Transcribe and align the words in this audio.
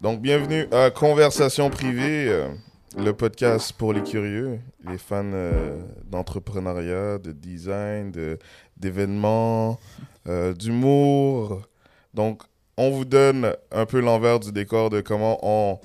Donc, 0.00 0.22
bienvenue 0.22 0.66
à 0.72 0.90
Conversation 0.90 1.68
privée, 1.70 2.28
euh, 2.28 2.48
le 2.96 3.12
podcast 3.12 3.72
pour 3.74 3.92
les 3.92 4.02
curieux, 4.02 4.58
les 4.88 4.98
fans 4.98 5.24
euh, 5.32 5.78
d'entrepreneuriat, 6.06 7.18
de 7.18 7.32
design, 7.32 8.10
de- 8.10 8.38
d'événements, 8.76 9.78
euh, 10.26 10.54
d'humour. 10.54 11.68
Donc, 12.14 12.42
on 12.76 12.90
vous 12.90 13.04
donne 13.04 13.54
un 13.70 13.84
peu 13.84 14.00
l'envers 14.00 14.40
du 14.40 14.52
décor 14.52 14.88
de 14.88 15.00
comment 15.02 15.38
on 15.42 15.78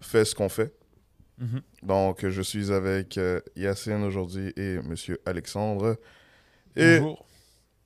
fait 0.00 0.24
ce 0.26 0.34
qu'on 0.34 0.50
fait. 0.50 0.74
Mhm. 1.38 1.62
Donc, 1.82 2.28
je 2.28 2.42
suis 2.42 2.70
avec 2.70 3.18
Yacine 3.56 4.04
aujourd'hui 4.04 4.52
et 4.56 4.78
Monsieur 4.82 5.18
Alexandre. 5.24 5.96
Et 6.76 6.98
Bonjour. 6.98 7.24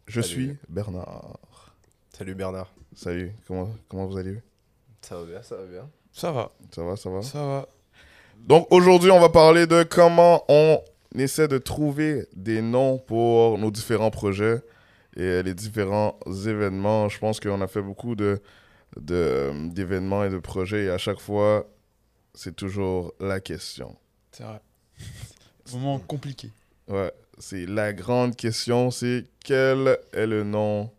je 0.07 0.21
Salut. 0.21 0.35
suis 0.35 0.57
Bernard. 0.69 1.39
Salut 2.13 2.35
Bernard. 2.35 2.73
Salut, 2.97 3.33
comment, 3.47 3.71
comment 3.89 4.07
vous 4.07 4.17
allez? 4.19 4.39
Ça 5.03 5.17
va 5.19 5.25
bien, 5.25 5.43
ça 5.43 5.57
va 5.57 5.65
bien. 5.65 5.91
Ça 6.13 6.33
va, 6.33 6.51
Ça 6.75 6.83
va, 6.83 6.97
ça 6.97 7.11
va 7.11 7.23
ça 7.23 7.45
va. 7.45 7.69
Donc 8.39 8.67
aujourd'hui, 8.71 9.11
on 9.11 9.21
va 9.21 9.29
parler 9.29 9.67
de 9.67 9.83
comment 9.83 10.45
on 10.49 10.81
essaie 11.15 11.49
de 11.49 11.59
trouver 11.59 12.27
des 12.35 12.63
noms 12.63 12.99
pour 12.99 13.59
nos 13.59 13.71
différents 13.71 14.11
projets 14.11 14.63
et 15.17 15.43
les 15.43 15.55
différents 15.55 16.19
événements. 16.47 17.09
Je 17.09 17.19
pense 17.19 17.41
qu'on 17.41 17.61
a 17.61 17.67
fait 17.67 17.83
beaucoup 17.83 18.15
de 18.15 18.41
de, 18.97 19.53
d'événements 19.71 20.25
et 20.25 20.31
de 20.31 20.39
projets 20.39 20.85
et 20.85 20.91
à 20.91 20.99
chaque 20.99 21.21
fois, 21.21 21.69
c'est 22.35 22.57
toujours 22.57 23.13
la 23.21 23.41
question. 23.41 23.97
C'est 24.33 24.45
vrai. 24.45 24.61
Moment 25.73 25.99
compliqué. 25.99 26.51
Ouais, 26.89 27.13
c'est 27.39 27.67
la 27.67 27.93
grande 27.93 28.35
question, 28.35 28.91
c'est 28.91 29.27
quel 29.45 29.99
est 30.13 30.27
le 30.27 30.43
nom 30.45 30.91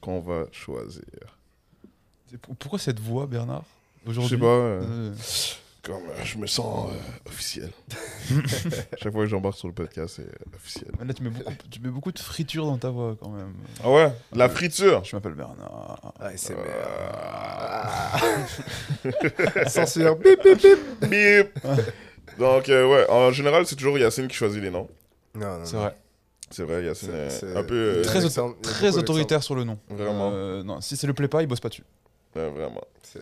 qu'on 0.00 0.20
va 0.20 0.46
choisir? 0.52 1.39
Pourquoi 2.58 2.78
cette 2.78 3.00
voix, 3.00 3.26
Bernard 3.26 3.64
Je 4.04 4.10
Aujourd'hui 4.10 4.30
sais 4.30 4.40
pas, 4.40 4.46
euh, 4.46 5.12
comme 5.82 6.02
euh, 6.10 6.24
je 6.24 6.36
me 6.38 6.46
sens 6.46 6.90
euh, 6.90 7.28
officiel. 7.28 7.70
chaque 9.02 9.12
fois 9.12 9.22
que 9.24 9.26
j'embarque 9.26 9.56
sur 9.56 9.68
le 9.68 9.74
podcast, 9.74 10.14
c'est 10.16 10.22
euh, 10.22 10.54
officiel. 10.54 10.90
Là, 11.04 11.12
tu 11.14 11.22
mets, 11.22 11.30
beaucoup, 11.30 11.52
tu 11.70 11.80
mets 11.80 11.88
beaucoup 11.88 12.12
de 12.12 12.18
friture 12.18 12.66
dans 12.66 12.76
ta 12.78 12.90
voix 12.90 13.16
quand 13.20 13.30
même. 13.30 13.54
Ah 13.82 13.90
ouais, 13.90 14.12
de 14.32 14.38
la 14.38 14.48
friture? 14.48 15.02
Je 15.04 15.16
m'appelle 15.16 15.32
Bernard. 15.34 16.12
Ah, 16.20 16.30
c'est 16.36 16.54
Euh, 19.06 19.64
Censure. 19.68 20.16
Bip, 20.16 20.40
bip, 20.44 20.58
bip. 20.62 21.08
Bip. 21.10 21.58
Donc, 22.38 22.68
euh, 22.68 22.86
ouais, 22.88 23.06
en 23.10 23.32
général, 23.32 23.66
c'est 23.66 23.76
toujours 23.76 23.98
Yacine 23.98 24.28
qui 24.28 24.36
choisit 24.36 24.62
les 24.62 24.70
noms. 24.70 24.88
Non, 25.34 25.58
non, 25.58 25.64
C'est 25.64 25.76
non. 25.76 25.82
vrai. 25.82 25.96
C'est 26.50 26.64
vrai, 26.64 26.84
Yacine 26.84 27.14
est, 27.14 27.30
C'est- 27.30 27.56
un 27.56 27.62
peu. 27.62 27.74
euh, 27.98 28.02
Très, 28.62 28.96
autoritaire 28.96 29.42
sur 29.42 29.54
le 29.54 29.64
nom. 29.64 29.78
Vraiment. 29.88 30.30
Euh, 30.32 30.62
non, 30.62 30.80
si 30.80 30.96
ça 30.96 31.06
le 31.06 31.14
plaît 31.14 31.28
pas, 31.28 31.42
il 31.42 31.46
bosse 31.46 31.60
pas 31.60 31.68
dessus. 31.68 31.84
Ouais, 32.36 32.48
vraiment. 32.50 32.82
C'est- 33.02 33.20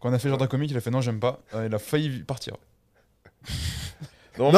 Quand 0.00 0.10
on 0.10 0.12
a 0.12 0.18
fait 0.18 0.28
Jardin 0.28 0.46
Comique, 0.46 0.70
il 0.70 0.76
a 0.76 0.80
fait 0.80 0.90
non, 0.90 1.00
j'aime 1.00 1.20
pas. 1.20 1.40
Euh, 1.54 1.66
il 1.66 1.74
a 1.74 1.78
failli 1.78 2.22
partir. 2.22 2.56
Non 4.38 4.50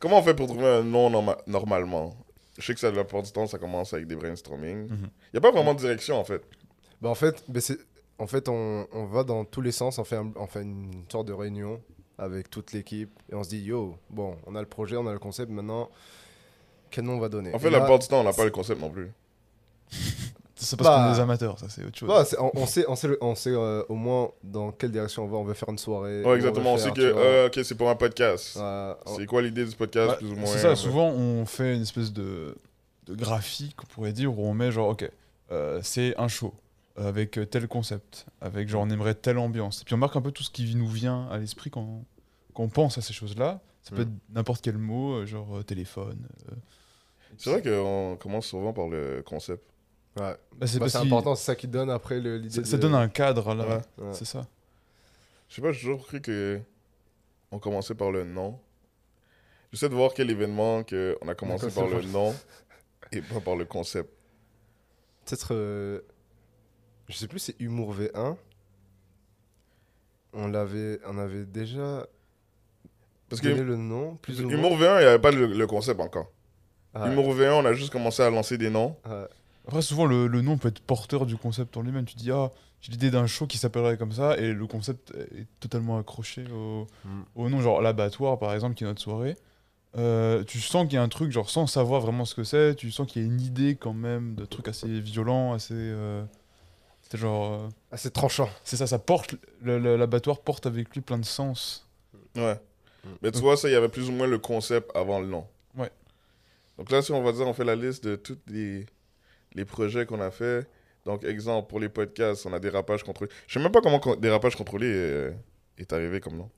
Comment 0.00 0.18
on 0.18 0.22
fait 0.22 0.34
pour 0.34 0.46
trouver 0.46 0.66
un 0.66 0.82
nom 0.82 1.10
norma- 1.10 1.38
normalement? 1.46 2.14
Je 2.58 2.64
sais 2.64 2.74
que 2.74 2.80
ça, 2.80 2.90
la 2.90 3.04
plupart 3.04 3.22
du 3.22 3.32
temps, 3.32 3.46
ça 3.46 3.58
commence 3.58 3.92
avec 3.94 4.06
des 4.06 4.16
brainstorming. 4.16 4.86
Il 4.88 4.92
Mhm. 4.94 5.10
n'y 5.34 5.38
a 5.38 5.40
pas 5.40 5.50
vraiment 5.50 5.74
de 5.74 5.78
direction, 5.80 6.18
en 6.18 6.24
fait. 6.24 6.42
Bah, 7.00 7.08
en 7.08 7.14
fait, 7.14 7.42
bah, 7.48 7.60
c'est- 7.60 7.78
en 8.18 8.26
fait 8.26 8.48
on, 8.48 8.86
on 8.92 9.06
va 9.06 9.24
dans 9.24 9.44
tous 9.44 9.60
les 9.62 9.72
sens, 9.72 9.98
on 9.98 10.04
fait, 10.04 10.16
un- 10.16 10.32
on 10.36 10.46
fait 10.46 10.62
une 10.62 11.04
sorte 11.10 11.26
de 11.26 11.32
réunion 11.32 11.82
avec 12.18 12.48
toute 12.50 12.72
l'équipe 12.72 13.10
et 13.30 13.34
on 13.34 13.42
se 13.42 13.48
dit 13.48 13.62
yo, 13.62 13.96
bon, 14.10 14.36
on 14.46 14.54
a 14.54 14.60
le 14.60 14.68
projet, 14.68 14.96
on 14.96 15.06
a 15.06 15.12
le 15.12 15.18
concept, 15.18 15.50
maintenant, 15.50 15.90
quel 16.90 17.04
nom 17.04 17.14
on 17.14 17.18
va 17.20 17.28
donner? 17.28 17.52
En 17.54 17.58
fait, 17.58 17.68
Et 17.68 17.70
la 17.70 17.80
plupart 17.80 17.98
du 17.98 18.06
temps, 18.06 18.20
on 18.20 18.24
n'a 18.24 18.32
pas 18.32 18.44
le 18.44 18.50
concept 18.50 18.80
non 18.80 18.90
plus. 18.90 19.10
C'est 20.64 20.76
parce 20.76 20.88
qu'on 20.88 21.02
Bah. 21.02 21.10
est 21.10 21.14
des 21.14 21.20
amateurs, 21.20 21.58
ça 21.58 21.68
c'est 21.68 21.84
autre 21.84 21.98
chose. 21.98 22.08
Bah, 22.08 22.24
on, 22.38 22.50
on 22.54 22.66
sait, 22.66 22.84
on 22.88 22.94
sait, 22.96 23.08
le- 23.08 23.18
on 23.20 23.34
sait 23.34 23.50
euh, 23.50 23.82
au 23.88 23.94
moins 23.94 24.30
dans 24.42 24.70
quelle 24.72 24.90
direction 24.92 25.24
on 25.24 25.28
va. 25.28 25.36
On 25.38 25.44
veut 25.44 25.54
faire 25.54 25.68
une 25.68 25.78
soirée. 25.78 26.22
Ouais, 26.24 26.36
exactement. 26.36 26.74
On 26.74 26.76
sait 26.78 26.84
faire, 26.84 26.94
que, 26.94 27.00
euh, 27.00 27.46
ok, 27.48 27.60
c'est 27.64 27.74
pour 27.76 27.90
un 27.90 27.94
podcast. 27.96 28.56
on- 28.60 28.94
C'est 29.16 29.26
quoi 29.26 29.42
l'idée 29.42 29.64
du 29.64 29.74
podcast, 29.76 30.08
Bah, 30.10 30.16
plus 30.16 30.30
ou 30.30 30.36
moins 30.36 30.46
c'est 30.46 30.58
ça, 30.58 30.76
souvent 30.76 31.08
on 31.10 31.44
fait 31.46 31.74
une 31.74 31.82
espèce 31.82 32.12
de, 32.12 32.56
de 33.06 33.14
graphique, 33.14 33.76
on 33.82 33.86
pourrait 33.86 34.12
dire, 34.12 34.38
où 34.38 34.42
on 34.46 34.54
met 34.54 34.70
genre, 34.72 34.88
ok, 34.90 35.10
euh, 35.50 35.80
c'est 35.82 36.16
un 36.18 36.28
show 36.28 36.54
avec 36.96 37.38
tel 37.50 37.68
concept, 37.68 38.26
avec 38.40 38.68
genre 38.68 38.82
on 38.82 38.90
aimerait 38.90 39.14
telle 39.14 39.38
ambiance. 39.38 39.82
Et 39.82 39.84
puis 39.84 39.94
on 39.94 39.98
marque 39.98 40.14
un 40.16 40.20
peu 40.22 40.30
tout 40.30 40.42
ce 40.42 40.50
qui 40.50 40.74
nous 40.74 40.88
vient 40.88 41.26
à 41.30 41.38
l'esprit 41.38 41.70
quand, 41.70 42.04
quand 42.54 42.62
on 42.64 42.68
pense 42.68 42.98
à 42.98 43.00
ces 43.02 43.12
choses-là. 43.14 43.60
Ça 43.82 43.96
peut 43.96 44.02
Mm. 44.02 44.08
être 44.08 44.34
n'importe 44.34 44.60
quel 44.62 44.78
mot, 44.78 45.26
genre 45.26 45.56
euh, 45.58 45.62
téléphone. 45.64 46.18
euh. 46.50 46.54
C'est 47.38 47.50
vrai 47.50 47.62
qu'on 47.62 48.16
commence 48.20 48.46
souvent 48.46 48.72
par 48.72 48.86
le 48.88 49.22
concept. 49.26 49.64
Ouais. 50.20 50.36
Bah, 50.56 50.66
c'est 50.66 50.78
Bah, 50.78 50.86
important, 51.00 51.34
c'est 51.34 51.44
ça 51.44 51.54
qui 51.56 51.68
donne 51.68 51.90
après 51.90 52.20
le- 52.20 52.38
l'idée. 52.38 52.64
ça, 52.64 52.76
donne 52.78 52.94
un 52.94 53.08
cadre 53.08 53.54
là, 53.54 53.66
Ouais. 53.98 54.04
Ouais. 54.04 54.12
c'est 54.14 54.24
ça. 54.24 54.46
Je 55.48 55.54
sais 55.56 55.62
pas, 55.62 55.72
j'ai 55.72 55.80
toujours 55.80 56.06
cru 56.06 56.20
que 56.20 56.60
on 57.50 57.58
commençait 57.58 57.94
par 57.94 58.10
le 58.10 58.24
nom. 58.24 58.58
J'essaie 59.72 59.88
de 59.88 59.94
voir 59.94 60.12
quel 60.14 60.30
événement 60.30 60.82
que 60.84 61.16
on 61.22 61.28
a 61.28 61.34
commencé 61.34 61.70
par 61.70 61.86
le 61.88 62.02
nom 62.02 62.34
et 63.10 63.20
pas 63.22 63.40
par 63.40 63.56
le 63.56 63.64
concept. 63.64 64.10
Peut-être. 65.24 65.48
euh, 65.54 66.00
Je 67.08 67.16
sais 67.16 67.26
plus, 67.28 67.38
c'est 67.38 67.60
Humour 67.60 67.94
V1. 67.94 68.36
On 70.34 70.48
l'avait, 70.48 70.98
on 71.06 71.18
avait 71.18 71.44
déjà 71.44 72.06
Parce 73.28 73.42
que 73.42 73.48
le 73.48 73.76
nom, 73.76 74.16
plus 74.16 74.40
ou 74.40 74.48
moins. 74.48 74.58
Humour 74.58 74.72
V1, 74.78 74.96
il 74.96 75.00
n'y 75.00 75.04
avait 75.06 75.18
pas 75.18 75.30
le, 75.30 75.46
le 75.46 75.66
concept 75.66 76.00
encore. 76.00 76.30
Ah, 76.94 77.08
Humour 77.10 77.34
V1, 77.34 77.52
on 77.52 77.64
a 77.66 77.72
juste 77.74 77.90
commencé 77.92 78.22
à 78.22 78.30
lancer 78.30 78.56
des 78.58 78.70
noms. 78.70 78.96
ouais. 79.06 79.26
Après, 79.66 79.82
souvent 79.82 80.06
le, 80.06 80.26
le 80.26 80.40
nom 80.42 80.58
peut 80.58 80.68
être 80.68 80.80
porteur 80.80 81.24
du 81.26 81.36
concept 81.36 81.76
en 81.76 81.82
lui-même. 81.82 82.04
Tu 82.04 82.16
dis, 82.16 82.30
ah, 82.32 82.50
j'ai 82.80 82.90
l'idée 82.92 83.10
d'un 83.10 83.26
show 83.26 83.46
qui 83.46 83.58
s'appellerait 83.58 83.96
comme 83.96 84.12
ça, 84.12 84.36
et 84.38 84.52
le 84.52 84.66
concept 84.66 85.12
est 85.36 85.46
totalement 85.60 85.98
accroché 85.98 86.44
au, 86.52 86.86
Mm. 87.04 87.22
au 87.36 87.48
nom, 87.48 87.60
genre 87.60 87.80
l'abattoir 87.80 88.38
par 88.38 88.52
exemple, 88.54 88.74
qui 88.74 88.84
est 88.84 88.86
notre 88.88 89.00
soirée. 89.02 89.36
Euh, 89.96 90.42
tu 90.44 90.58
sens 90.58 90.84
qu'il 90.86 90.94
y 90.94 90.96
a 90.96 91.02
un 91.02 91.08
truc, 91.08 91.30
genre 91.30 91.50
sans 91.50 91.66
savoir 91.66 92.00
vraiment 92.00 92.24
ce 92.24 92.34
que 92.34 92.44
c'est, 92.44 92.74
tu 92.74 92.90
sens 92.90 93.06
qu'il 93.06 93.22
y 93.22 93.24
a 93.24 93.28
une 93.28 93.40
idée 93.40 93.76
quand 93.76 93.92
même 93.92 94.34
de 94.34 94.44
trucs 94.46 94.66
assez 94.68 95.00
violents, 95.00 95.52
assez. 95.52 95.74
euh, 95.76 96.24
c'est 97.02 97.18
genre. 97.18 97.52
euh, 97.52 97.68
c'est 97.96 98.12
tranchant. 98.12 98.48
c'est 98.64 98.76
ça, 98.76 98.86
ça 98.86 98.98
porte. 98.98 99.34
L'abattoir 99.62 100.40
porte 100.40 100.66
avec 100.66 100.92
lui 100.94 101.02
plein 101.02 101.18
de 101.18 101.24
sens. 101.26 101.86
Ouais. 102.36 102.54
Mm. 103.04 103.08
Mais 103.22 103.30
tu 103.32 103.38
vois, 103.40 103.56
ça, 103.56 103.68
il 103.68 103.72
y 103.72 103.76
avait 103.76 103.88
plus 103.90 104.08
ou 104.08 104.12
moins 104.12 104.26
le 104.26 104.38
concept 104.38 104.90
avant 104.96 105.20
le 105.20 105.26
nom. 105.26 105.46
Ouais. 105.76 105.90
Donc 106.78 106.90
là, 106.90 107.02
si 107.02 107.12
on 107.12 107.22
va 107.22 107.32
dire, 107.32 107.46
on 107.46 107.52
fait 107.52 107.64
la 107.64 107.76
liste 107.76 108.02
de 108.04 108.16
tous 108.16 108.38
les, 108.48 108.86
les 109.54 109.64
projets 109.64 110.06
qu'on 110.06 110.20
a 110.20 110.30
fait. 110.30 110.68
Donc, 111.04 111.24
exemple, 111.24 111.68
pour 111.68 111.80
les 111.80 111.88
podcasts, 111.88 112.46
on 112.46 112.52
a 112.52 112.58
Dérapage 112.60 113.02
contrôlé. 113.02 113.30
Je 113.46 113.54
sais 113.54 113.60
même 113.60 113.72
pas 113.72 113.80
comment 113.80 114.00
Dérapage 114.16 114.54
contrôlé 114.56 114.86
euh, 114.92 115.32
est 115.78 115.92
arrivé 115.92 116.20
comme 116.20 116.36
nom. 116.36 116.50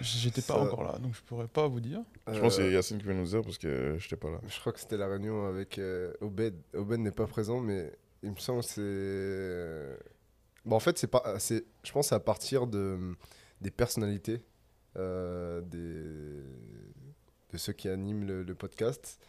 J'étais 0.00 0.42
pas 0.42 0.54
Ça- 0.54 0.60
encore 0.60 0.82
là, 0.82 0.98
donc 0.98 1.14
je 1.14 1.22
pourrais 1.22 1.46
pas 1.46 1.68
vous 1.68 1.78
dire. 1.80 2.00
Je 2.26 2.40
pense 2.40 2.56
que 2.56 2.62
Euh, 2.62 2.66
c'est 2.66 2.72
Yacine 2.72 2.98
qui 2.98 3.04
veut 3.04 3.14
nous 3.14 3.24
dire 3.26 3.42
parce 3.42 3.56
que 3.58 3.96
j'étais 3.98 4.16
pas 4.16 4.30
là. 4.30 4.40
Je 4.48 4.58
crois 4.58 4.72
que 4.72 4.80
c'était 4.80 4.96
la 4.96 5.06
réunion 5.06 5.46
avec 5.46 5.78
euh, 5.78 6.12
Obed. 6.20 6.56
Obed 6.74 6.98
n'est 7.00 7.12
pas 7.12 7.26
présent, 7.28 7.60
mais 7.60 7.92
il 8.24 8.32
me 8.32 8.36
semble 8.36 8.62
que 8.62 8.66
c'est. 8.66 10.04
Bon, 10.64 10.74
en 10.76 10.80
fait, 10.80 10.98
c'est 10.98 11.06
pas. 11.06 11.38
C'est. 11.38 11.64
Je 11.84 11.92
pense 11.92 12.06
que 12.06 12.08
c'est 12.10 12.14
à 12.16 12.20
partir 12.20 12.66
de 12.66 13.14
des 13.60 13.70
personnalités 13.70 14.44
euh, 14.96 15.60
des 15.60 16.42
de 17.52 17.58
ceux 17.58 17.72
qui 17.72 17.88
animent 17.88 18.24
le, 18.26 18.42
le 18.42 18.54
podcast. 18.56 19.20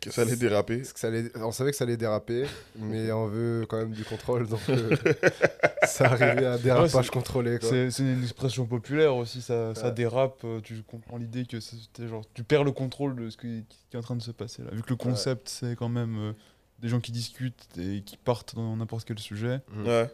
Que 0.00 0.10
ça 0.10 0.22
allait 0.22 0.36
déraper. 0.36 0.78
Parce 0.78 0.92
que 0.92 0.98
ça 1.00 1.08
allait- 1.08 1.30
on 1.36 1.52
savait 1.52 1.70
que 1.72 1.76
ça 1.76 1.84
allait 1.84 1.96
déraper, 1.96 2.46
mais 2.76 3.12
on 3.12 3.26
veut 3.26 3.66
quand 3.68 3.76
même 3.78 3.92
du 3.92 4.04
contrôle, 4.04 4.46
donc 4.48 4.60
euh, 4.70 4.96
ça 5.84 6.06
arrivait 6.06 6.46
à 6.46 6.58
dérapage 6.58 7.10
contrôlé. 7.10 7.58
C'est 7.60 7.98
une 8.02 8.22
expression 8.22 8.64
populaire 8.66 9.14
aussi, 9.16 9.42
ça, 9.42 9.72
dérape, 9.94 10.40
euh, 10.44 10.60
tu 10.62 10.82
comprends 10.82 11.16
l'idée 11.18 11.44
que 11.46 11.60
c'était 11.60 12.08
genre, 12.08 12.24
tu 12.34 12.42
perds 12.44 12.64
le 12.64 12.72
contrôle 12.72 13.16
de 13.16 13.30
ce 13.30 13.36
qui, 13.36 13.64
qui 13.90 13.96
est 13.96 13.98
en 13.98 14.02
train 14.02 14.16
de 14.16 14.22
se 14.22 14.30
passer 14.30 14.62
là. 14.62 14.70
Vu 14.72 14.82
que 14.82 14.90
le 14.90 14.96
concept 14.96 15.48
c'est 15.48 15.76
quand 15.76 15.88
même 15.88 16.16
euh, 16.18 16.32
des 16.78 16.88
gens 16.88 17.00
qui 17.00 17.12
discutent 17.12 17.68
et 17.78 18.00
qui 18.02 18.16
partent 18.16 18.54
dans 18.54 18.76
n'importe 18.76 19.04
quel 19.06 19.18
sujet, 19.18 19.60
Mm. 19.74 19.86
Ouais. 19.86 20.10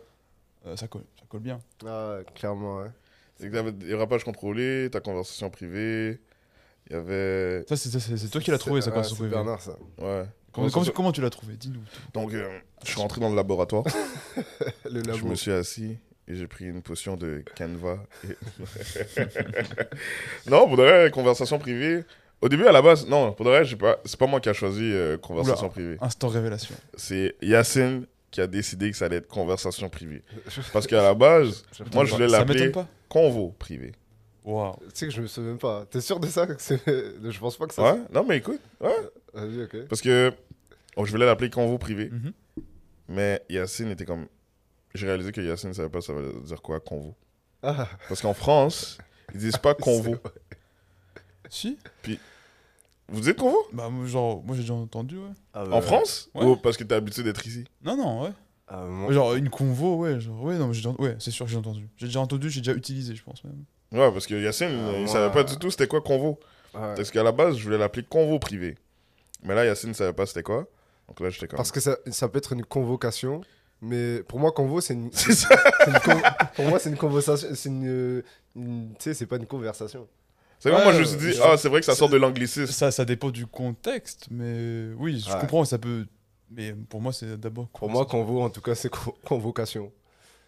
euh, 0.67 0.77
ça, 0.77 0.89
colle, 0.89 1.05
ça 1.19 1.25
colle 1.29 1.41
bien. 1.43 1.61
Ah, 1.87 2.19
clairement, 2.35 2.79
ouais. 2.79 2.91
C'est 3.39 3.49
que 3.49 3.53
t'avais 3.55 3.71
Dérapage 3.73 4.25
contrôlé, 4.25 4.89
ta 4.91 5.01
conversation 5.01 5.51
privée. 5.51 6.21
Il 6.89 6.93
y 6.95 6.97
avait. 6.97 7.65
Ça, 7.69 7.77
c'est- 7.77 7.91
c'est 7.99 8.17
c'est 8.17 8.29
toi 8.29 8.41
qui 8.41 8.51
l'as 8.51 8.59
trouvé, 8.59 8.81
ça, 8.81 8.89
ouais, 8.89 8.93
conversation 8.95 9.25
c'est. 9.25 9.31
Bernard, 9.31 9.61
ça. 9.61 9.73
Ouais. 9.73 9.77
Comment, 10.53 10.69
Conversation- 10.69 10.73
comment- 10.73 10.93
comment 10.95 11.13
tu 11.13 11.21
l'as 11.21 11.31
trouvé? 11.31 11.55
Dis-nous. 11.57 11.81
Donc, 12.15 12.33
euh, 12.33 12.49
je 12.85 12.91
suis 12.91 13.01
rentré 13.01 13.21
dans 13.21 13.29
le 13.29 13.37
laboratoire. 13.37 13.85
Le 14.91 15.03
Je 15.03 15.09
labo. 15.11 15.27
me 15.29 15.35
suis 15.35 15.51
assis 15.53 15.99
et 16.29 16.35
j'ai 16.35 16.47
pris 16.47 16.65
une 16.67 16.81
potion 16.83 17.17
de 17.17 17.43
canevas. 17.55 17.99
et- 18.25 18.37
non, 20.51 20.67
pour 20.69 20.77
de 20.77 20.83
vrai, 20.83 21.11
conversation 21.11 21.59
privée. 21.59 22.05
Au 22.43 22.49
début, 22.49 22.67
à 22.67 22.73
la 22.73 22.83
base, 22.83 23.07
non, 23.07 23.33
pour 23.33 23.45
de 23.47 23.51
vrai, 23.51 23.65
j'ai 23.65 23.77
pas, 23.77 23.99
c'est 24.05 24.19
pas 24.19 24.27
moi 24.27 24.41
qui 24.41 24.49
a 24.49 24.53
choisi 24.53 24.83
euh, 24.85 25.17
conversation 25.17 25.67
Oula. 25.67 25.73
privée. 25.73 25.97
Instant 26.01 26.29
révélation. 26.29 26.75
C'est 26.95 27.35
Yacine 27.43 28.07
qui 28.31 28.41
a 28.43 28.47
décidé 28.47 28.91
que 28.91 28.97
ça 28.97 29.07
allait 29.07 29.17
être 29.17 29.29
conversation 29.29 29.89
privée. 29.89 30.23
Parce 30.73 30.87
qu'à 30.87 31.03
la 31.03 31.15
base, 31.15 31.65
moi, 31.95 32.05
je 32.05 32.13
voulais 32.13 32.29
l'appeler 32.29 32.73
convo 33.09 33.55
privé. 33.59 33.93
Tu 34.47 34.53
sais 34.95 35.07
que 35.07 35.13
je 35.13 35.21
me 35.23 35.27
souviens 35.27 35.51
même 35.51 35.59
pas. 35.59 35.85
T'es 35.87 36.01
sûr 36.01 36.21
de 36.21 36.27
ça 36.29 36.47
Je 36.47 37.39
pense 37.39 37.57
pas 37.57 37.67
que 37.67 37.75
ça. 37.75 37.83
Ouais, 37.83 38.01
non, 38.13 38.25
mais 38.25 38.37
écoute, 38.39 38.61
ouais. 38.81 38.95
Vas-y, 39.35 39.63
ok. 39.65 39.89
Parce 39.89 40.01
que 40.01 40.33
oh, 40.97 41.05
je 41.05 41.11
voulais 41.11 41.27
l'appeler 41.27 41.51
convo 41.51 41.79
privé. 41.79 42.11
Mhm. 42.11 42.33
Mais 43.09 43.43
Yacine 43.49 43.91
était 43.91 44.05
comme. 44.05 44.27
j'ai 44.95 45.07
réalisé 45.07 45.33
que 45.33 45.41
Yacine 45.41 45.71
ne 45.71 45.75
savait 45.75 45.89
pas 45.89 46.01
ça 46.01 46.13
veut 46.13 46.33
dire 46.45 46.63
quoi, 46.63 46.79
convo. 46.81 47.15
Ah, 47.63 47.89
Parce 48.09 48.21
qu'en 48.23 48.35
France, 48.35 48.99
ils 49.35 49.41
disent 49.41 49.57
pas 49.57 49.75
convo. 49.81 50.17
Si 51.49 51.77
Vous 53.09 53.21
dites 53.21 53.37
convo? 53.37 53.57
Bah, 53.73 53.89
moi, 53.89 54.07
genre, 54.07 54.43
moi 54.45 54.55
j'ai 54.55 54.63
déjà 54.63 54.75
entendu, 54.75 55.17
ouais. 55.19 55.31
ah, 55.55 55.65
En 55.71 55.81
France? 55.81 56.31
Ouais. 56.35 56.45
Ou 56.45 56.57
parce 56.57 56.77
que 56.77 56.85
t'es 56.85 56.95
habitué 56.95 57.23
d'être 57.23 57.45
ici? 57.47 57.65
Non, 57.85 57.97
non, 57.97 58.23
ouais. 58.23 58.33
ah, 58.69 58.85
moi- 58.85 59.13
Genre 59.13 59.35
une 59.35 59.49
convo, 59.51 59.97
ouais. 59.99 60.21
Genre, 60.21 60.41
ouais, 60.43 60.57
non, 60.59 60.69
mais 60.69 60.87
ouais, 61.05 61.17
c'est 61.19 61.31
sûr 61.31 61.47
que 61.47 61.51
j'ai 61.53 61.59
entendu. 61.59 61.89
J'ai 61.97 62.07
déjà 62.07 62.21
entendu, 62.21 62.49
j'ai 62.51 62.61
déjà 62.61 62.75
utilisé, 62.75 63.15
je 63.15 63.23
pense 63.23 63.43
même. 63.45 63.65
Ouais, 63.93 64.11
parce 64.13 64.27
que 64.27 64.35
Yacine, 64.35 64.69
Ah, 64.71 64.93
il 64.95 64.99
moi- 65.05 65.09
savait 65.13 65.33
pas 65.33 65.45
du 65.45 65.57
tout 65.57 65.71
c'était 65.71 65.87
quoi 65.87 66.01
convo. 66.01 66.39
ouais. 66.75 66.95
Parce 66.97 67.11
qu'à 67.11 67.23
la 67.23 67.33
base, 67.33 67.57
je 67.57 67.63
voulais 67.65 67.79
l'appeler 67.79 68.05
convo 68.09 68.39
privé. 68.39 68.77
Mais 69.43 69.55
là, 69.55 69.65
Yacine 69.65 69.91
ne 69.91 69.95
savait 69.95 70.13
pas 70.13 70.27
c'était 70.27 70.43
quoi. 70.43 70.67
Donc 71.09 71.21
là, 71.21 71.31
j'étais 71.31 71.47
comme. 71.47 71.57
Parce 71.57 71.71
que 71.71 71.81
ça, 71.81 71.97
ça 72.11 72.29
peut 72.29 72.39
être 72.39 72.53
une 72.53 72.65
convocation, 72.65 73.41
mais 73.81 74.23
pour 74.25 74.41
moi, 74.41 74.51
convo, 74.53 74.81
c'est 74.81 74.95
une. 74.95 75.11
C'est 75.13 75.35
ça. 75.35 75.49
c'est 75.85 75.91
une 75.91 76.01
con- 76.01 76.23
Pour 76.57 76.65
moi, 76.67 76.79
c'est 76.81 76.91
une 76.91 76.97
conversation. 76.97 77.49
C'est 77.55 77.69
une. 77.69 78.23
une- 78.57 78.89
Tu 78.99 79.05
sais, 79.05 79.15
c'est 79.15 79.27
pas 79.27 79.37
une 79.37 79.47
conversation. 79.47 80.09
C'est 80.59 80.71
comme 80.71 80.79
Ouais, 80.79 80.85
moi, 80.85 80.93
je 80.95 81.01
me 81.01 81.05
suis 81.05 81.19
dit, 81.19 81.33
je- 81.35 81.43
ah, 81.43 81.57
c'est 81.59 81.69
vrai 81.69 81.81
que 81.81 81.87
ça 81.87 81.95
sort 81.95 82.09
de 82.09 82.17
l'anglicisme. 82.17 82.73
Ça, 82.73 82.91
ça 82.91 83.05
dépend 83.05 83.31
du 83.31 83.47
contexte, 83.47 84.27
mais 84.31 84.89
oui, 84.99 85.23
je 85.25 85.31
Ouais. 85.33 85.39
comprends, 85.41 85.65
ça 85.65 85.79
peut. 85.79 86.07
Mais 86.51 86.73
pour 86.89 87.01
moi, 87.01 87.13
c'est 87.13 87.39
d'abord. 87.39 87.69
Pour 87.69 87.91
moi, 87.91 88.07
convo, 88.07 88.41
en 88.43 88.51
tout 88.51 88.61
cas, 88.63 88.75
c'est 88.75 88.89
co- 88.89 89.15
convocation. 89.25 89.93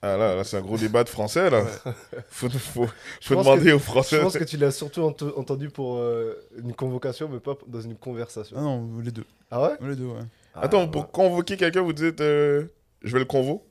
Ah 0.01 0.17
là, 0.17 0.37
là 0.37 0.45
c'est 0.45 0.57
un 0.57 0.61
gros 0.61 0.77
débat 0.79 1.03
de 1.05 1.09
français, 1.09 1.51
là. 1.51 1.65
Faut, 2.31 2.49
faut, 2.51 2.87
Je 3.21 3.35
demander 3.35 3.65
que- 3.65 3.71
aux 3.75 3.79
Je 3.79 3.85
Français. 3.85 4.21
pense 4.21 4.39
que 4.39 4.45
tu 4.45 4.57
l'as 4.57 4.71
surtout 4.71 5.03
ent- 5.03 5.17
entendu 5.37 5.71
pour 5.71 5.97
euh, 5.99 6.35
une 6.57 6.73
convocation, 6.73 7.29
mais 7.29 7.41
pas 7.41 7.57
dans 7.67 7.81
une 7.81 7.97
conversation. 7.97 8.57
Ah 8.59 8.63
non, 8.63 8.89
les 9.03 9.11
deux. 9.11 9.25
Ah 9.51 9.63
ouais? 9.63 9.89
Les 9.89 9.97
deux, 9.97 10.05
ouais. 10.07 10.21
Attends, 10.55 10.83
Ah, 10.85 10.87
pour 10.89 11.03
ouais. 11.03 11.09
convoquer 11.13 11.57
quelqu'un, 11.57 11.83
vous 11.83 11.93
dites, 11.93 12.21
euh, 12.21 12.65
je 13.03 13.13
vais 13.13 13.19
le 13.19 13.25
convo? 13.25 13.65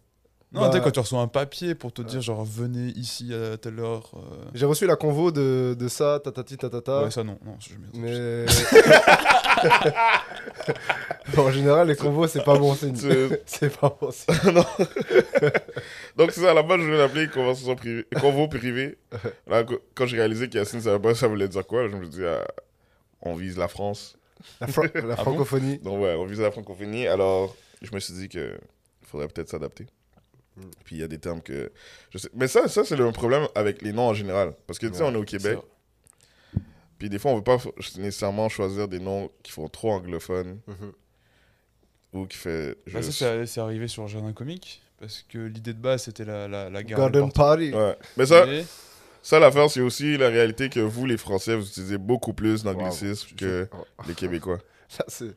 Non, 0.53 0.61
Bah- 0.61 0.69
tu 0.69 0.77
sais, 0.77 0.83
quand 0.83 0.91
tu 0.91 0.99
reçois 1.01 1.19
un 1.19 1.27
papier 1.27 1.75
pour 1.75 1.91
te 1.91 2.01
dire, 2.01 2.21
genre, 2.21 2.45
venez 2.45 2.93
ici 2.95 3.33
à 3.33 3.57
telle 3.57 3.79
heure. 3.81 4.11
euh, 4.15 4.45
J'ai 4.53 4.65
reçu 4.65 4.87
la 4.87 4.95
convo 4.95 5.29
de, 5.29 5.75
de 5.77 5.87
ça, 5.89 6.21
tatati 6.23 6.55
tatata. 6.55 7.03
Ouais, 7.03 7.11
ça, 7.11 7.21
non. 7.25 7.37
non 7.45 7.57
je 7.59 7.71
mais. 7.93 8.45
en 11.37 11.51
général, 11.51 11.87
les 11.89 11.95
convos, 11.97 12.27
c'est 12.27 12.43
pas 12.43 12.57
bon 12.57 12.73
signe. 12.75 12.95
C'est- 13.45 13.69
pas 13.79 13.95
bon 13.99 14.09
signe. 14.11 14.35
non. 14.53 14.63
Donc 16.15 16.31
c'est 16.31 16.39
ça, 16.41 16.51
à 16.51 16.53
la 16.53 16.63
base, 16.63 16.79
je 16.79 16.85
voulais 16.85 16.97
l'appeler 16.97 17.27
conversation 17.27 17.75
privée, 17.75 18.05
convo 18.21 18.47
privé. 18.47 18.97
Là, 19.47 19.63
qu- 19.65 19.77
quand 19.95 20.05
j'ai 20.05 20.17
réalisé 20.17 20.47
qu'Yacine 20.49 20.79
ne 20.79 20.83
savait 20.83 20.99
pas 20.99 21.13
ça 21.13 21.27
voulait 21.27 21.47
dire 21.49 21.65
quoi, 21.67 21.87
je 21.89 21.95
me 21.95 22.03
suis 22.03 22.11
dit, 22.11 22.25
ah, 22.25 22.45
on 23.21 23.35
vise 23.35 23.57
la 23.57 23.67
France. 23.67 24.17
La, 24.61 24.67
bon 24.67 25.15
francophonie. 25.17 25.79
Donc 25.79 26.01
ouais, 26.01 26.15
on 26.17 26.25
vise 26.25 26.39
la 26.39 26.51
francophonie. 26.51 27.05
Alors, 27.07 27.53
je 27.81 27.93
me 27.93 27.99
suis 27.99 28.13
dit 28.13 28.29
que 28.29 28.57
faudrait 29.05 29.27
peut-être 29.27 29.49
s'adapter. 29.49 29.87
Mm. 30.57 30.61
Puis 30.83 30.95
il 30.95 30.99
y 30.99 31.03
a 31.03 31.07
des 31.07 31.19
termes 31.19 31.41
que... 31.41 31.71
Je 32.09 32.17
sais... 32.17 32.29
Mais 32.33 32.47
ça, 32.47 32.67
ça 32.67 32.83
c'est 32.83 32.95
le 32.95 33.11
problème 33.11 33.47
avec 33.55 33.81
les 33.81 33.93
noms 33.93 34.09
en 34.09 34.13
général. 34.13 34.53
Parce 34.65 34.79
que 34.79 34.87
tu 34.87 34.93
sais, 34.95 35.03
Ouais, 35.03 35.09
on 35.09 35.13
est 35.13 35.17
au 35.17 35.23
Québec. 35.23 35.59
Puis 36.99 37.09
des 37.09 37.19
fois, 37.19 37.31
on 37.31 37.35
veut 37.35 37.43
pas 37.43 37.57
nécessairement 37.97 38.49
choisir 38.49 38.87
des 38.87 38.99
noms 38.99 39.29
qui 39.43 39.51
font 39.51 39.67
trop 39.67 39.91
anglophones 39.91 40.59
Mhm. 40.67 40.91
ou 42.13 42.25
qui 42.25 42.37
fait... 42.37 42.75
Bah, 42.91 43.01
ça, 43.03 43.45
c'est 43.45 43.59
arrivé 43.61 43.87
sur 43.87 44.07
Jardin 44.07 44.33
Comique, 44.33 44.81
parce 44.99 45.23
que 45.29 45.37
l'idée 45.37 45.73
de 45.73 45.79
base, 45.79 46.03
c'était 46.03 46.25
la, 46.25 46.47
la, 46.47 46.69
la 46.71 46.83
garde 46.83 47.13
Garden 47.13 47.31
Party. 47.31 47.71
Ouais. 47.71 47.95
Mais 48.17 48.25
ça, 48.25 48.45
Mais- 48.47 48.65
ça 49.21 49.37
l'affaire, 49.39 49.69
c'est 49.69 49.81
aussi 49.81 50.17
la 50.17 50.29
réalité 50.29 50.69
que 50.69 50.79
vous, 50.79 51.05
les 51.05 51.17
Français, 51.17 51.55
vous 51.55 51.67
utilisez 51.67 51.99
beaucoup 51.99 52.33
plus 52.33 52.63
d'anglicisme 52.63 53.27
Wow. 53.31 53.37
que 53.37 53.67
Oh, 53.77 53.85
les 54.07 54.15
Québécois. 54.15 54.57
c'est 55.07 55.35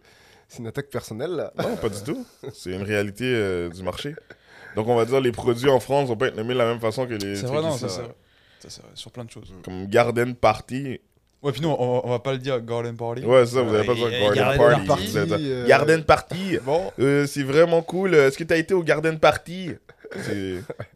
une 0.58 0.66
attaque 0.68 0.88
personnelle, 0.88 1.32
là. 1.32 1.52
Non, 1.58 1.76
pas 1.76 1.90
du 1.90 2.02
tout. 2.02 2.24
C'est 2.54 2.70
une 2.72 2.82
réalité 2.82 3.24
euh, 3.26 3.68
du 3.68 3.82
marché. 3.82 4.14
Donc, 4.76 4.88
on 4.88 4.94
va 4.96 5.04
dire 5.04 5.20
les 5.20 5.32
produits 5.32 5.68
en 5.68 5.80
France 5.80 6.08
vont 6.08 6.16
pas 6.16 6.28
être 6.28 6.36
nommés 6.36 6.54
de 6.54 6.58
la 6.58 6.66
même 6.66 6.80
façon 6.80 7.06
que 7.06 7.14
les 7.14 7.36
C'est 7.36 7.46
vrai, 7.46 7.60
non, 7.62 7.72
ça 7.76 7.88
c'est 7.88 8.02
vrai. 8.02 8.14
Ça, 8.60 8.68
c'est 8.70 8.82
vrai, 8.82 8.90
sur 8.94 9.10
plein 9.10 9.24
de 9.24 9.30
choses. 9.30 9.52
Comme 9.64 9.86
Garden 9.86 10.34
Party. 10.34 11.00
Ouais, 11.42 11.52
puis 11.52 11.62
nous, 11.62 11.70
on, 11.70 12.02
on 12.04 12.10
va 12.10 12.18
pas 12.18 12.32
le 12.32 12.38
dire 12.38 12.60
Garden 12.60 12.94
Party. 12.96 13.24
Ouais, 13.24 13.46
c'est 13.46 13.54
ça, 13.54 13.62
vous 13.62 13.74
avez 13.74 13.86
pas 13.86 13.94
et- 13.94 14.34
Garden 14.34 14.58
Garden 14.58 14.86
Party. 14.86 15.06
Dire 15.12 15.26
euh, 15.30 15.66
Garden 15.66 16.04
Party. 16.04 16.58
Bon, 16.62 16.92
Euh, 16.98 17.26
c'est 17.26 17.42
vraiment 17.42 17.80
cool. 17.82 18.14
Est-ce 18.14 18.36
que 18.36 18.44
t'as 18.44 18.58
été 18.58 18.74
au 18.74 18.82
Garden 18.82 19.18
Party? 19.18 19.70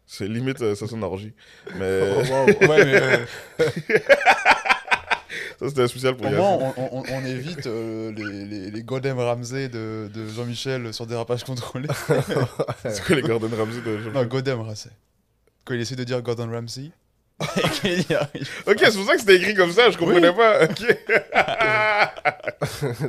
C'est- 0.05 0.27
limite, 0.27 0.61
euh, 0.61 0.75
ça 0.75 0.85
sonne 0.87 1.03
orgie. 1.03 1.33
Mais 1.79 2.01
Oh, 2.03 2.21
wow. 2.31 2.45
ouais, 2.69 2.85
mais 2.85 3.01
euh, 3.01 3.17
ça, 5.59 5.69
c'était 5.69 5.81
un 5.81 5.87
spécial 5.87 6.15
pour 6.15 6.25
au 6.25 6.29
Yacine. 6.29 6.41
moins, 6.41 6.73
on, 6.77 6.99
on- 6.99 7.03
on 7.11 7.25
évite 7.25 7.67
euh, 7.67 8.11
les, 8.11 8.45
les, 8.45 8.71
les 8.71 8.83
Gordon 8.83 9.15
Ramsay 9.17 9.69
de, 9.69 10.09
de 10.13 10.27
Jean-Michel 10.27 10.93
sur 10.93 11.05
dérapage 11.07 11.43
contrôlé. 11.43 11.87
C'est 12.89 13.03
quoi 13.03 13.15
les 13.15 13.21
Gordon 13.21 13.49
Ramsay 13.55 13.81
de 13.81 14.09
non, 14.11 14.23
Gordon 14.25 14.63
Ramsay. 14.63 14.89
Quand 15.63 15.73
il 15.73 15.81
essaie 15.81 15.95
de 15.95 16.03
dire 16.03 16.21
Gordon 16.21 16.49
Ramsay, 16.51 16.91
arrive. 17.39 18.49
Ok, 18.67 18.77
c'est 18.79 18.93
pour 18.93 19.05
ça 19.05 19.13
que 19.15 19.19
c'était 19.19 19.35
écrit 19.35 19.55
comme 19.55 19.71
ça, 19.71 19.89
je 19.91 19.97
comprenais 19.97 20.31
pas. 20.33 20.63
Ok. 20.63 20.85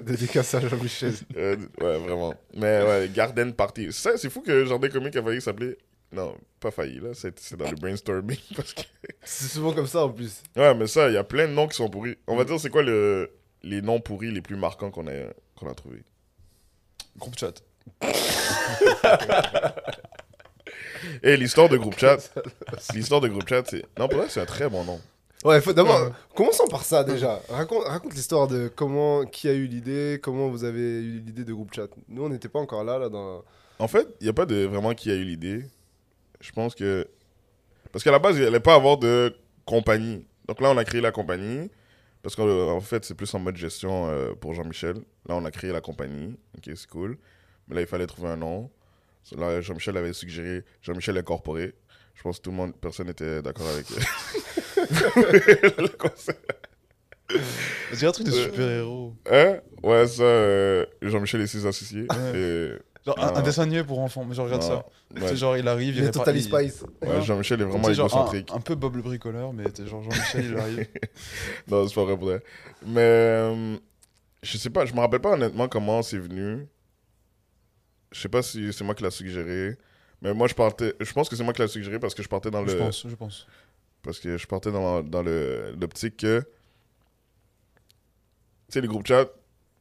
Dédicace 0.05 0.55
à 0.55 0.61
Jean-Michel. 0.61 1.13
Euh, 1.37 1.57
ouais, 1.81 1.99
vraiment. 1.99 2.35
Mais 2.55 2.83
ouais, 2.83 3.11
Garden 3.15 3.53
Party. 3.53 3.89
Ça, 3.93 4.17
c'est 4.17 4.31
fou 4.31 4.41
que 4.41 4.65
Jardin 4.65 4.89
Comique 4.89 5.17
a 5.17 5.23
failli 5.23 5.41
s'appeler. 5.41 5.77
Non, 6.17 6.35
pas 6.61 6.71
failli, 6.71 6.99
là. 7.01 7.11
C'est 7.13 7.57
dans 7.57 7.69
le 7.71 7.77
brainstorming. 7.77 8.39
Parce 8.57 8.73
que... 8.73 8.83
C'est 9.23 9.49
souvent 9.49 9.73
comme 9.73 9.87
ça, 9.87 10.05
en 10.05 10.11
plus. 10.11 10.43
Ouais, 10.57 10.75
mais 10.75 10.87
ça, 10.87 11.09
il 11.09 11.15
y 11.15 11.19
a 11.19 11.25
plein 11.25 11.47
de 11.47 11.53
noms 11.53 11.69
qui 11.69 11.77
sont 11.77 11.91
pourris. 11.91 12.17
On 12.27 12.37
va 12.37 12.45
dire, 12.45 12.59
c'est 12.59 12.71
quoi 12.71 12.83
le... 12.83 13.31
les 13.63 13.83
noms 13.83 14.01
pourris 14.01 14.31
les 14.31 14.41
plus 14.41 14.57
marquants 14.57 14.91
qu'on 14.91 15.07
a, 15.09 15.33
qu'on 15.57 15.69
a 15.69 15.75
trouvés? 15.75 16.03
Groupe 17.19 17.39
chat. 17.39 17.63
Et 21.23 21.37
l'histoire 21.37 21.69
de 21.69 21.77
groupe 21.77 21.99
chat. 21.99 22.33
l'histoire 22.95 23.21
de 23.21 23.29
groupe 23.29 23.49
chat, 23.49 23.63
c'est. 23.69 23.85
Non, 23.99 24.09
pour 24.09 24.19
vrai, 24.19 24.29
c'est 24.29 24.41
un 24.41 24.47
très 24.47 24.69
bon 24.69 24.85
nom. 24.85 25.01
Ouais, 25.45 25.61
faut 25.61 25.73
d'abord, 25.73 26.13
commençons 26.35 26.67
par 26.67 26.83
ça 26.83 27.05
déjà. 27.05 27.41
Raconte, 27.49 27.85
raconte 27.85 28.15
l'histoire 28.15 28.49
de 28.49 28.69
comment, 28.75 29.25
qui 29.27 29.49
a 29.49 29.53
eu 29.53 29.67
l'idée, 29.67 30.19
comment 30.23 30.49
vous 30.49 30.65
avez 30.65 30.81
eu 30.81 31.21
l'idée 31.21 31.45
de 31.45 31.53
groupe 31.53 31.75
chat. 31.75 31.89
Nous, 32.09 32.25
on 32.25 32.29
n'était 32.29 32.49
pas 32.49 32.59
encore 32.59 32.85
là, 32.85 32.99
là, 32.99 33.09
dans. 33.09 33.45
En 33.79 33.89
fait, 33.89 34.09
il 34.21 34.25
n'y 34.25 34.31
a 34.31 34.33
pas 34.33 34.47
de 34.47 34.65
vraiment 34.65 34.95
qui 34.95 35.11
a 35.11 35.15
eu 35.15 35.25
l'idée. 35.25 35.67
Je 36.47 36.53
pense 36.53 36.77
que. 36.77 37.09
Parce 37.91 38.05
qu'à 38.05 38.13
la 38.13 38.21
base, 38.21 38.37
il 38.37 38.45
n'allait 38.45 38.61
pas 38.61 38.75
avoir 38.75 38.99
de 38.99 39.35
compagnie. 39.65 40.25
Donc 40.47 40.61
là, 40.61 40.71
on 40.71 40.77
a 40.77 40.85
créé 40.85 41.01
la 41.01 41.11
compagnie. 41.11 41.71
Parce 42.23 42.37
qu'en 42.37 42.81
fait, 42.81 43.05
c'est 43.05 43.15
plus 43.15 43.33
en 43.35 43.41
mode 43.41 43.57
gestion 43.57 44.09
euh, 44.09 44.33
pour 44.35 44.55
Jean-Michel. 44.55 44.97
Là, 45.29 45.35
on 45.35 45.45
a 45.45 45.51
créé 45.51 45.73
la 45.73 45.81
compagnie. 45.81 46.37
Ok, 46.57 46.71
c'est 46.75 46.89
cool. 46.89 47.19
Mais 47.67 47.75
là, 47.75 47.81
il 47.81 47.87
fallait 47.87 48.07
trouver 48.07 48.29
un 48.29 48.37
nom. 48.37 48.71
Là, 49.37 49.61
Jean-Michel 49.61 49.97
avait 49.97 50.13
suggéré 50.13 50.65
Jean-Michel 50.83 51.19
Incorporé. 51.19 51.75
Je 52.15 52.23
pense 52.23 52.39
que 52.39 52.43
tout 52.43 52.51
le 52.51 52.57
monde, 52.57 52.75
personne 52.81 53.09
n'était 53.09 53.43
d'accord 53.43 53.67
avec 53.69 53.89
le 55.79 55.97
concept. 55.97 56.53
C'est 57.93 58.07
un 58.07 58.13
truc 58.13 58.27
de 58.27 58.33
super-héros. 58.33 59.15
Hein? 59.31 59.59
Ouais, 59.83 60.07
ça, 60.07 60.23
euh, 60.23 60.87
Jean-Michel 61.03 61.41
et 61.41 61.47
ses 61.49 61.67
associés. 61.67 62.07
Ouais. 62.09 62.79
Genre 63.07 63.19
un, 63.19 63.37
un 63.37 63.43
dessin 63.43 63.63
animé 63.63 63.85
pour 63.85 64.01
enfants, 64.01 64.25
mais 64.25 64.35
je 64.35 64.41
regarde 64.41 64.63
Non. 64.63 64.69
ça. 64.69 64.87
Ouais. 65.15 65.29
C'est 65.29 65.37
genre, 65.37 65.57
il 65.57 65.67
arrive, 65.69 65.95
il 65.95 66.01
Les 66.01 66.07
répare- 66.09 66.25
Totally 66.25 66.41
il- 66.41 66.43
Spice. 66.43 66.85
Ouais, 67.03 67.23
Jean-Michel 67.23 67.61
est 67.61 67.65
vraiment 67.65 67.85
C'est 67.85 67.95
genre 67.95 68.07
égocentrique. 68.07 68.51
un, 68.53 68.57
un 68.57 68.61
peu 68.61 68.75
Bob 68.75 68.97
le 68.97 69.03
bricoleur, 69.03 69.53
mais 69.53 69.65
t'es 69.71 69.87
genre 69.87 70.03
Jean-Michel, 70.03 70.45
il 70.47 70.57
arrive. 70.59 70.89
Non, 71.69 71.87
c'est 71.87 71.95
pas 71.95 72.05
vrai 72.05 72.17
pour 72.17 72.27
vrai. 72.27 72.43
Mais 72.85 73.01
euh, 73.01 73.77
je 74.43 74.59
sais 74.59 74.71
pas, 74.71 74.85
je 74.87 74.93
me 74.95 74.99
rappelle 75.01 75.21
pas 75.21 75.33
honnêtement 75.35 75.69
comment 75.69 76.03
c'est 76.03 76.19
venu. 76.19 76.67
Je 78.13 78.21
sais 78.21 78.29
pas 78.29 78.43
si 78.43 78.73
c'est 78.73 78.83
moi 78.85 78.95
qui 78.95 79.03
l'a 79.05 79.11
suggéré. 79.11 79.77
Mais 80.23 80.33
moi, 80.35 80.49
je 80.49 80.55
partais. 80.55 80.95
Je 80.99 81.13
pense 81.13 81.29
que 81.29 81.37
c'est 81.37 81.45
moi 81.45 81.53
qui 81.53 81.61
l'a 81.61 81.69
suggéré 81.69 81.99
parce 81.99 82.15
que 82.15 82.23
je 82.23 82.29
partais 82.29 82.51
dans 82.51 82.63
le. 82.63 82.69
Je 82.69 82.77
pense, 82.77 83.07
je 83.07 83.15
pense. 83.15 83.47
Parce 84.03 84.19
que 84.19 84.37
je 84.39 84.47
partais 84.47 84.73
dans, 84.73 85.03
dans 85.03 85.23
le- 85.23 85.75
l'optique 85.79 86.17
que. 86.17 86.41
Tu 88.69 88.73
sais, 88.75 88.81
les 88.81 88.89
groupes 88.89 89.07
chat, 89.07 89.27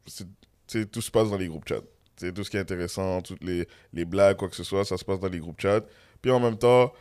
c'est- 0.05 0.25
tu 0.67 0.79
sais, 0.81 0.85
tout 0.85 1.01
se 1.01 1.09
passe 1.11 1.29
dans 1.29 1.37
les 1.37 1.47
groupes 1.47 1.67
chat. 1.67 1.81
Tu 2.17 2.25
sais, 2.27 2.31
tout 2.33 2.43
ce 2.43 2.49
qui 2.49 2.57
est 2.57 2.61
intéressant, 2.61 3.21
toutes 3.21 3.43
les, 3.43 3.67
les 3.93 4.05
blagues, 4.05 4.37
quoi 4.37 4.49
que 4.49 4.55
ce 4.55 4.63
soit, 4.63 4.85
ça 4.85 4.97
se 4.97 5.03
passe 5.05 5.19
dans 5.19 5.27
les 5.29 5.39
groupes 5.39 5.59
chat. 5.59 5.81
Puis 6.21 6.31
en 6.31 6.39
même 6.39 6.57
temps, 6.57 6.91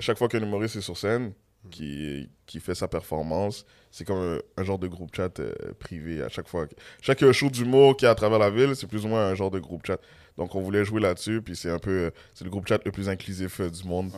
chaque 0.00 0.18
fois 0.18 0.28
qu'un 0.28 0.42
humoriste 0.42 0.76
est 0.76 0.80
sur 0.82 0.96
scène, 0.96 1.32
qui, 1.70 2.28
qui 2.46 2.58
fait 2.58 2.74
sa 2.74 2.88
performance, 2.88 3.64
c'est 3.92 4.04
comme 4.04 4.18
un, 4.18 4.38
un 4.60 4.64
genre 4.64 4.78
de 4.80 4.88
groupe 4.88 5.14
chat 5.14 5.38
euh, 5.38 5.52
privé 5.78 6.20
à 6.22 6.28
chaque 6.28 6.48
fois. 6.48 6.66
Chaque 7.00 7.30
show 7.30 7.50
d'humour 7.50 7.96
qui 7.96 8.04
est 8.04 8.08
à 8.08 8.14
travers 8.16 8.38
la 8.40 8.50
ville, 8.50 8.74
c'est 8.74 8.88
plus 8.88 9.04
ou 9.04 9.08
moins 9.08 9.26
un 9.28 9.34
genre 9.36 9.50
de 9.50 9.60
groupe 9.60 9.86
chat. 9.86 10.00
Donc 10.36 10.54
on 10.54 10.60
voulait 10.60 10.84
jouer 10.84 11.00
là-dessus, 11.00 11.40
puis 11.42 11.54
c'est 11.54 11.70
un 11.70 11.78
peu. 11.78 11.90
euh, 12.06 12.10
C'est 12.34 12.44
le 12.44 12.50
groupe 12.50 12.66
chat 12.66 12.80
le 12.84 12.90
plus 12.90 13.08
inclusif 13.08 13.60
euh, 13.60 13.68
du 13.70 13.84
monde. 13.84 14.10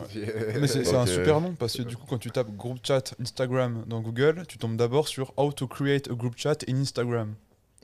Mais 0.59 0.65
c'est 0.65 0.95
un 0.95 1.03
euh, 1.03 1.05
super 1.05 1.39
nom 1.41 1.53
parce 1.53 1.75
que 1.77 1.83
du 1.83 1.95
coup, 1.97 2.05
quand 2.09 2.17
tu 2.17 2.31
tapes 2.31 2.49
groupe 2.55 2.79
chat 2.81 3.13
Instagram 3.21 3.83
dans 3.85 4.01
Google, 4.01 4.43
tu 4.47 4.57
tombes 4.57 4.77
d'abord 4.77 5.07
sur 5.07 5.33
How 5.37 5.51
to 5.51 5.67
create 5.67 6.09
a 6.09 6.13
group 6.15 6.33
chat 6.37 6.59
in 6.69 6.77
Instagram. 6.77 7.35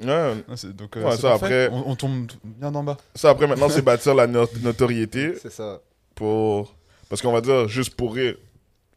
Ouais, 0.02 0.44
Ah, 0.48 0.68
Donc, 0.74 0.98
euh, 0.98 1.04
Ouais, 1.06 1.18
ça, 1.18 1.34
après- 1.34 1.70
On, 1.72 1.90
on 1.92 1.96
tombe 1.96 2.28
bien 2.44 2.74
en 2.74 2.84
bas. 2.84 2.98
Ça, 3.16 3.30
après, 3.30 3.48
maintenant, 3.48 3.70
c'est 3.70 3.82
bâtir 3.82 4.16
la 4.16 4.28
no- 4.28 4.48
notoriété 4.62 5.36
C'est 5.42 5.52
ça. 5.52 5.82
pour. 6.16 6.76
Parce 7.10 7.22
qu'on 7.22 7.32
va 7.32 7.42
dire 7.42 7.68
juste 7.68 7.96
pour 7.96 8.14
rire. 8.16 8.36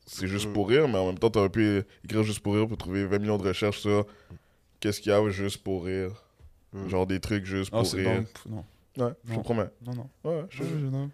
C'est 0.06 0.26
juste 0.28 0.49
Mm. 0.49 0.52
pour 0.52 0.68
rire, 0.68 0.87
mais 0.88 0.99
en 0.99 1.06
même 1.06 1.18
temps, 1.18 1.30
tu 1.30 1.38
aurais 1.38 1.49
pu 1.49 1.82
écrire 2.04 2.23
juste 2.23 2.40
pour 2.40 2.54
rire 2.54 2.68
pour 2.68 2.76
trouver 2.76 3.04
20 3.06 3.18
millions 3.18 3.38
de 3.38 3.46
recherches 3.49 3.80
sur 3.80 4.06
qu'est-ce 4.80 5.00
qu'il 5.00 5.11
y 5.11 5.14
a 5.14 5.28
juste 5.30 5.62
pour 5.62 5.84
rire. 5.87 6.11
Mm. 6.73 6.88
Genre 6.88 7.06
des 7.06 7.20
trucs 7.20 7.44
juste 7.46 7.73
Non, 7.73 7.82
pour 7.82 7.92
rire. 7.92 8.11
non, 8.11 8.23
pff, 8.25 8.46
non, 8.46 8.64
Ouais, 9.06 9.12
je 9.25 9.30
te 9.30 9.37
Non. 9.37 9.42
promets. 9.42 9.70
non, 9.84 9.94
non. 9.94 10.08
Ouais, 10.30 10.44
je 10.50 10.62
Je- 10.62 10.68
je- 10.68 10.87
non. 10.87 11.11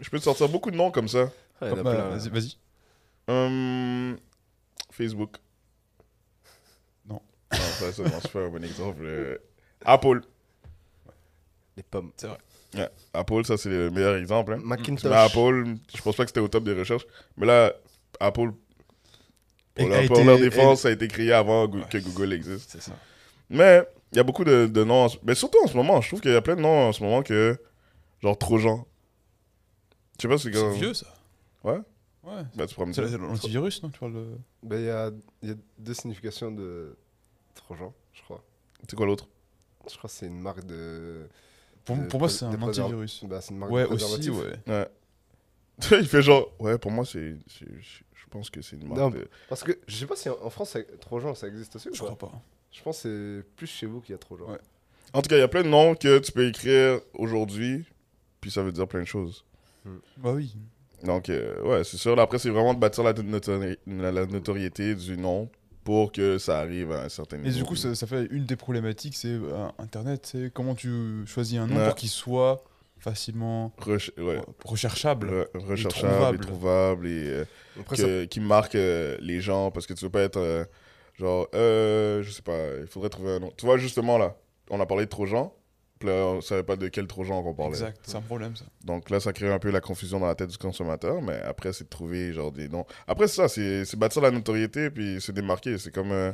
Je 0.00 0.08
peux 0.10 0.18
te 0.18 0.24
sortir 0.24 0.48
beaucoup 0.48 0.70
de 0.70 0.76
noms 0.76 0.90
comme 0.90 1.06
ça. 1.06 1.30
Ah, 1.60 1.74
Bah, 1.76 1.82
vas-y, 1.82 2.28
vas-y. 2.30 2.56
Hum, 3.28 4.16
Facebook. 4.90 5.36
Non. 7.52 7.58
Ça, 7.58 7.92
ça, 7.92 8.04
c'est 8.22 8.32
pas 8.32 8.40
un 8.40 8.48
bon 8.48 8.64
exemple. 8.64 9.02
Euh, 9.04 9.38
Apple. 9.84 10.20
Les 11.76 11.82
pommes. 11.82 12.12
C'est 12.16 12.26
vrai. 12.26 12.38
Ouais, 12.74 12.88
Apple, 13.12 13.44
ça, 13.44 13.56
c'est 13.56 13.68
le 13.68 13.90
meilleur 13.90 14.16
exemple. 14.16 14.54
hein. 14.54 14.60
Macintosh. 14.62 15.04
Mais 15.10 15.16
Apple, 15.16 15.74
je 15.94 16.02
pense 16.02 16.16
pas 16.16 16.24
que 16.24 16.30
c'était 16.30 16.40
au 16.40 16.48
top 16.48 16.64
des 16.64 16.72
recherches. 16.74 17.06
Mais 17.36 17.46
là, 17.46 17.72
Apple, 18.20 18.52
pour, 19.74 19.86
Et- 19.86 19.88
leur, 19.88 19.98
a 20.02 20.06
pour 20.06 20.16
été- 20.18 20.24
leur 20.26 20.38
défense, 20.38 20.80
ça 20.82 20.88
a 20.88 20.90
été 20.90 21.08
créé 21.08 21.32
avant 21.32 21.66
Go- 21.68 21.78
Ouais. 21.78 21.84
que 21.90 21.98
Google 21.98 22.32
existe. 22.32 22.70
C'est 22.70 22.82
ça. 22.82 22.92
Mais 23.50 23.82
il 24.12 24.16
y 24.16 24.20
a 24.20 24.22
beaucoup 24.22 24.44
de, 24.44 24.66
de 24.66 24.84
noms. 24.84 25.04
en 25.04 25.08
ce- 25.08 25.18
Mais 25.22 25.34
surtout 25.34 25.58
en 25.62 25.66
ce 25.66 25.76
moment, 25.76 26.00
je 26.00 26.08
trouve 26.08 26.20
qu'il 26.20 26.30
y 26.32 26.34
a 26.34 26.40
plein 26.42 26.56
de 26.56 26.60
noms 26.62 26.88
en 26.88 26.92
ce 26.92 27.02
moment 27.02 27.22
que. 27.22 27.58
Genre 28.22 28.38
Trojan. 28.38 28.86
Je 30.18 30.22
sais 30.22 30.28
pas 30.28 30.38
si 30.38 30.44
c'est 30.44 30.52
C'est 30.52 30.60
comme. 30.60 30.72
vieux, 30.74 30.94
ça. 30.94 31.06
Ouais. 31.64 31.80
Ouais. 32.22 32.42
Bah, 32.54 32.66
tu 32.66 32.74
pourras 32.74 32.86
me 32.86 32.92
C'est 32.92 33.04
dire. 33.06 33.18
l'antivirus, 33.18 33.82
non 33.82 33.90
Tu 33.90 33.98
parles 33.98 34.14
de... 34.14 34.26
Bah, 34.62 34.76
il 34.78 34.84
y, 34.84 34.90
a, 34.90 35.10
il 35.42 35.48
y 35.48 35.52
a 35.52 35.56
deux 35.78 35.94
significations 35.94 36.52
de 36.52 36.96
Trojan, 37.54 37.92
je 38.12 38.22
crois. 38.22 38.42
C'est 38.88 38.96
quoi 38.96 39.06
l'autre? 39.06 39.28
Je 39.90 39.96
crois 39.96 40.08
que 40.08 40.14
c'est 40.16 40.26
une 40.26 40.40
marque 40.40 40.64
de. 40.64 41.28
Pour, 41.84 41.96
de 41.96 42.06
pour 42.06 42.20
moi, 42.20 42.28
c'est 42.28 42.44
un 42.44 42.50
préserv- 42.52 42.82
antivirus. 42.84 43.24
Bah, 43.24 43.40
c'est 43.40 43.50
une 43.52 43.58
marque 43.58 43.72
Ouais, 43.72 43.82
de 43.82 43.88
aussi, 43.88 44.30
ouais. 44.30 44.54
Ouais. 44.66 44.88
il 46.00 46.06
fait 46.06 46.22
genre. 46.22 46.52
Ouais, 46.60 46.78
pour 46.78 46.90
moi, 46.90 47.04
c'est. 47.04 47.36
Je 47.48 47.64
je 48.14 48.26
pense 48.30 48.48
que 48.48 48.62
c'est 48.62 48.76
une 48.76 48.86
marque 48.88 48.98
Non, 49.00 49.10
de. 49.10 49.28
Parce 49.48 49.62
que 49.62 49.78
je 49.86 49.94
sais 49.96 50.06
pas 50.06 50.16
si 50.16 50.28
en 50.30 50.48
France, 50.50 50.70
ça- 50.70 50.82
Trojan, 51.00 51.34
ça 51.34 51.48
existe 51.48 51.76
aussi 51.76 51.88
ou 51.90 51.94
Je 51.94 52.00
pas 52.00 52.14
crois 52.14 52.30
pas. 52.30 52.42
Je 52.70 52.80
pense 52.82 53.02
que 53.02 53.42
c'est 53.42 53.54
plus 53.56 53.66
chez 53.66 53.86
vous 53.86 54.00
qu'il 54.00 54.12
y 54.12 54.14
a 54.14 54.18
Trojan. 54.18 54.46
Ouais. 54.50 54.58
En 55.12 55.20
tout 55.20 55.28
cas, 55.28 55.36
il 55.36 55.40
y 55.40 55.42
a 55.42 55.48
plein 55.48 55.62
de 55.62 55.68
noms 55.68 55.94
que 55.94 56.18
tu 56.20 56.32
peux 56.32 56.46
écrire 56.48 57.00
aujourd'hui, 57.14 57.84
puis 58.40 58.50
ça 58.50 58.62
veut 58.62 58.72
dire 58.72 58.88
plein 58.88 59.00
de 59.00 59.06
choses. 59.06 59.44
Bah 60.16 60.32
oui. 60.32 60.54
Donc, 61.02 61.28
euh, 61.28 61.60
ouais, 61.64 61.84
c'est 61.84 61.96
sûr. 61.98 62.14
Là, 62.16 62.22
Après, 62.22 62.38
c'est 62.38 62.48
vraiment 62.48 62.72
de 62.72 62.78
bâtir 62.78 63.02
la, 63.04 63.12
notori- 63.12 63.76
la- 63.86 64.12
la 64.12 64.24
notoriété 64.24 64.94
du 64.94 65.18
nom 65.18 65.50
pour 65.84 66.12
que 66.12 66.38
ça 66.38 66.58
arrive 66.60 66.92
à 66.92 67.02
un 67.04 67.08
certain 67.08 67.38
niveau. 67.38 67.50
Et 67.50 67.52
du 67.52 67.64
coup, 67.64 67.74
ça, 67.76 67.94
ça 67.94 68.06
fait 68.06 68.26
une 68.30 68.44
des 68.44 68.56
problématiques, 68.56 69.16
c'est 69.16 69.28
euh, 69.28 69.68
Internet. 69.78 70.26
C'est 70.32 70.52
comment 70.52 70.74
tu 70.74 71.24
choisis 71.26 71.58
un 71.58 71.66
nom 71.66 71.76
Ouais. 71.76 71.86
pour 71.86 71.94
qu'il 71.96 72.08
soit 72.08 72.60
facilement 72.98 73.72
Reche- 73.78 74.12
ouais. 74.18 74.38
re- 74.38 74.44
recherchable. 74.64 75.28
Re- 75.54 75.58
recherchable, 75.66 76.36
et 76.36 76.38
trouvable. 76.38 76.38
trouvable, 76.46 77.06
et 77.08 77.24
euh, 77.28 77.44
Après, 77.80 77.96
ça- 77.96 78.02
que- 78.04 78.24
qui 78.26 78.38
marque 78.40 78.74
euh, 78.76 79.16
les 79.20 79.40
gens 79.40 79.70
parce 79.72 79.86
que 79.86 79.94
tu 79.94 80.04
veux 80.04 80.10
pas 80.10 80.20
être 80.22 80.38
euh, 80.38 80.64
genre, 81.18 81.48
euh, 81.54 82.22
je 82.22 82.30
sais 82.30 82.42
pas, 82.42 82.58
il 82.80 82.86
faudrait 82.86 83.08
trouver 83.10 83.32
un 83.32 83.40
nom. 83.40 83.52
Tu 83.56 83.66
vois, 83.66 83.76
justement 83.76 84.18
là, 84.18 84.36
on 84.70 84.78
a 84.80 84.86
parlé 84.86 85.04
de 85.04 85.10
Trojan, 85.10 85.46
puis 85.48 85.56
là, 86.02 86.12
on 86.26 86.40
savait 86.40 86.62
pas 86.62 86.76
de 86.76 86.88
quel 86.88 87.06
Trojan 87.06 87.42
qu'on 87.42 87.54
parlait. 87.54 87.72
Exact, 87.72 87.98
c'est 88.02 88.16
un 88.16 88.20
problème 88.20 88.54
ça. 88.56 88.64
Donc 88.84 89.10
là, 89.10 89.20
ça 89.20 89.32
crée 89.32 89.52
un 89.52 89.58
peu 89.58 89.70
la 89.70 89.80
confusion 89.80 90.20
dans 90.20 90.26
la 90.26 90.34
tête 90.34 90.50
du 90.50 90.58
consommateur, 90.58 91.20
mais 91.22 91.40
après, 91.42 91.72
c'est 91.72 91.84
de 91.84 91.88
trouver 91.88 92.32
genre 92.32 92.52
des 92.52 92.68
noms. 92.68 92.84
Après, 93.06 93.28
c'est 93.28 93.36
ça, 93.36 93.48
c'est 93.48 93.84
c'est 93.84 93.98
bâtir 93.98 94.22
la 94.22 94.30
notoriété 94.30 94.90
puis 94.90 95.20
se 95.20 95.32
démarquer. 95.32 95.78
C'est 95.78 95.92
comme, 95.92 96.12
euh, 96.12 96.32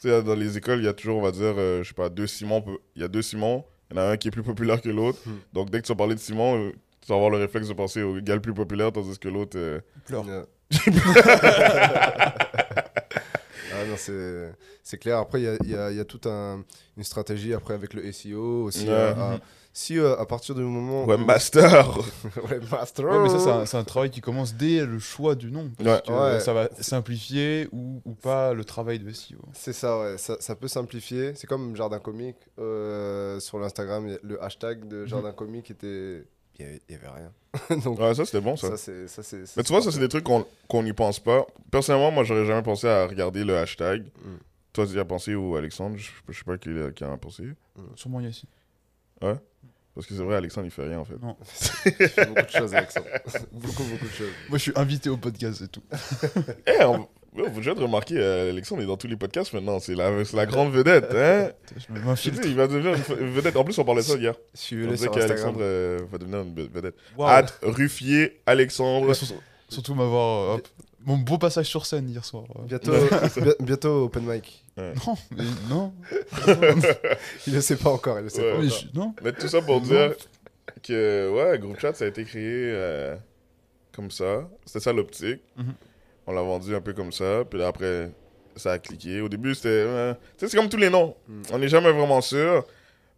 tu 0.00 0.08
sais, 0.08 0.22
dans 0.22 0.34
les 0.34 0.56
écoles, 0.56 0.78
il 0.80 0.84
y 0.84 0.88
a 0.88 0.94
toujours, 0.94 1.18
on 1.18 1.22
va 1.22 1.32
dire, 1.32 1.54
euh, 1.56 1.82
je 1.82 1.88
sais 1.88 1.94
pas, 1.94 2.08
deux 2.08 2.26
Simons. 2.26 2.64
Il 2.96 3.02
y 3.02 3.04
a 3.04 3.08
deux 3.08 3.22
Simons, 3.22 3.64
il 3.90 3.96
y 3.96 4.00
en 4.00 4.02
a 4.02 4.06
un 4.12 4.16
qui 4.16 4.28
est 4.28 4.30
plus 4.30 4.42
populaire 4.42 4.80
que 4.80 4.88
l'autre. 4.88 5.18
Hmm. 5.26 5.36
Donc 5.52 5.70
dès 5.70 5.80
que 5.80 5.86
tu 5.86 5.92
vas 5.92 5.96
parler 5.96 6.14
de 6.14 6.20
Simon, 6.20 6.56
euh, 6.58 6.72
tu 7.00 7.08
vas 7.08 7.14
avoir 7.16 7.30
le 7.30 7.38
réflexe 7.38 7.68
de 7.68 7.74
penser 7.74 8.02
au 8.02 8.20
gars 8.20 8.34
le 8.34 8.40
plus 8.42 8.54
populaire, 8.54 8.92
tandis 8.92 9.18
que 9.18 9.28
l'autre. 9.28 9.56
euh, 9.58 9.80
Pleure. 10.06 10.24
Yeah. 10.26 10.44
ah 13.98 14.02
c'est 14.04 14.52
c'est 14.82 14.98
clair. 14.98 15.18
Après, 15.18 15.40
il 15.40 15.44
y 15.44 15.48
a, 15.48 15.56
il 15.64 15.70
y 15.70 15.74
a- 15.76 15.90
y 15.92 16.00
a 16.00 16.04
toute 16.04 16.26
un, 16.26 16.64
une 16.96 17.04
stratégie 17.04 17.52
après 17.54 17.74
avec 17.74 17.94
le 17.94 18.10
SEO 18.12 18.64
aussi. 18.64 18.86
Ouais. 18.88 18.94
à- 18.94 19.32
à- 19.34 19.40
si 19.74 19.96
euh, 19.98 20.16
à 20.18 20.26
partir 20.26 20.56
du 20.56 20.62
moment. 20.62 21.04
Ouais, 21.04 21.14
où- 21.14 21.24
master 21.24 21.96
ouais, 22.50 22.58
master. 22.70 23.04
Ouais, 23.04 23.18
mais 23.22 23.28
ça, 23.28 23.64
c'est 23.64 23.76
un, 23.76 23.84
travail 23.84 24.10
qui 24.10 24.20
commence 24.20 24.54
dès 24.54 24.84
le 24.84 24.98
choix 24.98 25.36
du 25.36 25.52
nom. 25.52 25.70
Ouais. 25.78 25.84
Parce 25.84 26.00
que 26.02 26.12
Ouais. 26.12 26.40
Ça 26.40 26.52
va 26.52 26.68
simplifier 26.80 27.68
ou, 27.70 28.00
ou 28.04 28.14
pas 28.14 28.54
le 28.54 28.64
travail 28.64 28.98
de 28.98 29.08
SEO. 29.12 29.36
C'est 29.52 29.72
ça, 29.72 30.00
ouais. 30.00 30.18
Ça, 30.18 30.36
ça 30.40 30.56
peut 30.56 30.66
simplifier. 30.68 31.32
C'est 31.36 31.46
comme 31.46 31.76
Jardin 31.76 32.00
Comique. 32.00 32.36
euh, 32.58 33.38
sur 33.40 33.58
l'Instagram, 33.60 34.08
le 34.22 34.42
hashtag 34.42 34.88
de 34.88 35.04
Jardin 35.06 35.32
Comique 35.32 35.70
était. 35.70 36.24
Il 36.58 36.64
y 36.64 36.68
avait, 36.68 36.82
il 36.88 36.92
y 36.92 36.98
avait 36.98 37.08
rien. 37.08 37.32
Donc, 37.84 37.98
Ouais, 37.98 38.14
ça 38.14 38.24
c'était 38.24 38.40
bon 38.40 38.56
ça. 38.56 38.70
ça, 38.70 38.76
c'est. 38.76 39.08
ça, 39.08 39.22
c'est- 39.22 39.56
Mais 39.56 39.62
tu 39.62 39.72
vois, 39.72 39.82
ça 39.82 39.90
c'est 39.92 40.00
des 40.00 40.08
trucs 40.08 40.24
qu'on 40.24 40.46
qu'on 40.68 40.82
n'y 40.82 40.92
pense 40.92 41.20
pas. 41.20 41.46
Personnellement, 41.70 42.10
moi 42.10 42.24
j'aurais 42.24 42.46
jamais 42.46 42.62
pensé 42.62 42.88
à 42.88 43.06
regarder 43.06 43.44
le 43.44 43.56
hashtag. 43.56 44.02
Mm. 44.02 44.36
Toi, 44.72 44.86
tu 44.86 44.92
y 44.94 44.98
as 44.98 45.04
pensé 45.04 45.34
ou 45.34 45.56
Alexandre? 45.56 45.96
Je 45.96 46.10
je 46.28 46.38
sais 46.38 46.44
pas 46.44 46.58
qui, 46.58 46.70
qui 46.94 47.04
en 47.04 47.12
a 47.12 47.16
pensé. 47.16 47.44
Sûrement 47.96 48.20
Yacine. 48.20 48.48
Parce 49.20 50.06
que 50.06 50.14
c'est 50.14 50.22
vrai, 50.22 50.36
Alexandre 50.36 50.66
il 50.66 50.70
fait 50.70 50.86
rien 50.86 51.00
en 51.00 51.04
fait. 51.04 51.20
Non. 51.20 51.36
Il 51.86 52.08
fait 52.08 52.26
beaucoup 52.26 52.42
de 52.46 52.50
choses 52.50 52.70
ça. 52.70 53.00
beaucoup, 53.52 53.82
beaucoup 53.82 54.04
de 54.04 54.10
choses. 54.12 54.30
Moi, 54.48 54.58
je 54.58 54.62
suis 54.62 54.72
invité 54.76 55.10
au 55.10 55.16
podcast 55.16 55.60
et 55.62 55.66
tout. 55.66 55.82
Eh, 56.68 56.84
on... 56.84 57.08
ouais, 57.42 57.48
vous 57.50 57.68
avez 57.68 57.80
remarqué, 57.80 58.14
euh, 58.18 58.50
Alexandre 58.50 58.82
est 58.82 58.86
dans 58.86 58.96
tous 58.96 59.06
les 59.06 59.16
podcasts 59.16 59.52
maintenant. 59.52 59.78
C'est 59.80 59.94
la, 59.94 60.24
c'est 60.24 60.36
la 60.36 60.46
grande 60.46 60.72
vedette. 60.72 61.06
Hein 61.14 61.50
Je 61.76 61.92
me 62.08 62.14
sais, 62.16 62.30
il 62.44 62.54
va 62.56 62.66
devenir 62.66 62.94
une 63.20 63.30
vedette. 63.32 63.56
En 63.56 63.64
plus, 63.64 63.78
on 63.78 63.84
parlait 63.84 64.02
de 64.02 64.06
ça 64.06 64.16
hier. 64.16 64.34
On 64.36 64.56
Suivez-le 64.56 64.90
disait 64.92 65.04
sur 65.04 65.12
qu'Alexandre 65.12 65.58
euh, 65.60 65.98
va 66.10 66.18
devenir 66.18 66.40
une 66.40 66.54
vedette. 66.68 66.94
Ad 67.18 67.50
Ruffier, 67.62 68.40
Alexandre. 68.46 69.12
Surtout, 69.14 69.34
surtout 69.68 69.94
m'avoir. 69.94 70.50
euh, 70.50 70.54
hop, 70.56 70.68
mon 71.04 71.16
beau 71.16 71.38
passage 71.38 71.66
sur 71.66 71.86
scène 71.86 72.08
hier 72.10 72.24
soir. 72.24 72.44
Bientôt, 72.66 72.92
bi- 73.36 73.50
bientôt 73.64 74.04
open 74.04 74.24
mic. 74.24 74.64
Non, 74.76 75.16
mais 75.36 75.44
non. 75.70 75.92
Il 77.46 77.54
le 77.54 77.60
sait 77.60 77.76
pas 77.76 77.90
encore. 77.90 78.18
Il 78.18 78.24
le 78.24 78.28
sait 78.28 78.42
Ouais. 78.42 78.52
pas 78.52 78.58
Mais 78.58 78.66
encore. 78.66 78.78
je- 78.92 78.98
non. 78.98 79.14
Mais 79.22 79.32
tout 79.32 79.48
ça 79.48 79.60
pour 79.62 79.80
dire 79.80 80.14
que, 80.82 81.30
ouais, 81.34 81.58
Group 81.58 81.78
Chat, 81.80 81.94
ça 81.94 82.04
a 82.04 82.08
été 82.08 82.24
créé 82.24 82.42
euh, 82.44 83.16
comme 83.92 84.10
ça. 84.10 84.48
C'était 84.66 84.80
ça 84.80 84.92
l'optique. 84.92 85.40
Mhm. 85.56 85.74
On 86.28 86.32
l'a 86.32 86.42
vendu 86.42 86.74
un 86.74 86.80
peu 86.82 86.92
comme 86.92 87.10
ça. 87.10 87.44
Puis 87.48 87.58
là, 87.58 87.68
après, 87.68 88.10
ça 88.54 88.72
a 88.72 88.78
cliqué. 88.78 89.20
Au 89.22 89.28
début, 89.30 89.54
c'était. 89.54 89.68
euh, 89.70 90.12
tu 90.14 90.20
sais, 90.44 90.48
c'est 90.50 90.56
comme 90.58 90.68
tous 90.68 90.76
les 90.76 90.90
noms. 90.90 91.16
Mm. 91.26 91.42
On 91.52 91.58
n'est 91.58 91.68
jamais 91.68 91.90
vraiment 91.90 92.20
sûr. 92.20 92.64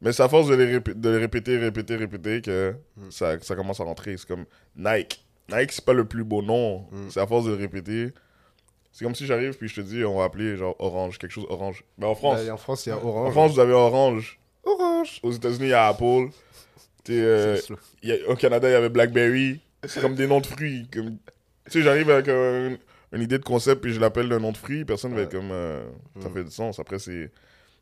Mais 0.00 0.12
c'est 0.12 0.22
à 0.22 0.28
force 0.28 0.46
de 0.48 0.54
les, 0.54 0.78
de 0.80 1.10
les 1.10 1.18
répéter, 1.18 1.58
répéter, 1.58 1.96
répéter 1.96 2.40
que 2.40 2.74
Mm. 2.96 3.10
ça, 3.10 3.38
ça 3.40 3.56
commence 3.56 3.80
à 3.80 3.84
rentrer. 3.84 4.16
C'est 4.16 4.28
comme 4.28 4.44
Nike. 4.76 5.24
Nike, 5.52 5.72
c'est 5.72 5.84
pas 5.84 5.92
le 5.92 6.04
plus 6.04 6.22
beau 6.24 6.40
nom. 6.40 6.86
Mm. 6.92 7.08
C'est 7.10 7.20
à 7.20 7.26
force 7.26 7.46
de 7.46 7.50
le 7.50 7.56
répéter. 7.56 8.12
C'est 8.92 9.04
comme 9.04 9.14
si 9.16 9.26
j'arrive 9.26 9.56
puis 9.58 9.68
je 9.68 9.74
te 9.76 9.80
dis, 9.82 10.04
on 10.04 10.18
va 10.18 10.24
appeler 10.24 10.56
genre 10.56 10.74
Orange, 10.78 11.18
quelque 11.18 11.30
chose 11.32 11.46
Orange. 11.48 11.84
Mais 11.98 12.06
en 12.06 12.14
France, 12.14 12.38
Bah, 12.38 12.44
et 12.44 12.50
en 12.50 12.56
France, 12.56 12.86
il 12.86 12.90
y 12.90 12.92
a 12.92 12.98
en 12.98 13.04
Orange. 13.04 13.32
France, 13.32 13.52
vous 13.54 13.60
avez 13.60 13.72
Orange. 13.72 14.38
Orange. 14.64 15.20
Aux 15.22 15.32
États-Unis, 15.32 15.66
il 15.66 15.70
y 15.70 15.72
a 15.72 15.86
Apple. 15.88 16.28
Euh, 17.08 17.58
y 18.02 18.12
a- 18.12 18.28
au 18.28 18.36
Canada, 18.36 18.68
il 18.68 18.72
y 18.72 18.74
avait 18.74 18.88
Blackberry. 18.88 19.60
C'est 19.84 20.00
comme 20.00 20.14
des 20.14 20.26
noms 20.26 20.40
de 20.40 20.46
fruits. 20.46 20.88
Comme... 20.92 21.16
Tu 21.66 21.78
sais, 21.78 21.82
j'arrive 21.82 22.10
avec 22.10 22.28
un- 22.28 22.76
une 23.12 23.22
idée 23.22 23.38
de 23.38 23.44
concept 23.44 23.82
puis 23.82 23.92
je 23.92 24.00
l'appelle 24.00 24.28
d'un 24.28 24.38
nom 24.40 24.52
de 24.52 24.56
fruit. 24.56 24.84
Personne 24.84 25.12
va 25.12 25.18
Ouais. 25.18 25.22
être 25.24 25.32
comme. 25.32 25.50
euh, 25.50 25.84
ça 26.20 26.28
Mm. 26.28 26.32
fait 26.34 26.44
du 26.44 26.50
sens. 26.50 26.78
Après, 26.78 26.98
c'est, 26.98 27.32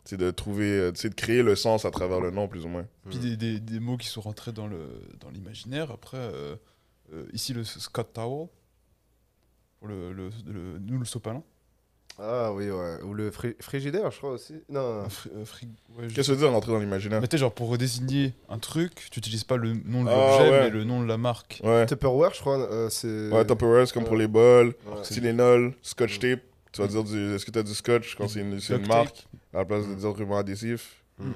c'est 0.05 0.17
de 0.17 0.31
trouver. 0.31 0.71
euh, 0.71 0.93
C'est 0.95 1.11
de 1.11 1.15
créer 1.15 1.43
le 1.43 1.55
sens 1.57 1.85
à 1.85 1.91
travers 1.91 2.21
le 2.21 2.31
nom, 2.31 2.49
plus 2.49 2.65
ou 2.65 2.69
moins. 2.69 2.87
Puis 3.09 3.19
Mm. 3.19 3.21
des, 3.23 3.37
des, 3.37 3.61
des 3.61 3.81
mots 3.81 3.97
qui 3.97 4.09
sont 4.09 4.21
rentrés 4.23 4.53
dans, 4.53 4.67
le, 4.67 4.89
dans 5.21 5.31
l'imaginaire. 5.31 5.91
Après, 5.91 6.17
euh, 6.19 6.57
euh, 7.13 7.27
ici 7.33 7.53
le 7.55 7.65
Scott 7.65 8.13
Towel. 8.13 8.49
Pour 9.79 9.89
le, 9.89 10.13
le, 10.13 10.31
le- 10.47 10.79
nous, 10.81 10.99
le 10.99 11.05
sopalin. 11.05 11.43
Ah 12.21 12.53
oui, 12.53 12.69
ouais. 12.69 13.01
Ou 13.05 13.15
le 13.15 13.31
fri- 13.31 13.55
frigidaire, 13.61 14.11
je 14.11 14.19
crois 14.19 14.31
aussi. 14.31 14.55
Non. 14.69 15.03
Un 15.05 15.09
fri- 15.09 15.31
euh, 15.37 15.45
frig- 15.45 15.69
ouais, 15.97 16.09
je- 16.09 16.15
Qu'est-ce 16.15 16.17
que 16.17 16.23
ça 16.23 16.33
veut 16.33 16.39
dire 16.39 16.51
rentrer 16.51 16.73
dans 16.73 16.79
l'imaginaire 16.81 17.21
Mais 17.21 17.29
tu 17.29 17.37
sais, 17.37 17.39
genre 17.41 17.53
pour 17.53 17.79
désigner 17.79 18.35
un 18.49 18.59
truc, 18.59 18.93
tu 19.11 19.19
utilises 19.21 19.45
pas 19.45 19.57
le 19.57 19.75
nom 19.85 20.03
de 20.05 20.11
Ah, 20.11 20.15
l'objet, 20.39 20.51
ouais. 20.51 20.61
mais 20.65 20.71
le 20.71 20.83
nom 20.85 21.01
de 21.01 21.07
la 21.07 21.17
marque. 21.17 21.61
Ouais. 21.63 21.87
Tupperware, 21.87 22.35
je 22.35 22.41
crois, 22.41 22.59
euh, 22.59 22.89
c'est. 22.91 23.31
Ouais, 23.31 23.45
Tupperware, 23.47 23.87
c'est 23.87 23.95
comme 23.95 24.03
pour 24.05 24.15
Ouais. 24.15 24.19
les 24.21 24.27
bols. 24.29 24.75
Ouais. 24.87 25.03
Tylenol, 25.03 25.75
Scotch 25.83 26.19
tape. 26.19 26.41
Tu 26.73 26.83
vas 26.83 26.89
dire, 26.89 27.05
du... 27.05 27.35
est-ce 27.35 27.47
que 27.47 27.51
tu 27.53 27.59
as 27.59 27.63
du 27.63 27.73
scotch? 27.75 28.15
Quand 28.17 28.29
c'est 28.29 28.41
une, 28.41 28.59
c'est 28.61 28.75
une 28.75 28.81
Duct 28.81 28.89
marque 28.93 29.27
à 29.55 29.59
la 29.59 29.65
place 29.65 29.87
de 29.87 29.93
Mm. 29.93 29.97
dire 29.97 30.15
ruban 30.15 30.37
adhésif 30.39 31.03
Mm. 31.19 31.31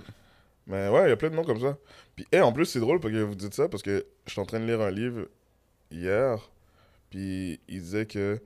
Mais 0.66 0.88
ouais, 0.88 1.06
il 1.06 1.08
y 1.08 1.12
a 1.12 1.16
plein 1.16 1.30
de 1.30 1.34
noms 1.36 1.44
comme 1.44 1.60
ça. 1.60 1.76
Puis, 2.14 2.26
et 2.30 2.40
en 2.40 2.52
plus, 2.52 2.66
c'est 2.66 2.78
drôle 2.80 3.00
parce 3.00 3.12
que 3.12 3.20
vous 3.22 3.34
dites 3.34 3.54
ça 3.54 3.68
parce 3.68 3.82
que 3.82 4.04
je 4.26 4.30
suis 4.32 4.40
en 4.40 4.44
train 4.46 4.60
de 4.60 4.66
lire 4.66 4.80
un 4.80 4.90
livre 4.90 5.26
hier. 5.90 6.38
Puis, 7.10 7.60
il 7.68 7.80
disait 7.82 8.06
que 8.06 8.38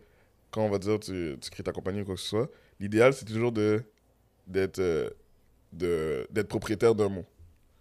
quand 0.56 0.62
on 0.62 0.70
va 0.70 0.78
dire 0.78 0.98
tu, 0.98 1.36
tu 1.38 1.50
crées 1.50 1.62
ta 1.62 1.72
compagnie 1.72 2.00
ou 2.00 2.06
quoi 2.06 2.14
que 2.14 2.20
ce 2.20 2.28
soit, 2.28 2.50
l'idéal 2.80 3.12
c'est 3.12 3.26
toujours 3.26 3.52
de 3.52 3.82
d'être 4.46 4.78
euh, 4.78 5.10
d'être 6.30 6.48
propriétaire 6.48 6.94
d'un 6.94 7.10
mot. 7.10 7.26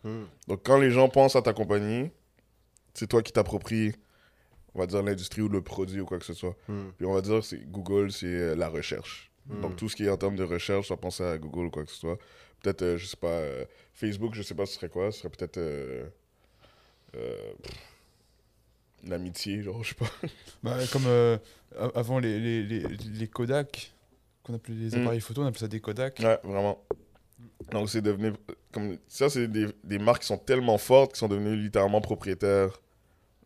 Hmm. 0.04 0.26
Donc, 0.50 0.62
quand 0.66 0.78
les 0.78 0.92
gens 0.92 1.08
pensent 1.08 1.38
à 1.38 1.42
ta 1.42 1.54
compagnie, 1.54 2.12
c'est 2.94 3.08
toi 3.08 3.22
qui 3.22 3.32
t'appropries, 3.32 3.94
on 4.74 4.80
va 4.80 4.88
dire, 4.88 5.02
l'industrie 5.02 5.42
ou 5.42 5.48
le 5.48 5.62
produit 5.62 6.02
ou 6.02 6.06
quoi 6.06 6.20
que 6.20 6.26
ce 6.26 6.34
soit. 6.34 6.58
Hmm. 6.68 6.90
Puis 6.98 7.06
on 7.06 7.14
va 7.14 7.22
dire 7.22 7.42
c'est 7.46 7.60
Google, 7.72 8.12
c'est 8.12 8.26
euh, 8.26 8.56
la 8.56 8.68
recherche. 8.68 9.32
Hmm. 9.48 9.62
Donc 9.62 9.78
tout 9.78 9.88
ce 9.88 9.96
qui 9.96 10.04
est 10.04 10.10
en 10.10 10.18
termes 10.18 10.36
de 10.36 10.44
recherche, 10.44 10.90
ça 10.90 10.98
pense 10.98 11.22
à 11.22 11.38
Google 11.38 11.68
ou 11.68 11.70
quoi 11.70 11.86
que 11.86 11.92
ce 11.92 11.98
soit. 11.98 12.18
Peut-être, 12.62 12.82
euh, 12.82 12.98
je 12.98 13.06
sais 13.06 13.16
pas, 13.16 13.28
euh, 13.28 13.64
Facebook, 13.94 14.34
je 14.34 14.42
sais 14.42 14.56
pas 14.56 14.66
ce 14.66 14.74
serait 14.74 14.90
quoi. 14.90 15.14
Ce 15.14 15.20
serait 15.20 15.30
peut-être 15.30 15.58
euh, 15.58 16.10
l'amitié, 19.06 19.62
genre, 19.64 19.84
je 19.84 19.90
sais 19.90 19.96
pas. 19.96 20.10
Bah, 20.64 20.78
comme 20.92 21.06
euh, 21.08 21.38
avant 21.94 22.20
les, 22.20 22.40
les, 22.40 22.64
les, 22.64 22.80
les 22.88 23.28
Kodak, 23.28 23.94
qu'on 24.44 24.54
appelait 24.56 24.76
les 24.76 24.98
Mm. 24.98 25.02
appareils 25.02 25.22
photo, 25.22 25.42
on 25.42 25.46
appelait 25.48 25.60
ça 25.60 25.68
des 25.68 25.80
Kodak. 25.80 26.20
Ouais, 26.20 26.40
vraiment. 26.44 26.84
Donc 27.72 27.90
c'est 27.90 28.02
devenu... 28.02 28.34
Comme, 28.72 28.98
ça, 29.08 29.30
c'est 29.30 29.48
des, 29.48 29.68
des 29.84 30.00
marques 30.00 30.22
qui 30.22 30.28
sont 30.28 30.38
tellement 30.38 30.78
fortes 30.78 31.14
qui 31.14 31.20
sont 31.20 31.28
devenues 31.28 31.56
littéralement 31.56 32.02
propriétaires. 32.02 32.80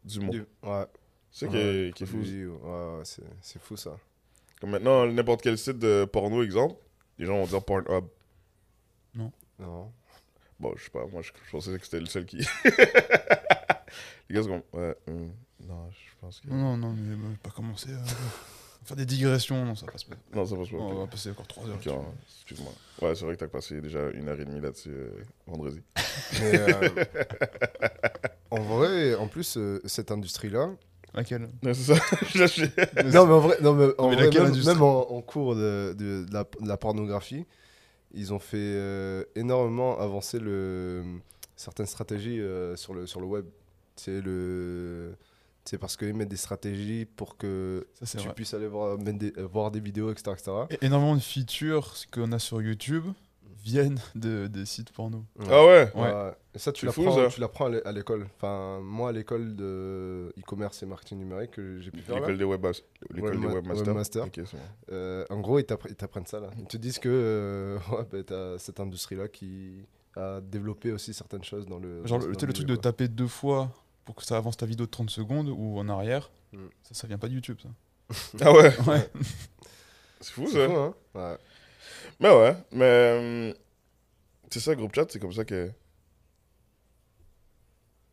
Du- 0.03 0.19
Ouais. 0.63 0.85
C'est 1.31 1.45
ça 1.45 1.51
qui 1.51 1.57
Ouais. 1.57 1.87
est, 1.89 1.93
qui 1.93 2.03
est 2.03 2.07
fou. 2.07 2.17
Ouais, 2.17 3.01
c'est 3.03 3.21
c'est 3.41 3.61
fou 3.61 3.77
ça. 3.77 3.97
Comme 4.59 4.71
maintenant, 4.71 5.05
n'importe 5.05 5.41
quel 5.41 5.57
site 5.57 5.77
de 5.79 6.05
porno, 6.05 6.41
exemple, 6.43 6.75
les 7.19 7.25
gens 7.25 7.37
vont 7.37 7.45
dire 7.45 7.63
Pornhub. 7.63 8.05
Non. 9.15 9.91
Bon, 10.59 10.73
je 10.75 10.83
sais 10.83 10.89
pas, 10.89 11.05
moi 11.05 11.21
je, 11.21 11.31
je 11.45 11.51
pensais 11.51 11.77
que 11.77 11.83
c'était 11.85 11.99
le 11.99 12.05
seul 12.07 12.25
qui. 12.25 12.37
les 14.29 14.35
gars 14.35 14.43
sont 14.43 14.49
comme, 14.71 14.81
ouais, 14.81 14.95
hum, 15.07 15.31
non, 15.69 15.89
je 15.91 15.97
pense 16.19 16.39
que. 16.41 16.47
Non, 16.49 16.75
non, 16.77 16.89
non, 16.93 16.93
mais 16.93 17.35
pas 17.41 17.49
commencer 17.51 17.89
à 17.93 18.03
faire 18.85 18.97
des 18.97 19.05
digressions, 19.05 19.63
non, 19.65 19.75
ça 19.75 19.85
passe 19.85 20.03
pas. 20.03 20.15
Non, 20.33 20.45
ça 20.45 20.55
passe 20.55 20.69
pas. 20.69 20.77
On 20.77 20.95
va 20.99 21.07
passer 21.07 21.29
encore 21.31 21.47
3 21.47 21.67
heures. 21.69 21.77
Hein, 21.87 22.05
excuse-moi. 22.35 22.71
Ouais, 23.01 23.15
c'est 23.15 23.25
vrai 23.25 23.35
que 23.35 23.39
t'as 23.39 23.47
passé 23.47 23.79
déjà 23.81 24.09
une 24.11 24.27
heure 24.29 24.39
et 24.39 24.45
demie 24.45 24.59
là-dessus 24.61 24.89
euh, 24.91 25.11
vendredi. 25.47 25.81
Mais, 26.41 26.59
euh, 26.59 26.89
en 28.51 28.59
vrai, 28.61 29.15
en 29.15 29.27
plus, 29.27 29.57
euh, 29.57 29.79
cette 29.85 30.11
industrie-là. 30.11 30.69
Laquelle? 31.13 31.49
Ouais, 31.63 31.73
c'est 31.73 31.93
ça. 31.95 32.01
Je 32.33 32.37
lâche- 32.39 32.59
Non, 33.13 33.25
mais 33.25 33.33
en 33.33 33.39
vrai, 33.39 33.57
non, 33.61 33.73
mais 33.73 33.87
en 33.97 34.09
Mais 34.09 34.15
vrai, 34.15 34.29
même, 34.29 34.45
industrie? 34.45 34.73
même 34.75 34.83
en, 34.83 35.11
en 35.11 35.21
cours 35.21 35.55
de, 35.55 35.95
de- 35.97 36.23
de 36.25 36.33
la, 36.33 36.43
de 36.43 36.67
la 36.67 36.77
pornographie, 36.77 37.45
ils 38.13 38.31
ont 38.33 38.37
fait 38.39 38.57
euh, 38.59 39.23
énormément 39.35 39.99
avancer 39.99 40.39
le, 40.39 41.03
certaines 41.55 41.87
stratégies 41.87 42.39
euh, 42.39 42.75
sur, 42.75 42.93
le, 42.93 43.07
sur 43.07 43.21
le 43.21 43.25
web. 43.25 43.45
C'est 43.95 44.21
le. 44.21 45.15
C'est 45.69 45.77
parce 45.77 45.95
qu'ils 45.97 46.15
mettent 46.15 46.29
des 46.29 46.35
stratégies 46.35 47.05
pour 47.05 47.37
que 47.37 47.85
Ça, 48.01 48.17
tu 48.17 48.25
vrai. 48.25 48.33
puisses 48.33 48.55
aller 48.55 48.65
voir, 48.67 48.97
mettre 48.97 49.19
des, 49.19 49.31
euh, 49.37 49.45
voir 49.45 49.69
des 49.69 49.79
vidéos, 49.79 50.11
etc. 50.11 50.31
etc. 50.33 50.51
Et 50.71 50.83
énormément 50.87 51.13
de 51.13 51.19
features 51.21 51.93
qu'on 52.11 52.31
a 52.31 52.39
sur 52.39 52.59
YouTube 52.59 53.03
viennent 53.63 53.99
de, 54.15 54.47
des 54.47 54.65
sites 54.65 54.91
porno. 54.91 55.23
Ah 55.47 55.63
ouais 55.65 55.91
Ouais. 55.93 56.01
Ouais. 56.11 56.31
Et 56.55 56.57
ça, 56.57 56.71
tu 56.71 56.87
l'apprends 56.87 57.03
tu 57.29 57.63
à 57.65 57.69
l'é- 57.69 57.85
à 57.85 57.91
l'école. 57.91 58.25
Enfin, 58.37 58.79
moi, 58.81 59.09
à 59.09 59.11
l'école 59.11 59.55
de 59.55 60.33
e-commerce 60.39 60.81
et 60.81 60.87
marketing 60.87 61.19
numérique 61.19 61.51
que 61.51 61.79
j'ai 61.81 61.91
pu 61.91 61.99
faire 62.01 62.15
là, 62.15 62.21
L'école 62.21 62.37
des 62.39 62.45
webmasters. 62.45 62.85
L'école 63.13 63.39
des 63.39 63.45
Webma- 63.45 63.75
webmasters. 63.75 64.25
euh, 64.91 65.23
en 65.29 65.39
gros, 65.39 65.59
ils 65.59 65.65
t'appre- 65.65 65.85
ils 65.87 65.95
t'apprennent 65.95 66.25
ça 66.25 66.39
là. 66.39 66.49
Ils 66.57 66.65
te 66.65 66.77
disent 66.77 66.97
que 66.97 67.09
euh, 67.11 67.77
ouais, 67.91 68.05
bah, 68.11 68.23
t'as 68.25 68.57
cette 68.57 68.79
industrie-là 68.79 69.27
qui 69.27 69.85
a 70.15 70.41
développé 70.41 70.91
aussi 70.93 71.13
certaines 71.13 71.43
choses 71.43 71.67
dans 71.67 71.77
le. 71.77 72.07
Genre, 72.07 72.17
dans 72.17 72.25
le, 72.25 72.33
tu 72.35 72.39
sais, 72.39 72.47
le 72.47 72.53
truc 72.53 72.65
de 72.65 72.75
taper 72.75 73.07
deux 73.07 73.27
fois 73.27 73.71
pour 74.09 74.15
que 74.15 74.23
ça 74.25 74.37
avance 74.37 74.57
ta 74.57 74.65
vidéo 74.65 74.87
de 74.87 74.91
30 74.91 75.11
secondes 75.11 75.49
ou 75.49 75.77
en 75.77 75.87
arrière, 75.87 76.31
Mm. 76.51 76.65
ça, 76.81 76.95
ça 76.95 77.05
vient 77.07 77.19
pas 77.19 77.27
de 77.27 77.35
YouTube, 77.35 77.59
ça. 77.61 77.69
Ah 78.41 78.51
ouais 78.51 78.75
Ouais. 78.87 79.07
C'est 80.19 80.33
fou 80.33 80.47
ça. 80.47 80.67
fou, 80.67 80.73
hein 80.75 80.95
Ouais. 81.13 81.37
Mais 82.19 82.31
ouais, 82.31 82.55
mais. 82.71 83.51
hum, 83.51 83.53
C'est 84.49 84.59
ça, 84.61 84.73
groupe 84.73 84.95
chat, 84.95 85.05
c'est 85.11 85.19
comme 85.19 85.31
ça 85.31 85.45
que. 85.45 85.71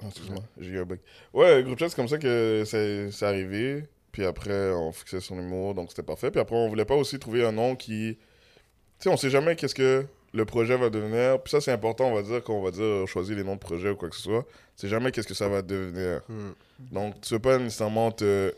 Ah, 0.02 0.08
excuse-moi, 0.08 0.42
j'ai 0.58 0.68
eu 0.72 0.80
un 0.80 0.84
bug. 0.84 1.00
Ouais, 1.32 1.62
groupe 1.62 1.78
chat, 1.78 1.88
c'est 1.88 1.96
comme 1.96 2.08
ça 2.08 2.18
que 2.18 2.64
c'est 2.66 3.10
c'est 3.10 3.24
arrivé. 3.24 3.88
Puis 4.12 4.24
après, 4.26 4.70
on 4.72 4.92
fixait 4.92 5.20
son 5.20 5.38
humour, 5.38 5.74
donc 5.74 5.88
c'était 5.88 6.02
parfait. 6.02 6.30
Puis 6.30 6.40
après, 6.40 6.56
on 6.56 6.68
voulait 6.68 6.84
pas 6.84 6.94
aussi 6.96 7.18
trouver 7.18 7.46
un 7.46 7.52
nom 7.52 7.74
qui. 7.74 8.16
Tu 8.18 9.04
sais, 9.04 9.08
on 9.08 9.16
sait 9.16 9.30
jamais 9.30 9.56
qu'est-ce 9.56 9.74
que 9.74 10.06
le 10.36 10.44
projet 10.44 10.76
va 10.76 10.90
devenir. 10.90 11.42
Puis 11.42 11.50
ça, 11.50 11.60
c'est 11.60 11.72
important, 11.72 12.06
on 12.10 12.14
va 12.14 12.22
dire, 12.22 12.42
quand 12.44 12.54
on 12.54 12.62
va 12.62 12.70
dire 12.70 13.06
choisir 13.08 13.36
les 13.36 13.42
noms 13.44 13.54
de 13.54 13.60
projet 13.60 13.90
ou 13.90 13.96
quoi 13.96 14.08
que 14.10 14.16
ce 14.16 14.22
soit. 14.22 14.46
C'est 14.76 14.88
jamais 14.88 15.10
qu'est-ce 15.10 15.26
que 15.28 15.34
ça 15.34 15.48
va 15.48 15.62
devenir. 15.62 16.20
Hmm. 16.28 16.52
Donc, 16.92 17.20
tu 17.22 17.34
veux 17.34 17.40
pas 17.40 17.58
nécessairement 17.58 18.10
te, 18.12 18.54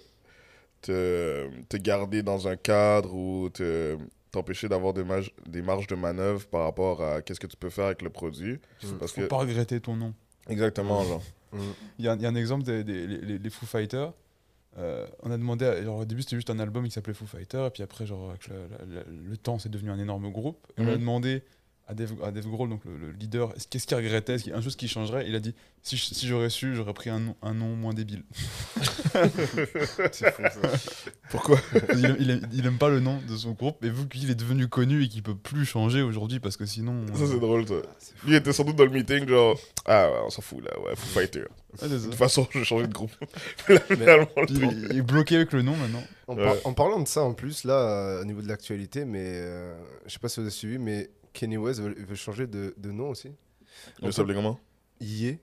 te, 0.83 1.49
te 1.69 1.77
garder 1.77 2.23
dans 2.23 2.49
un 2.49 2.57
cadre 2.57 3.15
ou 3.15 3.49
te 3.51 3.97
t'empêcher 4.31 4.69
d'avoir 4.69 4.93
des, 4.93 5.05
marges- 5.05 5.33
des 5.47 5.63
marges 5.63 5.87
de 5.87 5.95
manœuvre 5.95 6.47
par 6.49 6.65
rapport 6.65 7.03
à 7.03 7.23
qu'est-ce 7.23 7.41
que 7.41 7.47
tu 7.47 7.57
peux 7.57 7.71
faire 7.71 7.87
avec 7.87 8.03
le 8.03 8.11
produit. 8.11 8.59
Mm. 8.83 8.99
Parce 8.99 9.13
Faut 9.13 9.23
que... 9.23 9.27
pas 9.27 9.37
regretter 9.39 9.81
ton 9.81 9.97
nom. 9.97 10.13
Exactement, 10.49 11.03
genre. 11.05 11.23
Hmm. 11.53 11.59
Il 11.99 12.05
y, 12.05 12.09
a 12.09 12.15
il 12.15 12.21
y 12.23 12.27
a 12.27 12.29
un 12.29 12.35
exemple 12.35 12.63
des, 12.65 12.85
des- 12.85 13.07
les, 13.07 13.39
les 13.39 13.51
Foo 13.51 13.65
Fighters. 13.65 14.13
Euh, 14.77 15.07
on 15.23 15.31
a 15.31 15.37
demandé, 15.39 15.64
à- 15.64 15.83
genre, 15.83 16.01
au 16.01 16.05
début 16.05 16.23
c'était 16.23 16.37
juste 16.37 16.51
un 16.51 16.59
album 16.59 16.85
qui 16.85 16.91
s'appelait 16.91 17.14
Foo 17.14 17.25
Fighters, 17.27 17.67
et 17.67 17.71
puis 17.71 17.83
après, 17.83 18.05
genre, 18.07 18.29
avec 18.31 18.49
le, 18.49 19.03
le 19.31 19.37
temps, 19.38 19.59
c'est 19.59 19.71
devenu 19.71 19.91
un 19.91 19.99
énorme 19.99 20.31
groupe. 20.31 20.59
Et 20.77 20.83
on 20.83 20.88
a 20.88 20.93
Mhm. 20.93 20.99
demandé 20.99 21.43
à 21.90 21.94
Dave, 21.94 22.12
à 22.22 22.31
Dave 22.31 22.46
Grohl, 22.46 22.68
donc 22.68 22.85
le, 22.85 22.96
le 22.98 23.12
leader, 23.12 23.53
est-ce- 23.57 23.66
qu'est-ce 23.66 23.87
qu'il 23.87 23.96
regrettait, 23.96 24.35
est-ce 24.35 24.42
qu'il 24.44 24.53
y 24.53 24.55
a 24.55 24.59
un 24.59 24.62
chose 24.62 24.77
qui 24.77 24.88
changerait? 24.88 25.24
Il 25.27 25.35
a 25.35 25.40
dit 25.40 25.55
si, 25.83 25.96
si 25.96 26.27
j'aurais 26.27 26.51
su, 26.51 26.74
j'aurais 26.77 26.92
pris 26.92 27.09
un 27.09 27.18
nom, 27.20 27.37
un 27.40 27.55
nom 27.55 27.74
moins 27.74 27.94
débile. 27.94 28.24
C'est 30.12 30.33
fou 30.33 30.42
ça. 30.42 30.70
Pourquoi? 31.31 31.59
Il, 31.94 32.05
aime- 32.05 32.16
il 32.20 32.31
aime, 32.31 32.40
il 32.53 32.66
aime 32.66 32.79
pas 32.79 32.88
le 32.88 33.01
nom 33.01 33.18
de 33.29 33.37
son 33.37 33.53
groupe, 33.53 33.77
mais 33.83 33.88
vu 33.88 34.07
qu'il 34.09 34.31
est 34.31 34.35
devenu 34.35 34.68
connu 34.68 35.05
et 35.05 35.09
qu'il 35.09 35.22
peut 35.22 35.35
plus 35.35 35.64
changer 35.64 36.03
aujourd'hui, 36.03 36.40
parce 36.40 36.57
que 36.57 36.66
sinon. 36.66 37.07
Ça, 37.14 37.22
euh, 37.24 37.27
c'est 37.33 37.40
drôle, 37.40 37.66
ça. 37.66 37.74
Ah, 37.85 38.05
il 38.27 38.35
était 38.35 38.53
sans 38.53 38.64
doute 38.64 38.77
dans 38.77 38.85
le 38.85 38.90
meeting, 38.90 39.29
genre, 39.29 39.59
ah, 39.87 40.11
ouais, 40.11 40.18
on 40.27 40.31
s'en 40.31 40.42
fout, 40.42 40.62
là, 40.64 40.79
ouais, 40.81 40.94
Foo 40.96 41.07
Fighter. 41.07 41.40
ouais, 41.40 41.46
c'est 41.79 41.88
De 41.88 41.98
toute 41.98 42.14
façon, 42.14 42.46
je 42.51 42.59
vais 42.59 42.64
changer 42.64 42.87
de 42.87 42.92
groupe. 42.92 43.12
Il 43.68 44.96
est 44.98 45.03
bloqué 45.03 45.37
avec 45.37 45.53
le 45.53 45.62
nom 45.62 45.77
maintenant. 45.77 46.03
En, 46.27 46.37
Ouais. 46.37 46.44
par- 46.44 46.57
en 46.66 46.74
parlant 46.74 47.01
de 47.01 47.09
ça, 47.09 47.22
en 47.22 47.33
plus, 47.33 47.64
là, 47.64 47.72
euh, 47.72 48.20
au 48.22 48.24
niveau 48.27 48.42
de 48.42 48.48
l'actualité, 48.48 49.05
mais 49.07 49.22
euh, 49.24 49.74
je 50.07 50.12
sais 50.12 50.18
pas 50.18 50.29
si 50.29 50.40
vous 50.40 50.42
avez 50.46 50.51
suivi, 50.51 50.77
mais 50.79 51.09
Kenny 51.33 51.57
West 51.57 51.81
veut, 51.81 51.95
veut 51.95 52.14
changer 52.14 52.47
de, 52.47 52.75
de 52.77 52.91
nom 52.91 53.11
aussi. 53.11 53.31
Il 54.03 54.12
s'appelait 54.12 54.35
comment 54.35 54.59
Yé. 55.01 55.41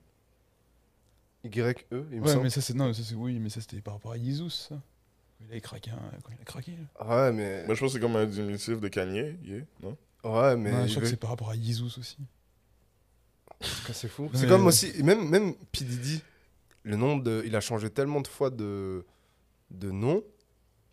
Y-E, 1.44 1.74
il 1.92 1.96
me 2.20 2.20
Ouais, 2.22 2.28
semble. 2.32 2.42
mais 2.44 2.50
ça 2.50 2.60
c'est 2.60 2.74
non, 2.74 2.92
ça 2.92 3.02
c'est 3.04 3.14
oui, 3.14 3.38
mais 3.38 3.48
ça 3.50 3.60
c'était 3.60 3.80
par 3.80 3.94
rapport 3.94 4.12
à. 4.12 4.16
Ça. 4.50 4.74
Quand 5.38 5.44
il 5.50 5.56
a 5.56 5.60
craqué, 5.60 5.90
un- 5.92 6.18
quand 6.22 6.32
il 6.36 6.40
a 6.40 6.44
craqué. 6.44 6.72
là. 6.72 7.06
Ouais, 7.26 7.32
mais. 7.32 7.64
Moi, 7.66 7.74
je 7.74 7.80
pense 7.80 7.90
que 7.92 7.98
c'est 7.98 8.00
comme 8.00 8.16
un 8.16 8.26
diminutif 8.26 8.80
de 8.80 8.88
Kanye, 8.88 9.36
yeah, 9.44 9.60
non? 9.82 9.96
Ouais, 10.24 10.56
mais. 10.56 10.72
Ouais, 10.72 10.88
je 10.88 10.92
crois 10.94 11.02
que 11.02 11.08
c'est 11.08 11.16
par 11.16 11.30
rapport 11.30 11.50
à 11.50 11.54
Jesus 11.54 11.98
aussi. 11.98 12.16
C'est 13.92 14.08
fou. 14.08 14.28
Mais- 14.32 14.38
C'est 14.40 14.48
comme 14.48 14.66
aussi. 14.66 15.02
Même, 15.02 15.28
même 15.28 15.54
P. 15.72 15.84
Diddy, 15.84 16.20
le 16.82 16.96
nom 16.96 17.16
de. 17.16 17.42
Il 17.46 17.54
a 17.54 17.60
changé 17.60 17.90
tellement 17.90 18.20
de 18.20 18.28
fois 18.28 18.50
de, 18.50 19.04
de 19.70 19.90
nom 19.90 20.22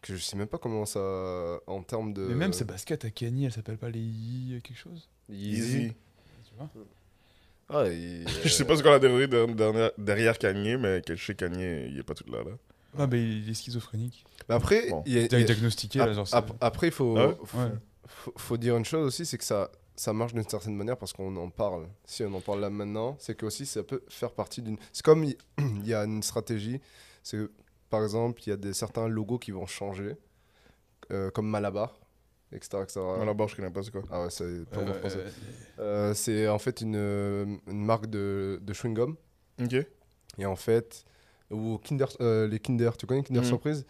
que 0.03 0.15
je 0.15 0.21
sais 0.23 0.35
même 0.37 0.47
pas 0.47 0.57
comment 0.59 0.85
ça. 0.85 1.59
En 1.67 1.81
termes 1.81 2.13
de. 2.13 2.21
Mais 2.27 2.35
même 2.35 2.53
ses 2.53 2.65
baskets 2.65 3.05
à 3.05 3.09
Kenny, 3.09 3.45
elle 3.45 3.51
s'appelle 3.51 3.77
pas 3.77 3.89
les 3.89 3.99
Yi 3.99 4.61
quelque 4.61 4.77
chose. 4.77 5.09
Yeezy. 5.29 5.93
Tu 6.45 6.53
vois 6.57 6.69
il- 7.89 8.27
Je 8.43 8.49
sais 8.49 8.65
pas 8.65 8.75
ce 8.75 8.83
qu'on 8.83 8.91
a 8.91 8.99
théorie 8.99 9.27
derrière, 9.27 9.91
derrière 9.97 10.37
Kanye, 10.37 10.77
mais 10.77 11.01
chez 11.15 11.33
Kanye, 11.35 11.87
il 11.89 11.97
est 11.99 12.03
pas 12.03 12.13
tout 12.13 12.29
là, 12.31 12.39
là. 12.43 12.51
Ah 12.99 13.07
bah 13.07 13.17
il 13.17 13.49
est 13.49 13.53
schizophrénique. 13.55 14.23
Mais 14.47 14.53
après, 14.55 14.89
Bon. 14.89 15.01
il 15.07 15.13
y 15.13 15.17
a- 15.17 15.21
Il 15.25 15.31
y 15.31 15.35
a- 15.35 15.43
diagnostiqué 15.43 15.99
ap- 15.99 16.07
là, 16.07 16.13
genre. 16.13 16.27
ap- 16.31 16.51
après, 16.61 16.87
il 16.87 16.93
faut, 16.93 17.17
Ah 17.17 17.29
ouais? 17.29 17.35
faut, 17.43 17.57
Ouais. 17.57 17.71
faut- 18.05 18.33
faut 18.37 18.57
dire 18.57 18.77
une 18.77 18.85
chose 18.85 19.07
aussi, 19.07 19.25
c'est 19.25 19.37
que 19.39 19.43
ça, 19.43 19.71
ça 19.95 20.13
marche 20.13 20.33
d'une 20.33 20.47
certaine 20.47 20.75
manière 20.75 20.97
parce 20.97 21.13
qu'on 21.13 21.35
en 21.37 21.49
parle. 21.49 21.87
Si 22.05 22.23
on 22.23 22.33
en 22.35 22.41
parle 22.41 22.59
là 22.59 22.69
maintenant, 22.69 23.15
c'est 23.19 23.35
que 23.35 23.45
aussi 23.47 23.65
ça 23.65 23.81
peut 23.81 24.03
faire 24.09 24.31
partie 24.31 24.61
d'une. 24.61 24.77
C'est 24.91 25.03
comme 25.03 25.23
il 25.23 25.35
il 25.57 25.87
y 25.87 25.93
a 25.95 26.03
une 26.03 26.21
stratégie. 26.21 26.79
C'est 27.23 27.37
que, 27.37 27.51
par 27.93 28.01
exemple, 28.01 28.41
il 28.45 28.49
y 28.49 28.53
a 28.53 28.57
des 28.57 28.73
certains 28.73 29.07
logos 29.07 29.37
qui 29.37 29.51
vont 29.51 29.67
changer, 29.67 30.15
euh, 31.11 31.29
comme 31.29 31.47
Malabar, 31.47 31.89
etc. 32.51 32.85
barre, 33.35 33.47
je 33.49 33.55
connais 33.55 33.69
pas, 33.69 33.83
c'est 33.83 33.91
quoi? 33.91 34.01
Ah 34.09 34.23
ouais, 34.23 34.31
c'est 34.31 34.65
pas 34.67 34.79
Euh, 34.81 34.85
bon 34.85 34.93
français. 34.95 35.19
euh, 35.19 35.29
Euh, 35.79 36.13
c'est 36.15 36.47
en 36.47 36.57
fait 36.57 36.81
une, 36.81 36.95
une 37.67 37.85
marque 37.85 38.07
de, 38.07 38.59
de 38.67 38.73
chewing-gum. 38.73 39.15
Ok. 39.63 39.75
Et 40.39 40.45
en 40.47 40.55
fait, 40.55 41.05
ou 41.51 41.77
Kinder, 41.77 42.07
euh, 42.19 42.47
les 42.47 42.59
Kinder, 42.59 42.91
tu 42.97 43.05
connais 43.05 43.21
Kinder 43.21 43.41
Mhm. 43.41 43.47
Surprise? 43.47 43.85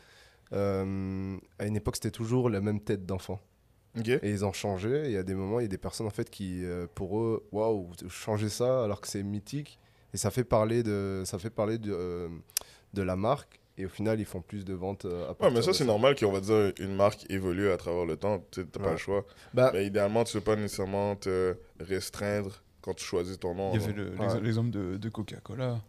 Euh, 0.52 1.38
À 1.60 1.66
une 1.66 1.78
époque, 1.78 1.96
c'était 1.96 2.12
toujours 2.12 2.50
la 2.50 2.60
même 2.60 2.82
tête 2.82 3.06
d'enfant. 3.06 3.40
Ok. 3.98 4.10
Et 4.10 4.20
ils 4.30 4.44
ont 4.44 4.52
changé. 4.54 5.04
et 5.04 5.06
Il 5.06 5.12
y 5.14 5.18
a 5.18 5.24
des 5.24 5.36
moments, 5.36 5.60
il 5.62 5.64
y 5.64 5.66
a 5.66 5.70
des 5.78 5.78
personnes 5.78 6.08
en 6.08 6.16
fait 6.20 6.30
qui, 6.30 6.66
euh, 6.66 6.88
pour 6.94 7.20
eux, 7.22 7.48
waouh, 7.54 7.90
changer 8.10 8.50
ça 8.50 8.84
alors 8.84 9.00
que 9.00 9.08
c'est 9.08 9.24
mythique. 9.24 9.80
Et 10.14 10.18
ça 10.18 10.30
fait 10.30 10.44
parler 10.44 10.84
de, 10.84 11.24
ça 11.26 11.40
fait 11.40 11.50
parler 11.50 11.78
de, 11.78 11.92
euh, 11.94 12.28
de 12.94 13.02
la 13.02 13.16
marque. 13.16 13.60
Et 13.78 13.86
au 13.86 13.90
final, 13.90 14.20
ils 14.20 14.26
font 14.26 14.42
plus 14.42 14.64
de 14.66 14.74
ventes. 14.74 15.06
euh, 15.06 15.32
à 15.32 15.44
Ouais, 15.44 15.52
mais 15.52 15.62
ça, 15.64 15.74
c'est 15.74 15.86
normal 15.86 16.16
qu'on 16.16 16.32
va 16.32 16.40
dire 16.42 16.72
une 16.80 16.96
marque 16.96 17.26
évolue 17.32 17.70
à 17.72 17.78
travers 17.78 18.06
le 18.06 18.18
temps. 18.18 18.44
Tu 18.52 18.66
t'as 18.68 18.80
pas 18.80 18.92
le 18.92 18.98
choix. 18.98 19.26
Bah, 19.54 19.72
Mais 19.74 19.86
idéalement, 19.88 20.24
tu 20.24 20.38
veux 20.38 20.44
pas 20.44 20.56
nécessairement 20.56 21.16
te 21.16 21.56
restreindre 21.80 22.62
quand 22.82 22.94
tu 22.94 23.04
choisis 23.04 23.40
ton 23.40 23.56
nom. 23.56 23.74
Il 23.74 23.82
y 23.82 23.84
avait 23.84 23.94
le- 23.94 24.12
Ouais. 24.16 24.42
l'exemple- 24.42 24.70
de, 24.70 24.98
de 24.98 25.10
Coca-Cola. 25.10 25.82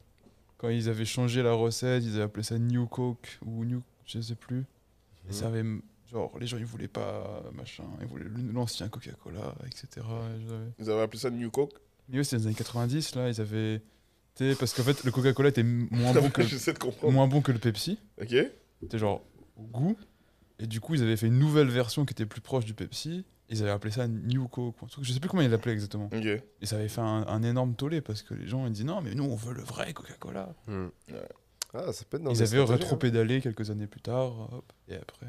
Quand 0.57 0.69
ils 0.71 0.89
avaient 0.89 1.05
changé 1.05 1.43
la 1.43 1.53
recette, 1.53 2.03
ils 2.05 2.15
avaient 2.15 2.23
appelé 2.23 2.43
ça 2.43 2.59
New 2.59 2.87
Coke 2.87 3.39
ou 3.45 3.65
New, 3.67 3.83
je 4.07 4.21
sais 4.21 4.35
plus. 4.35 4.61
Et 4.61 5.29
Mhm. 5.29 5.33
ça 5.33 5.47
avait, 5.49 5.65
genre, 6.11 6.33
les 6.39 6.47
gens 6.47 6.57
ils 6.57 6.65
voulaient 6.65 6.89
pas 6.89 7.43
machin, 7.53 7.85
ils 8.01 8.07
voulaient 8.07 8.25
l'ancien 8.53 8.89
Coca-Cola, 8.89 9.55
etc. 9.67 10.07
Ils 10.79 10.91
avaient 10.91 11.03
appelé 11.03 11.19
ça 11.19 11.29
New 11.31 11.51
Coke? 11.51 11.75
Mais 12.09 12.19
eux, 12.19 12.25
c'était 12.25 12.37
les 12.39 12.47
années 12.47 12.55
90, 12.55 13.15
là, 13.15 13.29
ils 13.29 13.41
avaient. 13.43 13.83
Parce 14.59 14.75
qu'en 14.75 14.83
fait, 14.83 15.05
le 15.05 15.11
Coca-Cola 15.11 15.49
était 15.51 15.63
moins 15.63 16.13
bon 16.13 16.31
que, 16.31 17.07
moins 17.11 17.27
bon 17.27 17.43
le 17.47 17.59
Pepsi. 17.59 17.99
Ok. 18.21 18.35
C'était 18.81 18.99
genre 18.99 19.23
goût. 19.57 19.97
Et 20.59 20.67
du 20.67 20.81
coup, 20.81 20.95
ils 20.95 21.03
avaient 21.03 21.17
fait 21.17 21.27
une 21.27 21.39
nouvelle 21.39 21.69
version 21.69 22.05
qui 22.05 22.13
était 22.13 22.27
plus 22.27 22.41
proche 22.41 22.65
du 22.65 22.75
Pepsi. 22.75 23.25
Ils 23.51 23.63
avaient 23.63 23.71
appelé 23.71 23.93
ça 23.93 24.09
New 24.09 24.49
Coke. 24.49 24.75
Je 25.01 25.13
sais 25.13 25.21
plus 25.21 25.29
comment 25.29 25.43
ils 25.43 25.51
l'appelaient 25.51 25.73
exactement. 25.73 26.07
Ok. 26.07 26.25
Et 26.25 26.43
ça 26.67 26.77
avait 26.77 26.89
fait 26.89 27.01
un, 27.01 27.27
un 27.27 27.43
énorme 27.43 27.75
tollé 27.75 28.01
parce 28.01 28.23
que 28.23 28.35
les 28.35 28.47
gens 28.47 28.67
ils 28.67 28.73
disaient 28.73 28.85
non, 28.85 29.03
mais 29.03 29.15
nous 29.15 29.25
on 29.25 29.37
veut 29.37 29.53
le 29.53 29.63
vrai 29.63 29.93
Coca-Cola. 29.93 30.55
hmm. 30.67 30.87
Ouais. 31.11 31.29
Ah, 31.75 31.93
ça 31.93 32.05
peut 32.09 32.17
être 32.17 32.23
dans 32.23 32.33
Ils 32.33 32.43
avaient 32.43 32.63
rétro-pédalé 32.63 33.41
quelques 33.41 33.71
années 33.71 33.87
plus 33.87 34.01
tard. 34.01 34.53
hop, 34.53 34.73
et 34.89 34.95
après. 34.95 35.27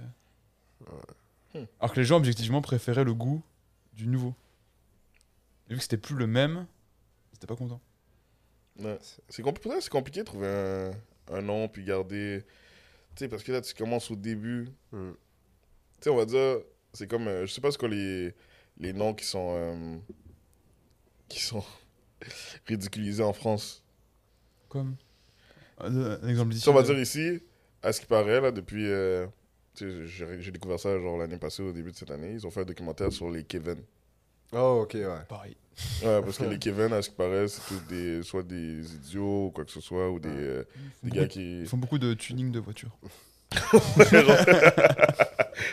Hmm. 1.54 1.66
Alors 1.80 1.94
que 1.94 2.00
les 2.00 2.06
gens 2.06 2.18
objectivement 2.18 2.62
préféraient 2.62 3.04
le 3.04 3.14
goût 3.14 3.42
du 3.94 4.08
nouveau. 4.08 4.34
Et 5.70 5.74
vu 5.74 5.78
que 5.78 5.84
c'était 5.84 5.98
plus 5.98 6.16
le 6.16 6.28
même, 6.28 6.68
ils 7.34 7.38
étaient 7.38 7.48
pas 7.48 7.56
contents. 7.56 7.82
Ouais. 8.80 8.98
C'est 9.30 9.42
compli- 9.44 9.90
compliqué 9.90 10.20
de 10.22 10.26
trouver 10.26 10.48
un, 10.48 10.92
un 11.36 11.42
nom, 11.42 11.68
puis 11.68 11.84
garder. 11.84 12.44
Tu 13.16 13.20
sais, 13.24 13.28
parce 13.30 13.44
que 13.44 13.52
là, 13.52 13.62
tu 13.62 13.74
commences 13.74 14.12
au 14.12 14.16
début. 14.16 14.68
Mm. 14.92 15.12
Tu 15.12 15.18
sais, 16.02 16.10
on 16.10 16.16
va 16.18 16.26
dire, 16.26 16.58
c'est 16.94 17.08
comme. 17.08 17.28
euh, 17.28 17.46
je 17.46 17.54
sais 17.54 17.62
pas 17.62 17.72
ce 17.72 17.78
que 17.78 17.86
les, 17.86 18.34
les 18.78 18.92
noms 18.94 19.14
qui 19.14 19.26
sont. 19.26 19.56
euh, 19.58 19.98
qui 21.30 21.42
sont 21.42 21.64
ridiculisés 22.68 23.24
en 23.24 23.34
France. 23.34 23.84
Comme 24.70 24.96
un 25.80 25.96
un 26.22 26.28
exemple 26.28 26.54
d'ici. 26.54 26.68
on 26.70 26.74
va 26.74 26.84
dire 26.84 26.98
ici, 27.00 27.42
à 27.84 27.92
ce 27.94 28.02
qui 28.02 28.08
paraît, 28.08 28.42
là, 28.42 28.52
depuis. 28.52 28.88
euh, 28.88 29.26
tu 29.74 29.90
sais, 29.90 30.06
j'ai 30.08 30.42
j'ai 30.42 30.52
découvert 30.52 30.80
ça 30.80 30.98
genre 31.00 31.18
l'année 31.18 31.38
passée, 31.38 31.64
au 31.64 31.72
début 31.72 31.92
de 31.92 31.96
cette 31.98 32.12
année. 32.12 32.32
Ils 32.34 32.46
ont 32.48 32.52
fait 32.52 32.62
un 32.62 32.66
documentaire 32.66 33.12
sur 33.12 33.30
les 33.32 33.44
Kevin. 33.44 33.78
Oh, 34.54 34.82
ok, 34.84 34.94
ouais. 34.96 35.24
Pareil. 35.28 35.56
Ouais, 36.04 36.22
parce 36.22 36.38
que 36.38 36.46
les 36.46 36.58
Kevin, 36.60 36.94
à 36.94 37.02
ce 37.02 37.10
qui 37.10 37.16
paraît, 37.16 37.48
c'est 37.48 37.62
tous 37.68 37.80
des, 37.90 38.24
soit 38.24 38.44
des 38.44 38.94
idiots 38.96 39.48
ou 39.48 39.52
quoi 39.52 39.66
que 39.66 39.72
ce 39.72 39.82
soit, 39.82 40.10
ou 40.10 40.20
des, 40.20 40.30
euh, 40.30 40.64
Ils 41.04 41.10
des 41.10 41.10
font, 41.10 41.16
gars 41.16 41.22
beaucoup, 41.24 41.34
qui. 41.34 41.60
ils 41.62 41.68
font 41.68 41.78
beaucoup 41.78 41.98
de 41.98 42.14
tuning 42.14 42.52
de 42.52 42.60
voitures. 42.60 42.98
genre, 44.12 44.38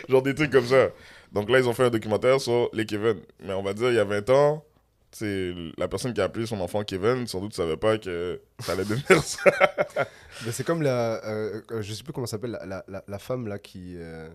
genre 0.09 0.21
des 0.21 0.35
trucs 0.35 0.51
comme 0.51 0.65
ça. 0.65 0.89
Donc 1.31 1.49
là, 1.49 1.59
ils 1.59 1.67
ont 1.67 1.73
fait 1.73 1.85
un 1.85 1.89
documentaire 1.89 2.39
sur 2.39 2.69
les 2.73 2.85
Kevin. 2.85 3.17
Mais 3.43 3.53
on 3.53 3.63
va 3.63 3.73
dire, 3.73 3.89
il 3.89 3.95
y 3.95 3.99
a 3.99 4.03
20 4.03 4.29
ans, 4.29 4.63
c'est 5.11 5.53
la 5.77 5.87
personne 5.87 6.13
qui 6.13 6.21
a 6.21 6.25
appelé 6.25 6.45
son 6.45 6.59
enfant 6.61 6.83
Kevin, 6.83 7.25
sans 7.27 7.39
doute 7.41 7.53
savait 7.53 7.77
pas 7.77 7.97
que 7.97 8.41
ça 8.59 8.73
allait 8.73 8.85
devenir 8.85 9.23
ça. 9.23 9.49
Mais 10.45 10.51
c'est 10.51 10.63
comme 10.65 10.81
la. 10.81 11.23
euh, 11.25 11.61
euh, 11.71 11.81
je 11.81 11.93
sais 11.93 12.03
plus 12.03 12.13
comment 12.13 12.27
ça 12.27 12.31
s'appelle, 12.37 12.51
la, 12.51 12.65
la, 12.65 12.83
la, 12.87 13.03
la 13.07 13.19
femme 13.19 13.47
là 13.47 13.57
qui. 13.59 13.93
euh, 13.97 14.29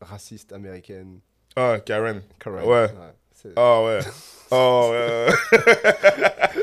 raciste 0.00 0.52
américaine. 0.52 1.20
Ah, 1.56 1.78
Karen. 1.84 2.22
Karen. 2.38 2.64
Ouais. 2.64 2.88
Ah 3.56 3.82
ouais. 3.82 3.98
Oh 4.50 4.90
ouais. 4.92 5.26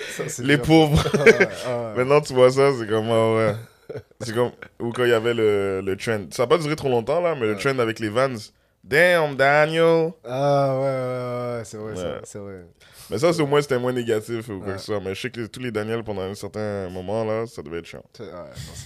ça, 0.28 0.44
les 0.44 0.58
pauvres. 0.58 1.04
Ah 1.14 1.24
ouais, 1.24 1.50
ah 1.66 1.78
ouais. 1.78 1.98
Maintenant, 1.98 2.22
tu 2.22 2.34
vois 2.34 2.52
ça, 2.52 2.72
c'est 2.80 2.88
comme, 2.88 3.10
ah 3.10 3.36
ouais. 3.36 3.56
C'est 4.22 4.34
comme, 4.34 4.52
ou 4.80 4.92
quand 4.92 5.04
il 5.04 5.10
y 5.10 5.14
avait 5.14 5.34
le, 5.34 5.82
le 5.82 5.98
trend. 5.98 6.26
Ça 6.32 6.44
n'a 6.44 6.48
pas 6.48 6.58
duré 6.58 6.76
trop 6.76 6.90
longtemps, 6.90 7.22
là, 7.22 7.36
mais 7.36 7.46
le 7.46 7.58
trend 7.58 7.78
avec 7.80 8.00
les 8.00 8.10
Vans. 8.10 8.36
Damn, 8.84 9.36
Daniel. 9.36 10.12
Ah 10.26 10.76
ouais, 10.76 10.82
ouais, 10.82 11.58
ouais, 11.58 11.62
c'est 11.66 11.78
vrai, 11.78 11.96
ça, 11.96 12.20
c'est 12.24 12.40
vrai. 12.40 12.66
Mais 13.10 13.18
ça, 13.18 13.32
c'est 13.34 13.42
au 13.42 13.48
moins, 13.48 13.62
c'était 13.62 13.80
moins 13.80 13.94
négatif 13.94 14.48
ou 14.50 14.60
quoi 14.60 14.74
que 14.74 14.80
ce 14.80 14.86
soit. 14.88 15.00
Mais 15.00 15.14
je 15.14 15.22
sais 15.22 15.30
que 15.30 15.46
tous 15.48 15.60
les 15.60 15.72
Daniel, 15.72 16.04
pendant 16.04 16.22
un 16.22 16.36
certain 16.36 16.90
moment, 16.90 17.24
là, 17.26 17.46
ça 17.48 17.62
devait 17.62 17.80
être 17.80 17.86
chiant. 17.86 18.04
Ouais, 18.20 18.26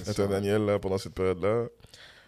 c'est 0.03 0.27
Daniel, 0.27 0.65
là, 0.65 0.79
pendant 0.79 0.97
cette 0.97 1.13
période-là. 1.13 1.65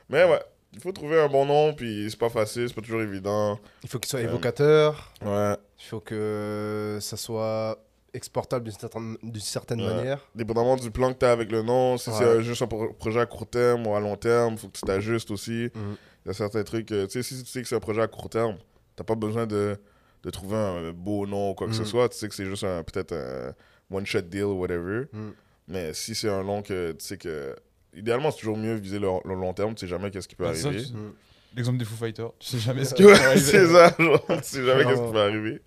Mais 0.09 0.23
ouais, 0.23 0.39
il 0.73 0.79
faut 0.79 0.91
trouver 0.91 1.19
un 1.19 1.27
bon 1.27 1.45
nom, 1.45 1.73
puis 1.73 2.07
c'est 2.09 2.19
pas 2.19 2.29
facile, 2.29 2.67
c'est 2.67 2.75
pas 2.75 2.81
toujours 2.81 3.01
évident. 3.01 3.59
Il 3.83 3.89
faut 3.89 3.99
qu'il 3.99 4.09
soit 4.09 4.19
Euh, 4.19 4.23
évocateur, 4.29 5.11
Ouais. 5.25 5.55
il 5.79 5.85
faut 5.85 5.99
que 5.99 6.97
ça 7.01 7.17
soit 7.17 7.77
exportable 8.13 8.65
d'une 8.65 8.73
certaine, 8.79 9.17
certaine 9.39 9.81
Ouais. 9.81 9.93
manière. 9.95 10.27
Dépendamment 10.35 10.75
du 10.75 10.89
plan 10.91 11.13
que 11.13 11.19
tu 11.19 11.25
as 11.25 11.31
avec 11.31 11.51
le 11.51 11.61
nom, 11.61 11.97
si 11.97 12.11
c'est 12.11 12.19
Ouais. 12.19 12.25
euh, 12.25 12.41
juste 12.41 12.61
un 12.61 12.67
pro- 12.67 12.93
projet 12.93 13.19
à 13.19 13.25
court 13.25 13.47
terme 13.47 13.85
ou 13.85 13.95
à 13.95 13.99
long 13.99 14.15
terme, 14.15 14.57
faut 14.57 14.67
que 14.67 14.73
tu 14.77 14.81
t'ajustes 14.81 15.29
aussi. 15.31 15.69
Mhm. 15.75 15.95
Il 16.25 16.27
y 16.27 16.31
a 16.31 16.33
certains 16.33 16.63
trucs, 16.63 16.91
euh, 16.91 17.05
tu 17.07 17.21
sais, 17.21 17.23
si 17.23 17.43
tu 17.43 17.49
sais 17.49 17.61
que 17.61 17.67
c'est 17.67 17.75
un 17.75 17.79
projet 17.79 18.01
à 18.01 18.07
court 18.07 18.29
terme, 18.29 18.57
t'as 18.95 19.03
pas 19.03 19.15
besoin 19.15 19.45
de, 19.47 19.77
de 20.23 20.29
trouver 20.31 20.57
un 20.57 20.91
beau 20.91 21.25
nom 21.27 21.51
ou 21.51 21.53
quoi 21.53 21.67
que 21.67 21.73
ce 21.73 21.81
Mhm. 21.81 21.85
soit. 21.87 22.09
Tu 22.09 22.17
sais 22.17 22.27
que 22.27 22.35
c'est 22.35 22.45
juste 22.45 22.63
peut-être 22.63 23.13
un 23.13 23.53
one-shot 23.95 24.21
deal 24.21 24.43
ou 24.45 24.59
whatever. 24.59 25.05
Mhm. 25.13 25.33
Mais 25.67 25.93
si 25.93 26.15
c'est 26.15 26.29
un 26.29 26.41
long 26.43 26.61
que 26.63 26.91
tu 26.93 27.05
sais 27.05 27.17
que. 27.17 27.55
Idéalement, 27.95 28.31
c'est 28.31 28.39
toujours 28.39 28.57
mieux 28.57 28.75
viser 28.75 28.99
le, 28.99 29.07
le 29.25 29.33
long 29.35 29.53
terme, 29.53 29.73
tu 29.75 29.81
sais 29.81 29.87
jamais 29.87 30.11
qu'est-ce 30.11 30.27
qui 30.27 30.35
peut 30.35 30.45
c'est 30.53 30.61
ça, 30.61 30.67
arriver. 30.69 30.83
Mhm. 30.93 31.13
L'exemple 31.55 31.77
des 31.79 31.85
Foo 31.85 31.95
Fighters. 31.95 32.31
Tu 32.39 32.47
sais 32.49 32.59
jamais 32.59 32.85
ce 32.85 32.93
qui 32.93 33.03
va 33.03 33.11
arriver. 33.13 33.39
c'est 33.39 33.65
ça, 33.67 33.95
genre, 33.97 34.23
tu 34.27 34.33
sais 34.43 34.63
jamais 34.65 34.83
qu'est-ce 34.85 35.01
qui 35.05 35.11
peut 35.11 35.19
arriver. 35.21 35.61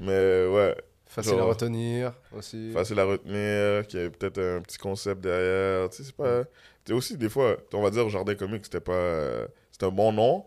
Mais 0.00 0.46
ouais, 0.46 0.74
Facile 1.06 1.38
à 1.38 1.44
retenir 1.44 2.12
aussi. 2.36 2.72
facile 2.72 2.98
à 2.98 3.04
retenir, 3.04 3.86
qu'il 3.86 4.00
y 4.00 4.02
ait 4.04 4.10
peut-être 4.10 4.38
un 4.38 4.60
petit 4.62 4.78
concept 4.78 5.20
derrière. 5.20 5.88
Tu 5.90 5.98
sais, 5.98 6.02
c'est 6.04 6.16
pas. 6.16 6.44
Tu 6.44 6.48
sais, 6.86 6.92
aussi, 6.94 7.16
des 7.16 7.28
fois, 7.28 7.56
on 7.74 7.82
va 7.82 7.90
dire 7.90 8.08
Jardin 8.08 8.34
Comique, 8.34 8.64
c'était 8.64 8.80
pas. 8.80 8.92
euh, 8.94 9.46
C'était 9.70 9.86
un 9.86 9.90
bon 9.90 10.10
nom, 10.12 10.44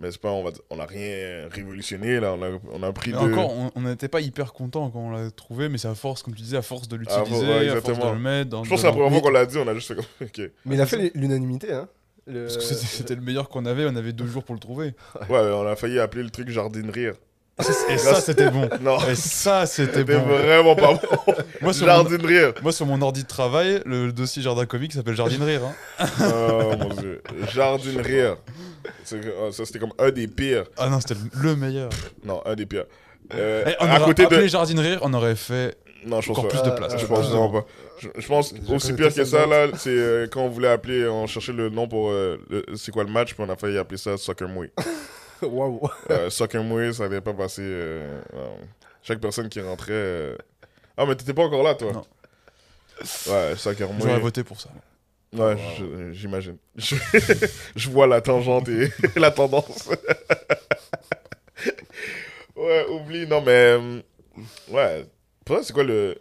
mais 0.00 0.10
c'est 0.10 0.20
pas. 0.20 0.30
On 0.30 0.42
va 0.44 0.50
dire, 0.50 0.60
on 0.70 0.78
a 0.78 0.86
rien 0.86 1.48
révolutionné, 1.50 2.20
là. 2.20 2.34
On 2.38 2.42
a, 2.42 2.48
on 2.72 2.82
a 2.82 2.92
pris 2.92 3.12
deux. 3.12 3.18
encore, 3.18 3.52
on- 3.74 3.80
n'était 3.80 4.08
pas 4.08 4.20
hyper 4.20 4.52
content 4.52 4.90
quand 4.90 5.00
on 5.00 5.10
l'a 5.10 5.30
trouvé, 5.30 5.68
mais 5.68 5.78
c'est 5.78 5.88
à 5.88 5.94
force, 5.94 6.22
comme 6.22 6.34
tu 6.34 6.42
disais, 6.42 6.56
à 6.56 6.62
force 6.62 6.88
de 6.88 6.96
ouais, 6.96 7.02
l'utiliser, 7.02 7.46
ouais, 7.46 7.68
à 7.68 7.72
force 7.72 7.84
de 7.84 7.90
exactement. 7.92 8.12
le 8.12 8.18
mettre. 8.18 8.50
Dans, 8.50 8.64
Je 8.64 8.70
pense 8.70 8.78
que 8.78 8.80
c'est 8.82 8.86
la 8.88 8.92
première 8.92 9.10
fois 9.12 9.20
qu'on 9.20 9.30
l'a 9.30 9.46
dit, 9.46 9.58
on 9.58 9.66
a 9.68 9.74
juste 9.74 9.88
fait 9.88 9.94
comme. 9.96 10.04
Ok. 10.22 10.50
Mais 10.66 10.74
il 10.76 10.80
a 10.80 10.86
fait 10.86 11.10
l'unanimité, 11.14 11.72
hein. 11.72 11.88
Le- 12.26 12.42
Parce 12.44 12.56
que 12.58 12.62
c'était- 12.62 12.86
c'était 12.86 13.14
le 13.14 13.22
meilleur 13.22 13.48
qu'on 13.48 13.64
avait, 13.66 13.86
on 13.86 13.96
avait 13.96 14.12
deux 14.12 14.26
jours 14.26 14.44
pour 14.44 14.54
le 14.54 14.60
trouver. 14.60 14.94
Ouais, 15.30 15.38
on 15.38 15.66
a 15.66 15.76
failli 15.76 15.98
appeler 15.98 16.22
le 16.22 16.30
truc 16.30 16.50
Jardin 16.50 16.80
de 16.82 16.90
rire. 16.92 17.14
Et 17.90 17.98
ça, 17.98 18.20
c'était 18.20 18.50
bon. 18.50 18.68
Non, 18.82 18.98
Et 19.10 19.16
ça, 19.16 19.66
c'était 19.66 19.92
c'était 20.00 20.04
bon. 20.18 20.26
vraiment 20.26 20.76
pas 20.76 20.92
bon. 20.94 21.34
Moi 21.62 21.72
sur, 21.72 21.86
mon, 21.86 21.92
Jardin 21.92 22.16
de 22.16 22.24
rire. 22.26 22.52
moi, 22.62 22.70
sur 22.70 22.86
mon 22.86 23.02
ordi 23.02 23.22
de 23.24 23.26
travail, 23.28 23.82
le 23.84 24.12
dossier 24.12 24.42
Jardin 24.42 24.64
Comique 24.64 24.92
s'appelle 24.92 25.16
Jardin 25.16 25.38
de 25.38 25.44
Rire. 25.44 25.62
hein. 25.98 26.06
Oh 26.20 26.76
mon 26.78 26.94
dieu. 26.94 27.20
Jardin 27.52 27.92
de 27.94 28.00
rire. 28.00 28.36
Oh, 29.40 29.50
Ça, 29.52 29.64
c'était 29.64 29.78
comme 29.78 29.92
un 29.98 30.10
des 30.10 30.28
pires. 30.28 30.64
Ah 30.76 30.88
non, 30.88 31.00
c'était 31.00 31.14
le 31.34 31.56
meilleur. 31.56 31.90
Non, 32.24 32.42
un 32.44 32.54
des 32.54 32.66
pires. 32.66 32.84
Euh, 33.34 33.66
Et 33.66 33.74
on 33.80 33.84
à 33.86 33.96
aurait 33.96 34.04
côté 34.06 34.24
appelé 34.24 34.42
de. 34.42 34.46
Jardin 34.48 34.74
de 34.74 34.80
Rire, 34.80 35.00
on 35.02 35.12
aurait 35.12 35.36
fait 35.36 35.76
Non, 36.06 36.20
je 36.20 36.28
pense 36.28 36.38
encore 36.38 36.50
pas. 36.50 36.60
plus 36.62 36.70
de 36.70 36.76
place. 36.76 36.92
Ah, 36.94 36.98
Je 36.98 37.04
ah, 37.04 37.08
pense 37.08 37.26
ah, 37.26 37.28
vraiment 37.30 37.52
ah. 37.58 37.60
pas. 37.62 37.66
Je, 37.98 38.08
je 38.22 38.26
pense 38.26 38.54
Je 38.54 38.74
aussi 38.74 38.92
pire 38.94 39.12
que 39.14 39.24
ça 39.24 39.46
là, 39.46 39.66
c'est 39.76 39.90
euh, 39.90 40.26
quand 40.30 40.42
on 40.42 40.48
voulait 40.48 40.68
appeler, 40.68 41.06
on 41.08 41.26
cherchait 41.26 41.52
le 41.52 41.68
nom 41.68 41.88
pour 41.88 42.10
euh, 42.10 42.38
le- 42.48 42.64
c'est 42.76 42.90
quoi 42.92 43.04
le 43.04 43.10
match, 43.10 43.34
puis 43.34 43.44
on 43.46 43.50
a 43.50 43.56
failli 43.56 43.76
appeler 43.76 43.98
ça 43.98 44.16
Soccer 44.16 44.48
Mouille. 44.48 44.70
Waouh. 45.42 45.80
Euh, 46.10 46.30
Soccer 46.30 46.62
Mouille, 46.62 46.94
ça 46.94 47.02
n'avait 47.04 47.20
pas 47.20 47.34
passé. 47.34 47.62
euh. 47.64 48.18
Chaque 49.02 49.20
personne 49.20 49.48
qui 49.48 49.60
rentrait. 49.60 49.92
euh, 49.92 50.36
Ah, 50.96 51.04
mais 51.06 51.14
t'étais 51.16 51.34
pas 51.34 51.42
encore 51.42 51.62
là, 51.62 51.74
toi? 51.74 51.92
Non. 51.92 52.04
Ouais, 53.32 53.54
Soccer 53.56 53.88
J'aurais 53.98 54.12
Mouille. 54.12 54.22
voté 54.22 54.42
pour 54.44 54.60
ça. 54.60 54.70
Ouais, 55.34 55.54
Wow. 55.54 56.12
j'imagine. 56.12 56.56
Je, 56.76 56.96
je 57.76 57.90
vois 57.90 58.06
la 58.06 58.20
tangente 58.22 58.68
et 58.68 58.88
la 59.16 59.30
tendance. 59.30 59.90
ouais, 62.56 62.86
oublie. 62.90 63.26
Non, 63.26 63.40
mais. 63.42 63.50
euh, 63.78 64.00
Ouais. 64.70 65.04
Pour 65.44 65.62
c'est 65.62 65.72
quoi 65.72 65.84
le. 65.84 66.16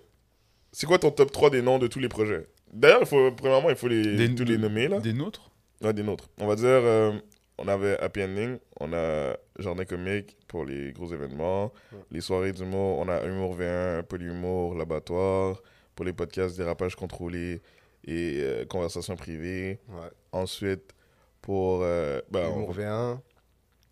C'est 0.71 0.85
quoi 0.85 0.99
ton 0.99 1.11
top 1.11 1.31
3 1.31 1.49
des 1.49 1.61
noms 1.61 1.79
de 1.79 1.87
tous 1.87 1.99
les 1.99 2.09
projets? 2.09 2.47
D'ailleurs, 2.71 2.99
il 3.01 3.07
faut, 3.07 3.31
premièrement, 3.31 3.69
il 3.69 3.75
faut 3.75 3.87
les, 3.87 4.15
Des- 4.15 4.35
tous 4.35 4.43
les 4.43 4.57
nommer, 4.57 4.87
là. 4.87 4.99
Des 4.99 5.13
nôtres? 5.13 5.49
Ouais, 5.81 5.93
des 5.93 6.03
nôtres. 6.03 6.29
On 6.39 6.47
va 6.47 6.55
dire, 6.55 6.65
euh, 6.67 7.13
on 7.57 7.67
avait 7.67 7.97
Happy 7.99 8.23
Ending, 8.23 8.57
on 8.79 8.91
a 8.93 9.35
Jardin 9.57 9.85
Comique 9.85 10.35
pour 10.47 10.65
les 10.65 10.91
gros 10.91 11.11
événements, 11.11 11.71
Ouais. 11.93 11.99
les 12.11 12.21
soirées 12.21 12.51
d'humour, 12.51 12.99
on 12.99 13.07
a 13.07 13.23
Humour 13.25 13.57
V1, 13.57 14.03
Polyhumour, 14.03 14.75
L'abattoir, 14.75 15.61
pour 15.95 16.05
les 16.05 16.13
podcasts 16.13 16.57
Dérapage 16.57 16.95
contrôlé 16.95 17.61
et 18.05 18.39
euh, 18.41 18.65
Conversation 18.65 19.15
privée. 19.15 19.79
Ouais. 19.89 20.09
Ensuite, 20.31 20.93
pour... 21.41 21.81
euh, 21.83 22.21
ben, 22.31 22.47
on, 22.47 22.57
Humour 22.63 22.73
V1. 22.75 23.19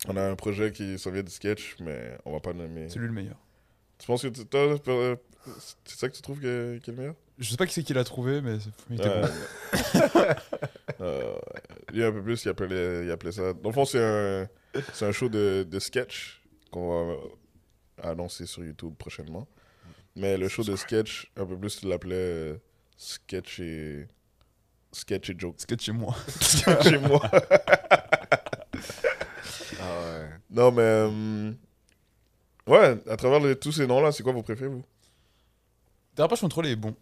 on 0.08 0.16
a 0.16 0.22
un 0.22 0.36
projet 0.36 0.72
qui 0.72 0.98
s'en 0.98 1.10
vient 1.10 1.22
du 1.22 1.30
sketch, 1.32 1.76
mais 1.80 2.16
on 2.24 2.32
va 2.32 2.40
pas 2.40 2.52
le 2.52 2.58
nommer. 2.58 2.88
C'est 2.88 2.98
lui 2.98 3.06
le 3.06 3.12
meilleur. 3.12 3.36
Tu 3.98 4.06
penses 4.06 4.22
que 4.22 4.28
tu- 4.28 4.44
toi, 4.46 4.78
euh, 4.88 5.16
c'est 5.84 5.98
ça 5.98 6.08
que 6.08 6.14
tu 6.14 6.22
trouves 6.22 6.40
que, 6.40 6.78
qui 6.78 6.90
est 6.90 6.92
le 6.92 6.98
meilleur? 6.98 7.14
Je 7.38 7.50
sais 7.50 7.56
pas 7.56 7.66
qui 7.66 7.72
c'est 7.74 7.82
qui 7.82 7.92
l'a 7.94 8.04
trouvé, 8.04 8.40
mais 8.40 8.58
c'est- 8.60 8.70
il 8.90 8.96
était 8.96 9.08
Ouais. 9.08 9.22
bon. 9.22 10.18
Euh, 11.00 11.36
il 11.92 11.98
y 11.98 12.02
a 12.02 12.06
un 12.08 12.12
peu 12.12 12.22
plus, 12.22 12.42
il 12.44 12.48
appelait, 12.48 13.04
il 13.04 13.10
appelait 13.10 13.32
ça. 13.32 13.52
Dans 13.52 13.68
le 13.68 13.74
fond, 13.74 13.84
c'est 13.84 14.02
un, 14.02 14.48
c'est 14.94 15.04
un 15.04 15.12
show 15.12 15.28
de, 15.28 15.66
de 15.68 15.78
sketch 15.78 16.42
qu'on 16.70 16.88
va 17.98 18.08
annoncer 18.10 18.46
sur 18.46 18.64
YouTube 18.64 18.94
prochainement. 18.96 19.46
Mais 20.14 20.38
le 20.38 20.48
show 20.48 20.62
de 20.64 20.74
sketch, 20.74 21.30
un 21.36 21.44
peu 21.44 21.58
plus, 21.58 21.80
il 21.82 21.90
l'appelait 21.90 22.14
euh, 22.16 22.56
sketch 22.96 23.60
et. 23.60 24.06
Sketch 24.92 25.30
et 25.30 25.34
joke. 25.38 25.56
Sketch 25.60 25.84
chez 25.84 25.92
moi. 25.92 26.14
Sketch 26.40 26.86
et 26.86 26.98
moi. 26.98 27.20
Ah 29.80 30.00
ouais. 30.04 30.30
Non, 30.50 30.70
mais. 30.72 30.82
euh, 30.82 31.52
ouais, 32.66 32.96
à 33.10 33.16
travers 33.16 33.40
les- 33.40 33.56
tous 33.56 33.72
ces 33.72 33.86
noms-là, 33.86 34.12
c'est 34.12 34.22
quoi 34.22 34.32
vos 34.32 34.42
préférés, 34.42 34.70
vous? 34.70 34.84
Dérapage 36.14 36.40
contrôlé 36.40 36.70
est 36.70 36.76
bon, 36.76 36.94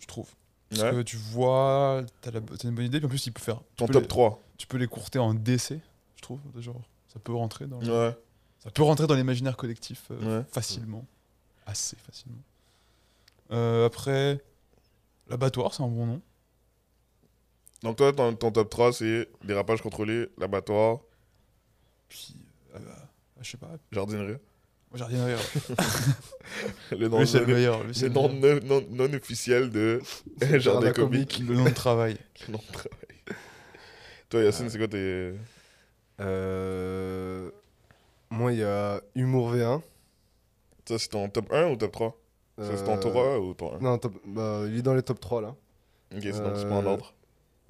je 0.00 0.06
trouve. 0.06 0.28
Parce 0.70 0.82
Ouais. 0.82 0.90
que 0.90 1.02
tu 1.02 1.16
vois, 1.18 2.02
t'as 2.22 2.30
la- 2.30 2.40
une 2.64 2.74
bonne 2.74 2.86
idée, 2.86 2.98
puis 2.98 3.06
en 3.06 3.10
plus, 3.10 3.26
il 3.26 3.32
peut 3.32 3.42
faire. 3.42 3.60
Ton 3.76 3.86
top 3.86 4.02
les- 4.02 4.08
3. 4.08 4.40
Tu 4.56 4.66
peux 4.66 4.78
les 4.78 4.86
courter 4.86 5.18
en 5.18 5.34
DC, 5.34 5.80
je 6.16 6.22
trouve. 6.22 6.40
Genre, 6.58 6.80
ça 7.12 7.18
peut 7.20 7.34
rentrer 7.34 7.66
dans. 7.66 7.78
le- 7.80 8.08
Ouais. 8.08 8.16
Ça 8.60 8.70
peut 8.70 8.82
rentrer 8.84 9.06
dans 9.06 9.14
l'imaginaire 9.14 9.56
collectif 9.56 10.04
euh, 10.10 10.40
Ouais. 10.40 10.46
facilement. 10.50 11.04
Assez 11.66 11.96
facilement. 11.96 12.38
Euh, 13.50 13.84
après, 13.86 14.40
l'abattoir, 15.32 15.74
c'est 15.74 15.82
un 15.82 15.88
bon 15.88 16.06
nom. 16.06 16.20
Donc, 17.82 17.96
toi, 17.96 18.12
ton, 18.12 18.34
ton 18.34 18.52
top 18.52 18.70
3, 18.70 18.92
c'est 18.92 19.28
dérapage 19.44 19.82
contrôlé, 19.82 20.28
l'abattoir, 20.38 21.00
Puis, 22.08 22.36
euh, 22.76 22.78
je 23.40 23.50
sais 23.50 23.56
pas, 23.56 23.70
jardinerie. 23.90 24.36
rire. 24.94 25.38
Le 26.92 27.08
nom 27.08 27.18
Lui, 27.20 27.26
c'est 27.26 27.40
non- 27.40 27.46
le 27.46 27.54
meilleur. 27.54 27.82
lui, 27.84 27.94
c'est 27.94 28.08
le 28.08 28.08
le 28.08 28.14
nom 28.14 28.28
meilleur. 28.28 28.62
non, 28.64 28.80
non, 28.90 29.06
non 29.08 29.14
officiel 29.14 29.70
de 29.70 30.00
Jardin 30.40 30.58
Jardin 30.60 30.92
Comique. 30.92 31.40
Le 31.40 31.54
nom 31.56 31.64
de 31.64 31.70
travail. 31.70 32.16
Le 32.46 32.52
nom 32.52 32.58
de 32.68 32.72
travail. 32.72 32.98
Toi, 34.28 34.42
Yacine, 34.44 34.68
c'est 34.70 34.78
quoi 34.78 34.88
tes. 34.88 35.32
Euh, 36.20 37.50
Moi, 38.30 38.52
il 38.52 38.58
y 38.60 38.64
a 38.64 39.00
Humour 39.14 39.54
V1. 39.54 39.80
Ça, 40.86 40.98
c'est 40.98 41.08
ton 41.08 41.28
top 41.28 41.50
1 41.52 41.70
ou 41.70 41.76
top 41.76 41.92
3 41.92 42.21
Ça, 42.62 42.76
C'est 42.76 42.84
ton 42.84 42.94
Euh, 42.96 43.00
top 43.00 43.16
1 43.16 43.36
ou 43.38 43.54
ton 43.54 43.74
1 43.74 43.78
Non, 43.80 43.98
top- 43.98 44.14
bah, 44.26 44.62
il 44.66 44.78
est 44.78 44.82
dans 44.82 44.94
les 44.94 45.02
top 45.02 45.20
3 45.20 45.40
là. 45.40 45.54
Ok, 46.14 46.20
sinon, 46.22 46.52
c'est 46.54 46.68
pas 46.68 46.74
en 46.76 46.84
Euh, 46.84 46.88
ordre. 46.90 47.14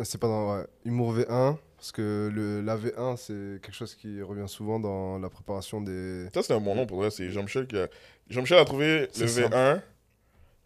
C'est 0.05 0.19
pas 0.19 0.27
dans 0.27 0.57
ouais, 0.57 0.67
Humour 0.85 1.15
V1, 1.15 1.57
parce 1.77 1.93
que 1.93 2.29
le, 2.33 2.61
la 2.61 2.77
V1, 2.77 3.17
c'est 3.17 3.61
quelque 3.63 3.75
chose 3.75 3.95
qui 3.95 4.21
revient 4.23 4.49
souvent 4.49 4.81
dans 4.81 5.19
la 5.19 5.29
préparation 5.29 5.81
des. 5.81 6.29
Ça, 6.35 6.43
c'est 6.43 6.53
un 6.55 6.61
bon 6.61 6.75
nom 6.75 6.87
pour 6.87 6.97
vrai. 6.99 7.11
C'est 7.11 7.31
Jean-Michel 7.31 7.67
qui 7.69 7.79
a... 7.79 7.89
Jean-Michel 8.29 8.59
a 8.59 8.65
trouvé 8.65 9.09
C'est 9.13 9.23
le 9.23 9.29
simple. 9.29 9.55
V1. 9.55 9.83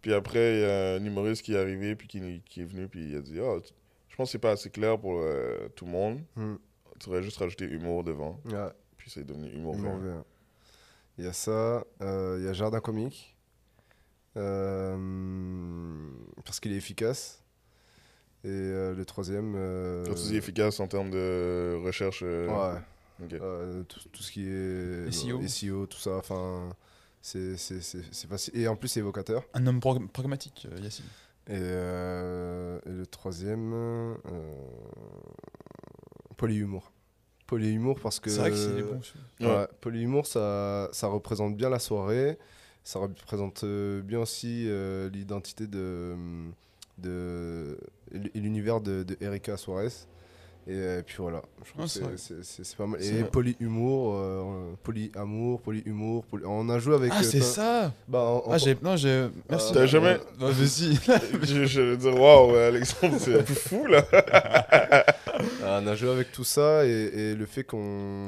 Puis 0.00 0.14
après, 0.14 0.54
il 0.54 0.60
y 0.60 0.64
a 0.64 0.94
un 0.94 1.04
humoriste 1.04 1.42
qui 1.42 1.54
est 1.54 1.58
arrivé, 1.58 1.96
puis 1.96 2.06
qui, 2.08 2.42
qui 2.48 2.62
est 2.62 2.64
venu, 2.64 2.86
puis 2.88 3.10
il 3.10 3.16
a 3.16 3.20
dit 3.20 3.32
tu- 3.32 3.72
Je 4.08 4.16
pense 4.16 4.28
que 4.28 4.32
c'est 4.32 4.38
pas 4.38 4.52
assez 4.52 4.70
clair 4.70 4.98
pour 4.98 5.18
euh, 5.20 5.68
tout 5.74 5.84
le 5.84 5.90
monde. 5.90 6.20
Hmm, 6.36 6.54
Tu 7.00 7.10
aurais 7.10 7.22
juste 7.22 7.36
rajouté 7.38 7.64
humour 7.66 8.04
devant. 8.04 8.40
ouais, 8.46 8.68
Puis 8.96 9.10
c'est 9.10 9.24
devenu 9.26 9.50
humour. 9.50 9.74
Humour 9.74 9.96
V1. 9.98 10.06
V1. 10.20 10.22
Il 11.18 11.24
y 11.24 11.28
a 11.28 11.32
ça, 11.34 11.84
euh, 12.00 12.36
il 12.38 12.46
y 12.46 12.48
a 12.48 12.52
Jardin 12.54 12.80
Comique, 12.80 13.35
parce 16.44 16.60
qu'il 16.60 16.72
est 16.72 16.76
efficace. 16.76 17.42
Et 18.44 18.48
euh, 18.48 18.94
le 18.94 19.04
troisième. 19.04 19.54
euh, 19.56 20.04
Quand 20.06 20.14
tu 20.14 20.22
dis 20.28 20.36
efficace 20.36 20.78
en 20.80 20.86
termes 20.86 21.10
de 21.10 21.80
recherche. 21.84 22.20
euh, 22.22 22.46
Ouais. 22.74 22.80
Euh, 23.40 23.82
tout, 23.84 23.98
tout 24.12 24.22
ce 24.22 24.30
qui 24.30 24.46
est 24.46 25.10
SEO. 25.10 25.40
euh, 25.40 25.46
SEO, 25.48 25.86
tout 25.86 25.96
ça, 25.98 26.16
enfin, 26.18 26.68
c'est 27.22 27.56
c'est- 27.56 27.80
c'est- 27.80 28.04
c'est 28.12 28.28
facile. 28.28 28.54
Et 28.58 28.68
en 28.68 28.76
plus, 28.76 28.88
c'est 28.88 29.00
évocateur. 29.00 29.42
Un 29.54 29.66
homme 29.66 29.80
pragmatique, 29.80 30.68
euh, 30.70 30.78
Yacine. 30.80 31.06
Et, 31.48 31.52
euh, 31.54 32.78
et 32.84 32.90
le 32.90 33.06
troisième, 33.06 33.72
euh, 33.72 34.14
polyhumour. 36.36 36.92
Polyhumour 37.46 37.98
parce 38.00 38.20
que. 38.20 38.28
C'est 38.30 38.40
vrai 38.40 38.50
que 38.50 38.56
c'est 38.56 38.74
les 38.74 38.82
bons. 38.82 39.00
Ouais. 39.40 39.46
Ouais, 39.46 39.66
polyhumour, 39.80 40.26
ça, 40.26 40.88
ça 40.92 41.06
représente 41.06 41.56
bien 41.56 41.70
la 41.70 41.78
soirée. 41.78 42.38
Ça 42.86 43.00
représente 43.00 43.64
euh, 43.64 44.00
bien 44.00 44.20
aussi 44.20 44.66
euh, 44.68 45.10
l'identité 45.10 45.66
de, 45.66 46.14
de 46.98 47.76
et 48.14 48.38
l'univers 48.38 48.80
de, 48.80 49.02
de 49.02 49.16
Erika 49.20 49.56
Suarez. 49.56 49.88
Et, 50.68 50.72
euh, 50.72 51.02
puis 51.04 51.16
voilà, 51.18 51.42
je 51.64 51.72
trouve 51.72 51.84
Ah, 52.04 52.10
que 52.10 52.42
c'est 52.42 52.76
pas 52.76 52.86
mal. 52.86 53.02
Et 53.02 53.24
polyhumour, 53.24 54.14
euh, 54.14 54.72
polyamour, 54.84 55.60
polyhumour. 55.62 56.24
Poly... 56.26 56.44
On 56.46 56.68
a 56.68 56.78
joué 56.78 56.94
avec. 56.94 57.10
Ah, 57.12 57.18
euh, 57.18 57.22
c'est 57.24 57.40
ça 57.40 57.92
Bah, 58.06 58.42
on- 58.46 58.52
Ah, 58.52 58.58
j'ai. 58.58 58.76
Non, 58.80 58.96
j'ai. 58.96 59.28
Merci. 59.50 59.72
T'as 59.72 59.86
jamais- 59.86 60.18
Bah, 60.38 60.50
mais 60.56 60.66
si. 60.66 60.96
je, 61.42 61.64
je 61.66 61.94
dire, 61.96 62.20
waouh, 62.20 62.54
Alexandre, 62.54 63.16
c'est 63.18 63.34
un 63.40 63.42
peu 63.42 63.54
fou 63.54 63.84
là. 63.86 64.04
On 65.62 65.86
a 65.86 65.94
joué 65.94 66.10
avec 66.10 66.32
tout 66.32 66.44
ça 66.44 66.84
et, 66.84 67.34
le 67.34 67.46
fait 67.46 67.64
qu'on. 67.64 68.26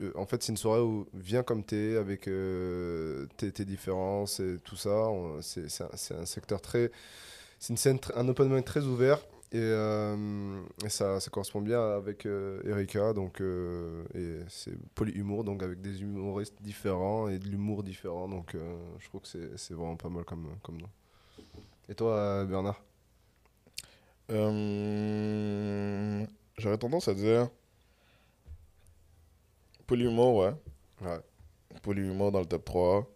euh, 0.00 0.12
En 0.14 0.26
fait, 0.26 0.42
c'est 0.42 0.52
une 0.52 0.56
soirée 0.56 0.80
où 0.80 1.06
viens 1.14 1.42
comme 1.42 1.64
t'es, 1.64 1.96
avec 1.96 2.28
euh, 2.28 3.26
tes, 3.36 3.64
différences 3.64 4.40
et 4.40 4.56
tout 4.64 4.76
ça. 4.76 5.06
C'est 5.40 5.66
un, 5.80 6.20
un 6.20 6.26
secteur 6.26 6.60
très. 6.60 6.90
C'est 7.58 7.72
une 7.72 7.76
scène, 7.76 7.98
un 8.14 8.26
open 8.28 8.48
mic 8.48 8.64
très 8.64 8.84
ouvert 8.84 9.18
et, 9.52 9.58
euh, 9.58 10.60
ça, 10.88 11.18
correspond 11.30 11.60
bien 11.60 11.80
avec 11.80 12.26
Erika. 12.26 13.12
Donc, 13.12 13.40
et 13.40 14.38
c'est 14.48 14.76
polyhumour, 14.94 15.44
donc 15.44 15.62
avec 15.62 15.80
des 15.80 16.02
humoristes 16.02 16.56
différents 16.60 17.28
et 17.28 17.38
de 17.38 17.48
l'humour 17.48 17.82
différent. 17.82 18.28
Donc, 18.28 18.56
je 18.98 19.08
trouve 19.08 19.22
que 19.22 19.28
c'est 19.56 19.74
vraiment 19.74 19.96
pas 19.96 20.08
mal 20.08 20.24
comme, 20.24 20.48
comme 20.62 20.80
nom. 20.80 20.88
Et 21.88 21.94
toi, 21.94 22.44
Bernard? 22.44 22.80
J'aurais 26.60 26.78
tendance 26.78 27.08
à 27.08 27.14
dire. 27.14 27.48
Polyhumour, 29.86 30.36
ouais. 30.36 30.54
Ouais. 31.00 31.18
Polyhumour 31.82 32.30
dans 32.32 32.40
le 32.40 32.46
top 32.46 32.64
3. 32.64 33.10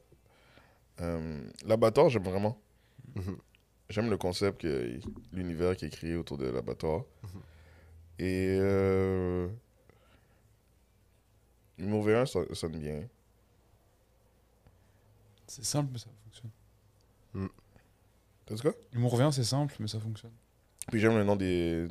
Euh, 1.02 1.50
L'abattoir, 1.66 2.09
j'aime 2.09 2.24
vraiment. 2.24 2.59
J'aime 3.90 4.09
le 4.09 4.16
concept, 4.16 4.62
que, 4.62 4.98
l'univers 5.30 5.76
qui 5.76 5.85
est 5.85 5.90
créé 5.90 6.16
autour 6.16 6.38
de 6.38 6.46
l'abattoir. 6.46 7.04
Et. 8.18 8.57
Euh, 8.59 9.46
Humour 11.76 12.07
V1 12.07 12.26
ça 12.26 12.40
ça 12.48 12.54
sonne 12.54 12.78
bien. 12.78 13.02
C'est 15.46 15.64
simple, 15.64 15.90
mais 15.92 15.98
ça 15.98 16.09
fonctionne. 16.24 17.50
T'as 18.46 18.54
dit 18.54 18.62
quoi? 18.62 18.72
L'humour 18.92 19.12
revient, 19.12 19.30
c'est 19.33 19.44
simple, 19.44 19.74
mais 19.80 19.88
ça 19.88 20.00
fonctionne. 20.00 20.33
Puis 20.90 21.00
j'aime 21.00 21.16
le 21.16 21.24
nom 21.24 21.37
des, 21.37 21.88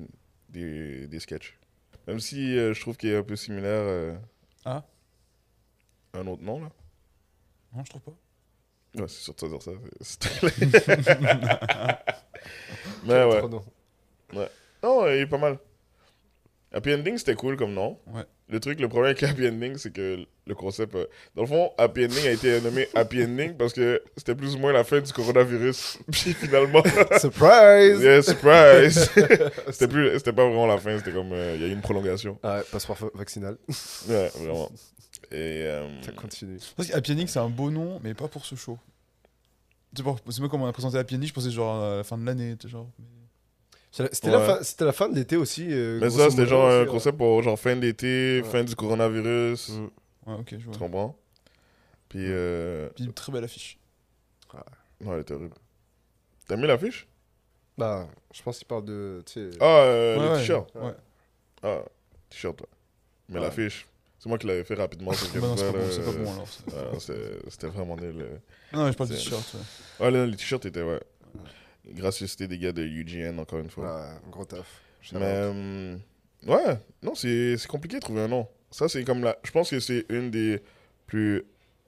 des, 0.53 1.07
des 1.07 1.19
sketchs. 1.19 1.57
Même 2.07 2.19
si 2.19 2.57
euh, 2.57 2.73
je 2.73 2.81
trouve 2.81 2.97
qu'il 2.97 3.09
est 3.09 3.15
un 3.17 3.23
peu 3.23 3.35
similaire 3.35 3.81
euh, 3.83 4.15
Ah 4.65 4.83
à 6.13 6.19
un 6.19 6.27
autre 6.27 6.43
nom, 6.43 6.61
là. 6.61 6.69
Non, 7.75 7.83
je 7.83 7.89
trouve 7.89 8.01
pas. 8.03 8.11
Ouais, 9.01 9.07
c'est 9.07 9.23
sûr 9.23 9.33
de 9.33 9.47
dire 9.47 9.61
ça. 9.61 9.71
c'est- 10.01 10.43
Mais 13.05 13.23
ouais. 13.25 13.39
Trop. 13.39 13.63
Non, 14.83 15.07
il 15.07 15.13
est 15.21 15.27
pas 15.27 15.37
mal. 15.39 15.57
Happy 16.73 16.93
Ending, 16.93 17.17
c'était 17.17 17.35
cool 17.35 17.55
comme 17.55 17.73
nom. 17.73 17.99
Ouais. 18.07 18.23
Le 18.49 18.59
truc, 18.59 18.79
le 18.79 18.87
problème 18.89 19.11
avec 19.11 19.23
Happy 19.29 19.47
Ending, 19.47 19.77
c'est 19.77 19.91
que 19.93 20.25
le 20.45 20.55
concept. 20.55 20.95
euh, 20.95 21.05
dans 21.35 21.43
le 21.43 21.47
fond, 21.47 21.71
Happy 21.77 22.05
Ending 22.05 22.25
a 22.27 22.31
été 22.31 22.59
nommé 22.61 22.87
Happy 22.95 23.23
Ending 23.23 23.53
parce 23.55 23.73
que 23.73 24.01
c'était 24.17 24.35
plus 24.35 24.55
ou 24.55 24.59
moins 24.59 24.73
la 24.73 24.83
fin 24.83 24.99
du 24.99 25.11
coronavirus. 25.13 25.99
Puis 26.11 26.33
finalement. 26.33 26.81
Surprise! 27.19 28.01
yeah, 28.01 28.21
surprise! 28.21 29.09
c'était 29.71 29.87
plus- 29.87 30.11
c'était 30.17 30.33
pas 30.33 30.45
vraiment 30.45 30.67
la 30.67 30.77
fin, 30.77 30.97
c'était 30.97 31.11
comme. 31.11 31.31
euh, 31.31 31.53
Il 31.55 31.61
y 31.61 31.65
a 31.65 31.67
eu 31.67 31.71
une 31.73 31.81
prolongation. 31.81 32.37
Ah 32.43 32.57
ouais, 32.57 32.63
passeport 32.71 32.97
vaccinal. 33.13 33.57
Ouais, 34.09 34.29
vraiment. 34.35 34.69
Et. 35.31 35.63
euh, 35.65 36.01
Ça 36.01 36.11
continue. 36.11 36.57
Parce 36.75 36.89
que 36.89 36.95
Happy 36.95 37.11
Ending, 37.13 37.27
c'est 37.27 37.39
un 37.39 37.49
beau 37.49 37.69
nom, 37.71 37.99
mais 38.03 38.13
pas 38.13 38.27
pour 38.27 38.45
ce 38.45 38.55
show. 38.55 38.77
C'est 39.95 40.03
moi, 40.03 40.17
quand 40.49 40.59
on 40.59 40.65
a 40.65 40.73
présenté 40.73 40.97
Happy 40.97 41.15
Ending, 41.15 41.27
je 41.29 41.33
pensais 41.33 41.51
genre 41.51 41.83
à 41.83 41.95
la 41.97 42.03
fin 42.03 42.17
de 42.17 42.25
l'année, 42.25 42.55
tu 42.57 42.67
sais, 42.67 42.71
genre. 42.71 42.89
mais- 42.99 43.05
C'était 43.95 44.31
la, 44.31 44.39
Ouais. 44.39 44.45
fin- 44.47 44.63
c'était 44.63 44.85
la 44.85 44.91
fin 44.91 45.07
de 45.07 45.15
l'été 45.15 45.37
aussi. 45.37 45.67
euh, 45.69 45.99
Mais 46.01 46.09
ça, 46.09 46.29
c'était 46.31 46.47
genre 46.47 46.67
un 46.67 46.81
aussi, 46.81 46.91
concept 46.91 47.17
pour 47.17 47.43
genre 47.43 47.59
fin 47.59 47.75
de 47.75 47.81
l'été, 47.81 48.41
Ouais. 48.43 48.49
fin 48.49 48.63
du 48.63 48.75
coronavirus. 48.75 49.69
Mm. 49.69 49.83
Ouais, 50.25 50.33
ok, 50.39 50.47
je 50.51 50.55
Tu 50.57 50.63
vois. 50.63 50.77
comprends? 50.79 51.15
Puis. 52.09 52.19
Euh... 52.23 52.89
Puis 52.95 53.05
une 53.05 53.13
très 53.13 53.31
belle 53.31 53.43
affiche. 53.43 53.77
Non, 55.01 55.13
elle 55.13 55.19
est 55.19 55.31
horrible. 55.31 55.53
T'as 56.47 56.55
mis 56.55 56.65
l'affiche? 56.67 57.07
Bah, 57.77 58.07
je 58.33 58.41
pense 58.41 58.57
qu'il 58.57 58.67
parle 58.67 58.85
de. 58.85 59.21
Tu 59.25 59.51
sais. 59.51 59.57
Ah, 59.59 59.65
euh, 59.65 60.17
Ouais, 60.17 60.23
le 60.25 60.31
ouais, 60.31 60.37
t-shirt. 60.39 60.75
Ouais. 60.75 60.93
Ah, 61.61 61.81
t-shirt, 62.29 62.61
ouais. 62.61 62.67
Mais 63.29 63.35
Ouais. 63.35 63.41
l'affiche, 63.45 63.85
c'est 64.19 64.29
moi 64.29 64.37
qui 64.37 64.47
l'avais 64.47 64.63
fait 64.63 64.75
rapidement 64.75 65.11
sur 65.13 65.27
Bah 65.41 65.47
non, 65.47 65.57
c'est 65.57 65.71
pas 65.71 65.77
bon, 65.79 65.85
c'est 65.91 65.99
pas 66.01 66.11
là, 66.11 66.17
bon 66.17 66.31
alors. 66.33 66.47
c'est- 66.47 66.73
euh, 66.73 66.99
c'est- 66.99 67.49
C'était 67.51 67.67
vraiment 67.67 67.95
nul. 67.95 68.15
euh. 68.21 68.37
Non, 68.73 68.91
je 68.91 68.97
parle 68.97 69.09
du 69.09 69.15
C'est- 69.17 69.23
t-shirt. 69.23 69.53
ouais. 69.99 70.05
Ouais, 70.05 70.11
là, 70.11 70.25
les 70.25 70.35
t-shirts 70.37 70.65
étaient, 70.65 70.81
ouais. 70.83 70.99
Gracieuseté 71.87 72.47
des 72.47 72.57
gars 72.57 72.71
de 72.71 72.83
UGN, 72.83 73.39
encore 73.39 73.59
une 73.59 73.69
fois. 73.69 74.01
Ouais, 74.01 74.29
gros 74.31 74.45
taf. 74.45 74.81
Mais, 75.11 75.19
euh, 75.21 75.97
ouais, 76.47 76.79
non, 77.01 77.13
c'est 77.13 77.57
c'est 77.57 77.67
compliqué 77.67 77.95
de 77.97 78.01
trouver 78.01 78.21
un 78.21 78.27
nom. 78.29 78.47
Ça, 78.71 78.87
c'est 78.87 79.03
comme 79.03 79.21
la. 79.23 79.37
Je 79.43 79.51
pense 79.51 79.69
que 79.69 79.79
c'est 79.79 80.05
une 80.09 80.31
des 80.31 80.63
plus 81.07 81.43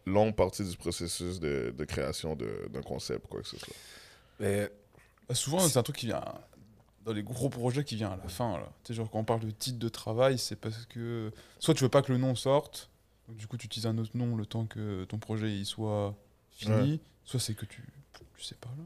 longues 0.06 0.36
parties 0.36 0.64
du 0.70 0.76
processus 0.78 1.40
de, 1.40 1.74
de 1.76 1.86
création 1.86 2.36
de- 2.36 2.68
d'un 2.72 2.82
concept, 2.82 3.26
quoi 3.28 3.42
que 3.42 3.48
ce 3.48 3.58
soit. 3.58 3.74
Mais 4.40 4.70
Bah, 5.30 5.34
souvent, 5.36 5.60
c'est 5.60 5.80
un 5.80 5.84
truc 5.84 5.96
qui 5.96 6.06
vient 6.08 6.24
dans 7.06 7.14
les 7.14 7.24
gros 7.24 7.50
projets 7.50 7.84
qui 7.84 7.96
vient 7.96 8.12
à 8.12 8.18
la 8.18 8.28
fin. 8.28 8.58
Là. 8.58 8.70
Tu 8.84 8.88
sais, 8.90 8.94
genre 8.96 9.10
quand 9.10 9.20
on 9.20 9.24
parle 9.24 9.40
de 9.42 9.52
titre 9.52 9.80
de 9.80 9.90
travail, 9.90 10.38
c'est 10.38 10.56
parce 10.58 10.86
que 10.88 11.32
soit 11.60 11.74
tu 11.74 11.84
veux 11.84 11.90
pas 11.90 12.02
que 12.02 12.12
le 12.12 12.18
nom 12.18 12.36
sorte, 12.36 12.90
donc 13.28 13.38
du 13.38 13.48
coup 13.48 13.58
tu 13.58 13.66
utilises 13.68 13.88
un 13.88 13.98
autre 13.98 14.12
nom 14.16 14.36
le 14.36 14.46
temps 14.46 14.66
que 14.66 15.06
ton 15.06 15.18
projet 15.20 15.52
il 15.52 15.66
soit 15.66 16.16
fini, 16.52 17.00
soit 17.24 17.40
c'est 17.40 17.54
que 17.56 17.66
tu, 17.66 17.82
tu 18.38 18.44
sais 18.44 18.56
pas 18.56 18.70
là. 18.78 18.84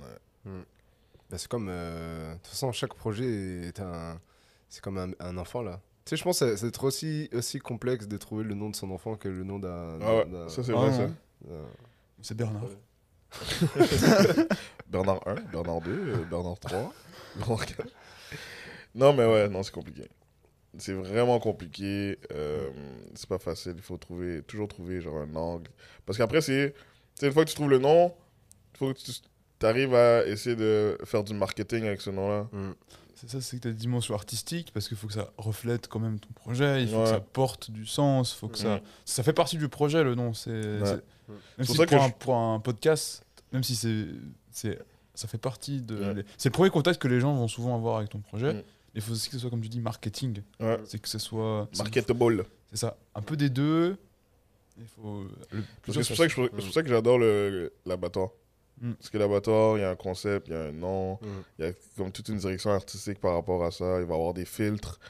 Bah, 0.00 1.38
c'est 1.38 1.48
comme. 1.48 1.68
euh, 1.70 2.32
De 2.34 2.38
toute 2.38 2.46
façon, 2.48 2.72
chaque 2.72 2.94
projet 2.94 3.68
est 3.68 3.80
un. 3.80 4.20
C'est 4.68 4.82
comme 4.82 4.98
un, 4.98 5.10
un 5.20 5.36
enfant 5.38 5.62
là. 5.62 5.80
Tu 6.04 6.10
sais, 6.10 6.16
je 6.16 6.22
pense 6.24 6.38
que 6.40 6.56
c'est- 6.56 6.82
aussi, 6.84 7.28
aussi 7.32 7.58
complexe 7.58 8.06
de 8.06 8.16
trouver 8.16 8.44
le 8.44 8.54
nom 8.54 8.70
de 8.70 8.76
son 8.76 8.90
enfant 8.90 9.16
que 9.16 9.28
le 9.28 9.42
nom 9.44 9.58
d'un. 9.58 9.98
Ah 10.00 10.16
ouais, 10.16 10.26
d'un- 10.26 10.48
ça 10.48 10.62
c'est 10.62 10.72
Ah 10.72 10.76
vrai, 10.76 10.92
ça. 10.92 11.06
d'un- 11.06 11.66
C'est 12.22 12.36
Bernard. 12.36 12.64
Ouais. 12.64 12.76
Bernard 14.88 15.20
1, 15.26 15.34
Bernard 15.52 15.80
2, 15.82 15.90
euh, 15.90 16.24
Bernard 16.30 16.58
3, 16.58 16.92
Bernard 17.36 17.66
4. 17.66 17.88
Non, 18.94 19.12
mais 19.12 19.26
ouais, 19.26 19.48
non, 19.48 19.62
c'est 19.62 19.72
compliqué. 19.74 20.08
C'est 20.78 20.92
vraiment 20.92 21.38
compliqué. 21.40 22.18
euh, 22.32 22.70
c'est 23.14 23.28
pas 23.28 23.38
facile. 23.38 23.74
Il 23.76 23.82
faut 23.82 23.96
trouver, 23.98 24.42
toujours 24.42 24.68
trouver 24.68 25.00
genre 25.00 25.18
un 25.18 25.34
angle. 25.34 25.70
Parce 26.04 26.18
qu'après, 26.18 26.40
c'est. 26.40 26.72
Tu 26.74 27.20
sais, 27.20 27.26
une 27.26 27.32
fois 27.32 27.44
que 27.44 27.50
tu 27.50 27.56
trouves 27.56 27.70
le 27.70 27.78
nom, 27.78 28.14
il 28.74 28.78
faut 28.78 28.92
que 28.92 28.98
tu 28.98 29.12
arrives 29.64 29.94
à 29.94 30.26
essayer 30.26 30.56
de 30.56 30.98
faire 31.04 31.24
du 31.24 31.32
marketing 31.32 31.84
avec 31.84 32.00
ce 32.02 32.10
nom-là. 32.10 32.46
Mm. 32.52 32.72
C'est 33.14 33.30
ça, 33.30 33.40
c'est 33.40 33.56
que 33.56 33.62
tu 33.62 33.68
as 33.68 33.70
des 33.70 33.76
dimensions 33.78 34.14
artistiques, 34.14 34.70
parce 34.74 34.88
qu'il 34.88 34.96
faut 34.98 35.06
que 35.06 35.14
ça 35.14 35.32
reflète 35.38 35.88
quand 35.88 35.98
même 36.00 36.20
ton 36.20 36.28
projet, 36.34 36.82
il 36.82 36.88
faut 36.90 36.96
Ouais. 36.98 37.04
que 37.04 37.08
ça 37.10 37.20
porte 37.20 37.70
du 37.70 37.86
sens, 37.86 38.34
faut 38.34 38.48
que 38.48 38.58
ça... 38.58 38.76
Mm. 38.76 38.80
Ça 39.06 39.22
fait 39.22 39.32
partie 39.32 39.56
du 39.56 39.68
projet, 39.70 40.04
le 40.04 40.14
nom. 40.14 40.34
C'est, 40.34 40.50
c'est- 40.84 41.02
Même 41.56 41.66
si 41.66 41.74
pour 41.74 41.86
que 41.86 41.94
un, 41.94 42.08
je- 42.08 42.12
pour 42.12 42.34
un 42.36 42.60
podcast, 42.60 43.24
même 43.52 43.62
si 43.62 43.74
c'est, 43.74 44.04
c'est, 44.52 44.78
ça 45.14 45.26
fait 45.28 45.38
partie 45.38 45.80
de... 45.80 45.96
Ouais. 45.96 46.14
les- 46.14 46.24
C'est 46.36 46.50
le 46.50 46.52
premier 46.52 46.68
contact 46.68 47.00
que 47.00 47.08
les 47.08 47.20
gens 47.20 47.34
vont 47.34 47.48
souvent 47.48 47.74
avoir 47.74 47.96
avec 47.96 48.10
ton 48.10 48.18
projet. 48.18 48.52
Mm. 48.52 48.62
Il 48.94 49.00
faut 49.00 49.12
aussi 49.12 49.28
que 49.28 49.34
ce 49.36 49.40
soit, 49.40 49.50
comme 49.50 49.62
tu 49.62 49.68
dis, 49.70 49.80
marketing. 49.80 50.42
C'est 50.84 50.98
que 51.00 51.08
ce 51.08 51.18
soit... 51.18 51.68
Marketable. 51.78 52.44
C'est 52.70 52.76
ça, 52.78 52.96
un 53.14 53.22
peu 53.22 53.36
des 53.36 53.48
deux. 53.48 53.96
C'est 54.78 54.84
pour 54.94 56.74
ça 56.74 56.82
que 56.82 56.88
j'adore 56.88 57.18
le- 57.18 57.72
l'abattoir. 57.86 58.28
Mm. 58.80 58.92
Parce 58.92 59.10
que 59.10 59.18
l'abattoir, 59.18 59.78
il 59.78 59.80
y 59.80 59.84
a 59.84 59.90
un 59.90 59.96
concept, 59.96 60.48
il 60.48 60.54
y 60.54 60.56
a 60.56 60.60
un 60.64 60.72
nom, 60.72 61.14
Mm. 61.14 61.18
il 61.58 61.64
y 61.64 61.68
a 61.68 61.72
comme 61.96 62.12
toute 62.12 62.28
une 62.28 62.36
direction 62.36 62.70
artistique 62.70 63.20
par 63.20 63.32
rapport 63.34 63.64
à 63.64 63.70
ça. 63.70 63.98
Il 64.00 64.06
va 64.06 64.14
y 64.14 64.18
avoir 64.18 64.34
des 64.34 64.44
filtres, 64.44 65.00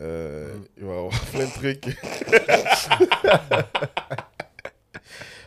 euh, 0.00 0.54
Mm. 0.54 0.64
il 0.78 0.84
va 0.84 0.94
y 0.94 0.96
avoir 0.96 1.10
plein 1.32 1.46
de 1.46 1.52
trucs. 1.52 1.86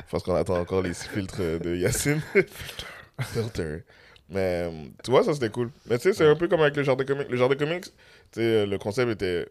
Pense 0.10 0.24
qu'on 0.24 0.36
attend 0.36 0.60
encore 0.60 0.82
les 0.82 0.94
filtres 0.94 1.60
de 1.60 1.76
Yacine. 1.76 2.22
Filter. 3.22 3.80
Mais 4.30 4.64
euh, 4.68 4.72
tu 5.04 5.12
vois, 5.12 5.24
ça 5.24 5.34
c'était 5.34 5.50
cool. 5.50 5.70
Mais 5.88 5.98
tu 5.98 6.04
sais, 6.04 6.14
c'est 6.14 6.26
un 6.28 6.36
peu 6.36 6.48
comme 6.48 6.62
avec 6.62 6.76
le 6.76 6.84
jardin 6.84 7.04
comique. 7.04 7.30
Le 7.30 7.38
jardin 7.38 7.56
comics, 7.56 7.84
tu 7.86 7.92
sais, 8.40 8.66
le 8.66 8.78
concept 8.78 9.12
était, 9.12 9.48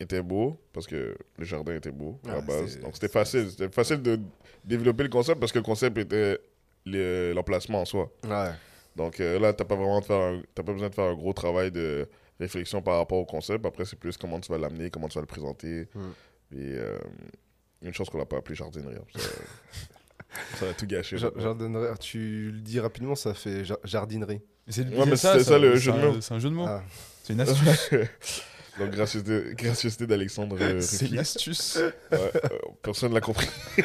était 0.00 0.22
beau 0.22 0.58
parce 0.72 0.86
que 0.86 1.16
le 1.36 1.44
jardin 1.44 1.74
était 1.76 1.90
beau 1.92 2.18
à 2.28 2.36
la 2.36 2.40
base. 2.40 2.78
Donc 2.80 2.94
c'était 2.94 3.08
facile. 3.08 3.50
C'était 3.50 3.68
facile 3.68 4.02
de 4.02 4.18
développer 4.64 5.02
le 5.04 5.08
concept 5.10 5.38
parce 5.38 5.52
que 5.52 5.58
le 5.58 5.64
concept 5.64 5.98
était 5.98 6.32
le- 6.32 6.40
l'emplacement 6.86 7.82
en 7.82 7.84
soi. 7.84 8.10
Ouais. 8.24 8.50
Donc 8.96 9.20
euh, 9.20 9.38
là, 9.38 9.52
t'as 9.52 9.64
pas 9.64 9.76
vraiment 9.76 10.00
de 10.00 10.04
faire 10.04 10.18
un- 10.20 10.42
t'as 10.54 10.62
pas 10.62 10.72
besoin 10.72 10.88
de 10.88 10.94
faire 10.94 11.04
un 11.04 11.14
gros 11.14 11.32
travail 11.32 11.70
de 11.70 12.08
réflexion 12.40 12.82
par 12.82 12.96
rapport 12.96 13.18
au 13.18 13.24
concept. 13.26 13.64
Après, 13.66 13.84
c'est 13.84 13.98
plus 13.98 14.16
comment 14.16 14.40
tu 14.40 14.50
vas 14.50 14.58
l'amener, 14.58 14.90
comment 14.90 15.08
tu 15.08 15.14
vas 15.16 15.20
le 15.22 15.26
présenter. 15.26 15.88
Mm. 15.94 16.00
Et 16.52 16.74
euh, 16.76 16.98
une 17.82 17.92
chose 17.94 18.08
qu'on 18.10 18.18
l'a 18.18 18.26
pas 18.26 18.38
appelé 18.38 18.54
jardinerie. 18.56 18.96
hein, 18.96 19.04
Ça, 19.16 19.20
ça 20.60 20.68
a 20.70 20.72
tout. 20.74 20.86
Ja- 20.88 21.02
maintenant. 21.26 21.40
jardinerie, 21.42 21.98
tu 22.00 22.50
le 22.52 22.60
dis 22.60 22.80
rapidement, 22.80 23.14
ça 23.14 23.34
fait 23.34 23.64
ja- 23.64 23.78
jardinerie. 23.84 24.40
C'est 24.66 24.86
Ouais, 24.88 25.16
ça, 25.16 25.58
le 25.58 25.76
jeu 25.76 25.92
de 25.92 25.98
mots. 25.98 26.20
C'est 26.20 26.34
un 26.34 26.38
jeu 26.38 26.50
de 26.50 26.54
mots. 26.54 26.66
Ah. 26.68 26.82
C'est 27.22 27.32
une 27.34 27.40
astuce. 27.40 27.90
Donc, 28.78 28.90
gracieuseté, 28.90 29.54
gracieuseté 29.54 30.06
d'Alexandre 30.06 30.56
euh, 30.60 30.80
c'est 30.80 31.06
une 31.06 31.18
astuce. 31.18 31.76
Ouais, 31.76 32.18
euh, 32.18 32.48
personne 32.82 33.12
l'a 33.12 33.20
compris. 33.20 33.48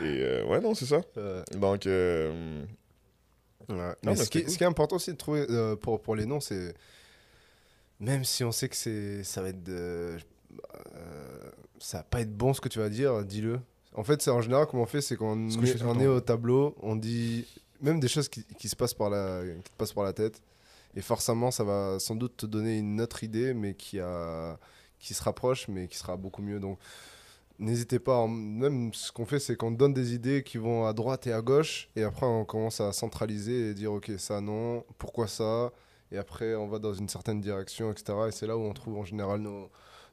Et 0.00 0.22
euh, 0.22 0.44
ouais, 0.46 0.60
non, 0.60 0.74
c'est 0.74 0.86
ça. 0.86 1.00
Euh, 1.16 1.42
Donc, 1.52 1.86
euh, 1.86 2.62
ouais. 3.68 3.76
Non, 3.76 3.76
mais 3.76 3.94
mais 4.12 4.16
ce, 4.16 4.22
qui, 4.30 4.38
c'était 4.38 4.42
cool. 4.44 4.52
ce 4.52 4.58
qui 4.58 4.64
est 4.64 4.66
important 4.66 4.96
aussi 4.96 5.12
de 5.12 5.16
trouver 5.16 5.46
euh, 5.50 5.76
pour, 5.76 6.00
pour 6.00 6.14
les 6.16 6.26
noms, 6.26 6.40
c'est. 6.40 6.74
Même 8.00 8.24
si 8.24 8.44
on 8.44 8.52
sait 8.52 8.68
que 8.68 8.76
c'est 8.76 9.24
ça 9.24 9.42
va 9.42 9.48
être 9.48 9.62
de. 9.62 10.16
euh, 10.94 11.50
ça 11.80 11.98
va 11.98 12.02
pas 12.04 12.20
être 12.20 12.36
bon 12.36 12.54
ce 12.54 12.60
que 12.60 12.68
tu 12.68 12.78
vas 12.78 12.88
dire, 12.88 13.24
dis-le. 13.24 13.60
En 13.94 14.04
fait, 14.04 14.22
c'est 14.22 14.30
en 14.30 14.40
général, 14.40 14.66
comment 14.66 14.84
on 14.84 14.86
fait, 14.86 15.00
c'est 15.00 15.16
qu'on 15.16 15.50
Ce 15.50 15.58
est, 15.58 15.82
on 15.82 15.98
est 15.98 16.06
au 16.06 16.20
tableau, 16.20 16.76
on 16.80 16.94
dit 16.94 17.46
même 17.80 17.98
des 17.98 18.06
choses 18.08 18.28
qui, 18.28 18.44
qui 18.44 18.68
se 18.68 18.76
passent 18.76 18.94
par 18.94 19.10
la, 19.10 19.42
qui 19.64 19.70
te 19.70 19.76
passent 19.76 19.92
par 19.92 20.04
la 20.04 20.12
tête. 20.12 20.40
Et 20.94 21.00
forcément, 21.00 21.50
ça 21.50 21.64
va 21.64 21.98
sans 21.98 22.14
doute 22.14 22.36
te 22.36 22.46
donner 22.46 22.78
une 22.78 23.00
autre 23.00 23.22
idée, 23.24 23.54
mais 23.54 23.74
qui, 23.74 23.98
a, 24.00 24.58
qui 24.98 25.14
se 25.14 25.22
rapproche, 25.22 25.68
mais 25.68 25.86
qui 25.88 25.96
sera 25.96 26.16
beaucoup 26.16 26.42
mieux. 26.42 26.60
Donc, 26.60 26.78
n'hésitez 27.58 27.98
pas. 27.98 28.16
en- 28.16 28.28
Même 28.28 28.92
ce 28.94 29.10
qu'on 29.12 29.26
fait, 29.26 29.38
c'est 29.40 29.56
qu'on 29.56 29.70
donne 29.70 29.94
des 29.94 30.14
idées 30.14 30.42
qui 30.42 30.58
vont 30.58 30.86
à 30.86 30.92
droite 30.92 31.26
et 31.26 31.32
à 31.32 31.40
gauche. 31.42 31.88
Et 31.96 32.02
après, 32.02 32.26
on 32.26 32.44
commence 32.44 32.80
à 32.80 32.92
centraliser 32.92 33.70
et 33.70 33.74
dire, 33.74 33.92
OK, 33.92 34.10
ça 34.18 34.40
non, 34.40 34.84
pourquoi 34.98 35.26
ça 35.26 35.72
Et 36.12 36.18
après, 36.18 36.54
on 36.54 36.68
va 36.68 36.78
dans 36.78 36.94
une 36.94 37.08
certaine 37.08 37.40
direction, 37.40 37.90
etc. 37.92 38.14
Et 38.28 38.32
c'est 38.32 38.46
là 38.46 38.56
où 38.56 38.60
on 38.62 38.72
trouve 38.72 38.96
en 38.98 39.04
général 39.04 39.40
nos, 39.40 39.68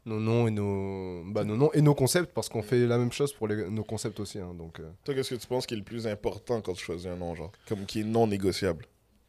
nos 0.05 0.19
noms 0.19 0.47
et 0.47 0.51
nos, 0.51 1.23
bah, 1.31 1.43
nos 1.43 1.55
noms 1.57 1.71
et 1.73 1.81
nos 1.81 1.95
concepts, 1.95 2.33
parce 2.33 2.49
qu'on 2.49 2.61
fait 2.61 2.85
la 2.85 2.97
même 2.97 3.11
chose 3.11 3.31
pour 3.33 3.47
les, 3.47 3.69
nos 3.69 3.83
concepts 3.83 4.19
aussi. 4.19 4.39
hein. 4.39 4.53
donc, 4.53 4.79
euh, 4.79 4.89
toi, 5.03 5.13
qu'est-ce 5.15 5.33
que 5.35 5.39
tu 5.39 5.47
penses 5.47 5.65
qui 5.65 5.73
est 5.73 5.77
le 5.77 5.83
plus 5.83 6.05
important 6.07 6.61
quand 6.61 6.73
tu 6.73 6.83
choisis 6.83 7.07
un 7.07 7.15
nom, 7.15 7.33
genre 7.35 7.51
Comme 7.67 7.85
qui 7.85 8.01
est 8.01 8.03
non 8.03 8.27
négociable? 8.27 8.85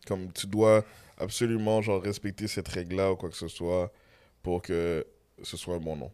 Comme 0.06 0.32
tu 0.32 0.46
dois 0.46 0.84
absolument, 1.18 1.80
genre, 1.82 2.02
respecter 2.02 2.46
cette 2.46 2.68
règle-là 2.68 3.12
ou 3.12 3.16
quoi 3.16 3.30
que 3.30 3.36
ce 3.36 3.48
soit 3.48 3.90
pour 4.42 4.60
que 4.62 5.06
ce 5.42 5.56
soit 5.56 5.74
un 5.76 5.80
bon 5.80 5.96
nom. 5.96 6.10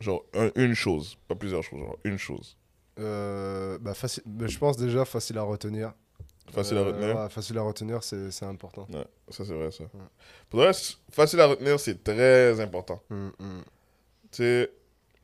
Genre, 0.00 0.24
un- 0.34 0.50
une 0.56 0.74
chose, 0.74 1.16
pas 1.28 1.34
plusieurs 1.34 1.62
choses, 1.62 1.80
genre, 1.80 1.96
une 2.04 2.18
chose. 2.18 2.56
euh, 2.98 3.78
bah, 3.78 3.94
facile, 3.94 4.22
bah, 4.26 4.46
je 4.46 4.58
pense 4.58 4.76
déjà 4.76 5.04
facile 5.04 5.38
à 5.38 5.42
retenir. 5.42 5.92
Facile 6.50 6.78
à 6.78 6.80
Euh, 6.80 6.84
retenir? 6.92 7.16
ouais, 7.16 7.28
facile 7.28 7.58
à 7.58 7.62
retenir, 7.62 8.02
c'est 8.02 8.30
c'est 8.30 8.44
important. 8.46 8.86
Ouais, 8.92 9.04
ça 9.30 9.44
c'est 9.44 9.52
vrai, 9.54 9.70
ça. 9.70 9.84
Pour 10.48 10.60
le 10.60 10.66
reste, 10.66 11.00
facile 11.10 11.40
à 11.40 11.46
retenir, 11.46 11.78
c'est 11.80 12.02
très 12.04 12.58
important. 12.60 13.02
Mm, 13.10 13.26
mm. 13.38 13.62
Tu 14.30 14.36
sais, 14.42 14.70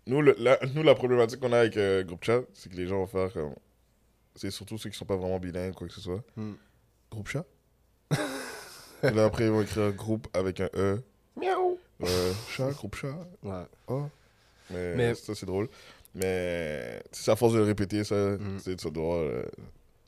nous, 0.06 0.20
le- 0.20 0.34
la, 0.38 0.58
nous, 0.74 0.82
la 0.82 0.94
problématique 0.94 1.38
qu'on 1.40 1.52
a 1.52 1.60
avec 1.60 1.76
euh, 1.76 2.02
Groupe 2.02 2.24
Chat, 2.24 2.42
c'est 2.54 2.70
que 2.70 2.76
les 2.76 2.86
gens 2.86 2.96
vont 2.98 3.06
faire 3.06 3.32
comme. 3.32 3.54
C'est 4.34 4.50
surtout 4.50 4.78
ceux 4.78 4.90
qui 4.90 4.96
sont 4.98 5.04
pas 5.04 5.16
vraiment 5.16 5.38
bilingues, 5.38 5.74
quoi 5.74 5.86
que 5.86 5.92
ce 5.94 6.00
soit. 6.00 6.22
Mm. 6.36 6.52
Groupe 7.10 7.28
Chat? 7.28 7.44
Et 9.02 9.10
là, 9.14 9.26
après, 9.26 9.44
ils 9.44 9.50
vont 9.50 9.62
écrire 9.62 9.92
groupe 9.92 10.26
avec 10.34 10.60
un 10.60 10.68
E. 10.74 11.00
Miaou 11.36 11.78
Euh, 12.02 12.32
chat, 12.50 12.70
groupe 12.72 12.96
chat. 12.96 13.16
Ouais. 13.42 13.64
Oh. 13.86 14.06
Mais, 14.70 14.94
Mais- 14.96 15.14
ça, 15.14 15.34
c'est 15.34 15.46
drôle. 15.46 15.68
Mais 16.14 17.02
c'est 17.10 17.30
à 17.30 17.36
force 17.36 17.52
de 17.54 17.58
le 17.58 17.64
répéter, 17.64 18.04
ça, 18.04 18.14
Mm. 18.36 18.56
tu 18.58 18.62
sais, 18.62 18.76
tu 18.76 18.90
dois, 18.90 19.16
euh, 19.16 19.42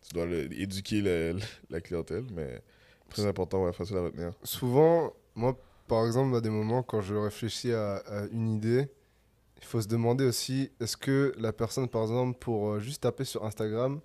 tu 0.07 0.15
dois 0.15 0.27
le- 0.27 0.53
éduquer 0.53 1.01
le- 1.01 1.37
la 1.71 1.81
clientèle. 1.81 2.25
Mais 2.35 2.61
très 3.09 3.25
important, 3.27 3.65
ouais, 3.65 3.73
facile 3.73 3.97
à 3.97 4.03
retenir. 4.03 4.33
Souvent, 4.43 5.13
moi, 5.35 5.59
par 5.89 6.05
exemple, 6.07 6.35
à 6.37 6.41
des 6.41 6.51
moments, 6.51 6.83
quand 6.83 7.01
je 7.01 7.15
réfléchis 7.15 7.73
à, 7.73 7.97
à 7.97 8.27
une 8.33 8.49
idée, 8.49 8.87
il 9.59 9.65
faut 9.65 9.81
se 9.81 9.89
demander 9.89 10.25
aussi, 10.27 10.71
est-ce 10.81 10.97
que 10.97 11.35
la 11.39 11.53
personne, 11.53 11.89
par 11.89 12.03
exemple, 12.03 12.39
pour 12.39 12.73
euh, 12.73 12.81
juste 12.81 13.03
taper 13.03 13.25
sur 13.25 13.45
Instagram, 13.45 14.01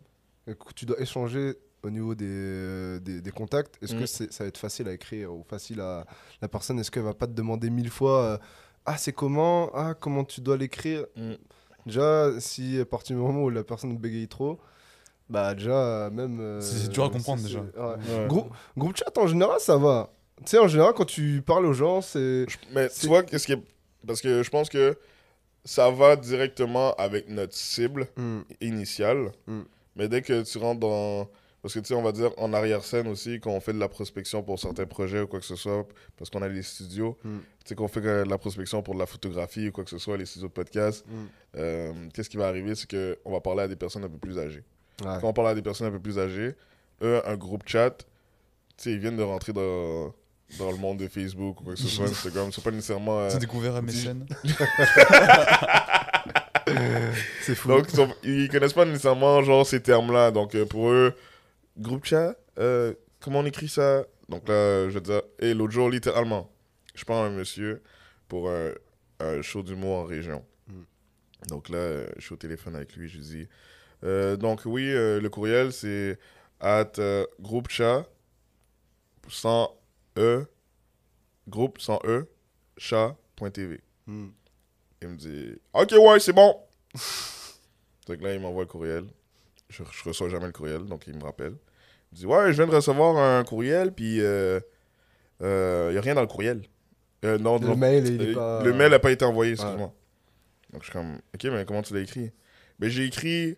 que 0.46 0.74
tu 0.76 0.86
dois 0.86 1.00
échanger 1.02 1.56
au 1.84 1.90
niveau 1.90 2.16
des, 2.16 2.26
euh, 2.28 3.00
des, 3.00 3.22
des 3.22 3.32
contacts, 3.32 3.78
est-ce 3.84 3.96
Mm. 3.96 4.00
que 4.00 4.06
c'est- 4.06 4.32
ça 4.34 4.44
va 4.46 4.48
être 4.48 4.58
facile 4.58 4.88
à 4.88 4.94
écrire 4.94 5.34
ou 5.34 5.44
facile 5.44 5.80
à... 5.82 6.06
La 6.42 6.48
personne, 6.48 6.80
est-ce 6.80 6.92
qu'elle 6.92 7.04
va 7.04 7.14
pas 7.14 7.28
te 7.28 7.34
demander 7.34 7.70
mille 7.70 7.90
fois, 7.90 8.22
euh, 8.24 8.38
ah, 8.94 8.98
c'est 8.98 9.14
comment? 9.14 9.70
Ah, 9.74 9.94
comment 9.94 10.24
tu 10.24 10.42
dois 10.42 10.58
l'écrire? 10.58 11.06
Mm. 11.16 11.34
Déjà, 11.86 12.32
si 12.40 12.80
à 12.80 12.86
partir 12.86 13.16
du 13.16 13.22
moment 13.22 13.44
où 13.44 13.50
la 13.50 13.64
personne 13.64 13.98
bégaye 13.98 14.28
trop, 14.28 14.60
bah 15.30 15.54
déjà, 15.56 16.10
même... 16.12 16.40
euh, 16.40 16.62
C'est- 16.62 16.90
dur 16.90 17.06
à 17.06 17.10
comprendre, 17.10 17.42
déjà. 17.44 17.60
ouais. 17.60 17.66
Ouais. 17.78 18.28
Grou- 18.28 18.50
groupe 18.78 18.98
chat, 18.98 19.16
en 19.18 19.28
général, 19.28 19.60
ça 19.60 19.78
va. 19.78 20.12
Tu 20.40 20.44
sais, 20.52 20.58
en 20.60 20.68
général, 20.68 20.94
quand 20.94 21.06
tu 21.06 21.42
parles 21.46 21.66
aux 21.66 21.74
gens, 21.74 22.02
c'est. 22.02 22.46
Mais 22.72 22.90
tu 22.90 23.08
vois, 23.08 23.24
qu'est-ce 23.24 23.46
qui 23.46 23.54
est... 23.54 23.62
Parce 24.08 24.22
que 24.22 24.42
je 24.44 24.50
pense 24.50 24.70
que 24.70 24.98
ça 25.66 25.90
va 25.92 26.16
directement 26.16 26.94
avec 26.96 27.28
notre 27.30 27.54
cible 27.54 28.08
Hmm, 28.16 28.42
initiale. 28.62 29.32
Mm. 29.48 29.62
Mais 29.96 30.08
dès 30.08 30.22
que 30.22 30.42
tu 30.44 30.58
rentres 30.58 30.80
dans... 30.80 31.28
Parce 31.62 31.74
que 31.74 31.80
tu 31.80 31.88
sais, 31.88 31.94
on 31.94 32.02
va 32.02 32.14
dire 32.14 32.32
en 32.38 32.54
arrière-scène 32.54 33.08
aussi, 33.08 33.40
quand 33.42 33.52
on 33.52 33.60
fait 33.60 33.74
de 33.74 33.80
la 33.80 33.90
prospection 33.90 34.42
pour 34.44 34.58
certains 34.60 34.86
projets 34.86 35.20
ou 35.22 35.28
quoi 35.28 35.40
que 35.40 35.46
ce 35.46 35.58
soit, 35.58 35.86
parce 36.18 36.30
qu'on 36.30 36.42
a 36.42 36.48
les 36.48 36.64
studios, 36.64 37.18
Mm. 37.24 37.38
tu 37.40 37.44
sais, 37.66 37.76
qu'on 37.76 37.88
fait 37.90 38.00
de 38.02 38.24
la 38.30 38.38
prospection 38.38 38.82
pour 38.82 38.94
de 38.94 39.00
la 39.00 39.06
photographie 39.06 39.68
ou 39.68 39.72
quoi 39.74 39.84
que 39.84 39.90
ce 39.90 39.98
soit, 39.98 40.16
les 40.18 40.26
studios 40.26 40.48
de 40.48 40.54
podcast, 40.54 41.04
hmm. 41.08 41.26
euh, 41.58 41.92
qu'est-ce 42.14 42.30
qui 42.30 42.38
va 42.38 42.48
arriver, 42.48 42.76
c'est 42.76 42.90
qu'on 42.90 43.32
va 43.32 43.42
parler 43.42 43.64
à 43.64 43.68
des 43.68 43.76
personnes 43.76 44.06
un 44.06 44.10
peu 44.10 44.18
plus 44.18 44.38
âgées. 44.40 44.64
Ouais. 45.04 45.18
Quand 45.20 45.28
on 45.28 45.34
parle 45.34 45.50
à 45.50 45.56
des 45.56 45.62
personnes 45.62 45.88
un 45.88 45.92
peu 45.92 46.00
plus 46.00 46.18
âgées, 46.18 46.56
eux, 47.02 47.22
un 47.28 47.36
groupe 47.36 47.64
chat, 47.66 47.92
tu 47.92 48.06
sais, 48.78 48.92
ils 48.94 49.00
viennent 49.00 49.18
de 49.18 49.24
rentrer 49.24 49.52
dans, 49.52 50.14
dans 50.58 50.72
le 50.72 50.78
monde 50.78 50.98
de 51.00 51.08
Facebook 51.10 51.60
ou 51.60 51.64
quoi 51.66 51.74
que 51.74 51.80
ce 51.80 51.88
soit, 51.90 52.06
Instagram, 52.06 52.50
c'est 52.54 52.64
pas 52.64 52.72
nécessairement... 52.72 53.20
euh, 53.20 53.30
J'ai 53.32 53.40
découvert 53.40 53.76
à 53.76 53.82
chaînes. 53.88 54.26
C'est 57.42 57.56
fou. 57.56 57.68
Donc, 57.70 57.86
ils, 57.92 57.96
sont- 57.96 58.14
ils 58.24 58.50
connaissent 58.50 58.74
pas 58.74 58.86
nécessairement 58.86 59.42
genre 59.42 59.66
ces 59.66 59.82
termes-là. 59.82 60.32
Donc, 60.32 60.56
euh, 60.56 60.66
pour 60.66 60.90
eux, 60.90 61.14
groupe 61.80 62.06
chat, 62.06 62.36
euh, 62.58 62.94
comment 63.20 63.40
on 63.40 63.46
écrit 63.46 63.70
ça? 63.70 64.06
Donc 64.28 64.48
là, 64.48 64.90
je 64.90 65.00
dire, 65.00 65.22
et 65.40 65.54
l'autre 65.54 65.74
jour, 65.74 65.90
littéralement, 65.90 66.52
je 66.94 67.04
prends 67.06 67.24
un 67.24 67.32
monsieur 67.32 67.82
pour 68.28 68.50
un, 68.50 68.72
un 69.20 69.42
show 69.42 69.64
d'humour 69.64 69.98
en 69.98 70.04
région. 70.04 70.46
Mm. 70.68 70.82
Donc 71.48 71.70
là, 71.70 72.06
je 72.18 72.22
suis 72.22 72.34
au 72.34 72.38
téléphone 72.38 72.76
avec 72.76 72.96
lui, 72.96 73.08
je 73.08 73.18
lui 73.18 73.24
dis, 73.24 73.48
euh, 74.04 74.38
donc 74.38 74.62
oui, 74.66 74.92
euh, 74.94 75.20
le 75.20 75.30
courriel, 75.30 75.74
c'est 75.74 76.20
at 76.60 76.92
groupe 77.40 77.70
chat, 77.70 78.06
sans 79.28 79.76
E, 80.18 80.46
groupe 81.48 81.80
sans 81.80 82.00
E, 82.06 82.28
chat.tv. 82.78 83.82
Hmm. 84.08 84.30
Il 85.02 85.08
me 85.10 85.16
dit 85.16 85.62
Ok, 85.74 85.92
ouais, 85.92 86.20
c'est 86.20 86.34
bon. 86.34 86.56
donc 88.08 88.22
là, 88.22 88.34
il 88.34 88.40
m'envoie 88.40 88.64
le 88.64 88.68
courriel. 88.68 89.06
Je, 89.70 89.84
je 89.84 90.04
reçois 90.04 90.30
jamais 90.30 90.48
le 90.48 90.52
courriel, 90.52 90.86
donc 90.86 91.06
il 91.08 91.16
me 91.16 91.24
rappelle. 91.24 91.56
Il 92.12 92.18
dit 92.20 92.26
Ouais, 92.26 92.48
je 92.48 92.58
viens 92.58 92.68
de 92.68 92.76
recevoir 92.76 93.18
un 93.18 93.44
courriel, 93.44 93.92
puis 93.94 94.16
il 94.18 94.22
euh, 94.22 94.60
euh, 95.42 95.92
y 95.94 95.98
a 95.98 96.02
rien 96.02 96.16
dans 96.16 96.22
le 96.22 96.28
courriel. 96.28 96.62
Euh, 97.26 97.38
non, 97.38 97.60
Le 97.60 97.68
non, 97.68 97.76
mail, 97.76 98.06
il 98.08 98.22
est 98.22 98.32
euh, 98.32 98.34
pas. 98.36 98.64
le 98.64 98.74
mail 98.74 98.92
n'a 98.92 99.00
pas 99.00 99.12
été 99.12 99.26
envoyé, 99.26 99.52
excuse-moi. 99.54 99.92
Donc 100.72 100.82
je 100.84 100.86
suis 100.86 100.94
comme 100.94 101.20
Ok, 101.34 101.44
mais 101.46 101.66
comment 101.66 101.82
tu 101.82 101.94
l'as 101.94 102.02
écrit? 102.02 102.32
Ben, 102.80 102.90
j'ai 102.90 103.06
écrit 103.06 103.58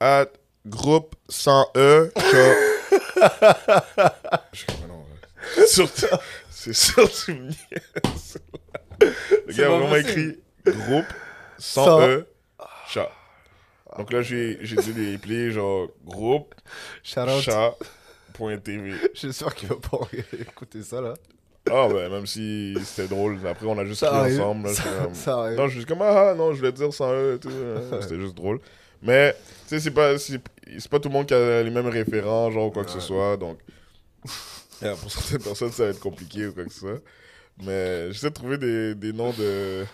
at 0.00 0.26
groupe 0.66 1.16
sans 1.28 1.66
E. 1.76 2.10
chat. 2.16 2.54
je 4.52 4.58
suis 4.58 4.66
comme 4.66 4.88
non, 4.88 5.04
surtout, 5.66 6.06
c'est 6.50 6.72
surtout. 6.74 7.32
Le 9.46 9.52
gars 9.52 9.66
a 9.66 9.78
vraiment 9.78 9.96
écrit 9.96 10.38
groupe 10.66 11.06
sans 11.58 11.84
Sans- 11.86 12.00
E 12.00 12.26
chat. 12.88 13.10
Donc 13.98 14.12
là, 14.12 14.22
j'ai 14.22 14.56
dû 14.56 14.92
les 14.92 15.14
appeler 15.14 15.50
genre 15.50 15.88
groupe 16.04 16.54
Shout 17.02 17.20
out. 17.20 17.40
chat.tv. 17.40 18.94
J'espère 19.14 19.54
qu'il 19.54 19.68
va 19.68 19.76
pas 19.76 19.98
écouter 20.40 20.82
ça 20.82 21.00
là. 21.00 21.14
Ah, 21.68 21.88
ben, 21.88 22.08
même 22.10 22.26
si 22.26 22.74
c'était 22.84 23.08
drôle. 23.08 23.38
Après, 23.46 23.66
on 23.66 23.76
a 23.78 23.84
juste 23.84 24.00
Ça 24.00 24.14
arrive. 24.14 24.40
ensemble. 24.40 24.68
Là, 24.68 24.74
Ça- 24.74 24.82
comme- 25.02 25.14
ça. 25.14 25.50
Non, 25.56 25.66
je 25.68 25.78
suis 25.78 25.84
comme, 25.86 26.02
ah, 26.02 26.30
ah, 26.30 26.34
non, 26.34 26.52
je 26.52 26.58
voulais 26.58 26.70
dire 26.72 26.92
sans 26.94 27.12
eux 27.12 27.34
et 27.34 27.38
tout. 27.40 27.48
hein. 27.50 27.98
C'était 28.02 28.20
juste 28.20 28.36
drôle. 28.36 28.60
Mais, 29.02 29.32
tu 29.32 29.38
sais, 29.68 29.80
c'est 29.80 29.90
pas. 29.90 30.16
c'est- 30.18 30.38
pas 30.88 31.00
tout 31.00 31.08
le 31.08 31.12
monde 31.14 31.26
qui 31.26 31.34
a 31.34 31.62
les 31.64 31.70
mêmes 31.70 31.88
référents, 31.88 32.50
genre, 32.52 32.66
ou 32.66 32.70
quoi 32.70 32.84
que 32.84 32.90
ce 32.90 32.96
Ouais. 32.98 33.02
soit. 33.02 33.36
Donc, 33.36 33.58
pour 35.00 35.10
certaines 35.10 35.42
personnes, 35.42 35.72
ça 35.72 35.84
va 35.84 35.90
être 35.90 36.00
compliqué 36.00 36.46
ou 36.46 36.52
quoi 36.52 36.64
que 36.64 36.72
ce 36.72 36.80
soit. 36.80 37.00
Mais 37.62 38.12
j'essaie 38.12 38.28
de 38.28 38.34
trouver 38.34 38.58
des, 38.58 38.94
des 38.94 39.12
noms 39.12 39.32
de, 39.32 39.84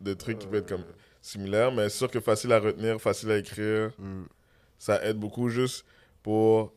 de 0.00 0.14
trucs 0.14 0.38
qui 0.38 0.46
peuvent 0.46 0.60
être 0.60 0.68
comme 0.68 0.84
similaires, 1.22 1.72
mais 1.72 1.88
c'est 1.88 1.98
sûr 1.98 2.10
que 2.10 2.20
facile 2.20 2.52
à 2.52 2.60
retenir, 2.60 3.00
facile 3.00 3.30
à 3.30 3.38
écrire. 3.38 3.90
Mm. 3.98 4.22
Ça 4.78 5.04
aide 5.04 5.18
beaucoup 5.18 5.48
juste 5.48 5.84
pour, 6.22 6.72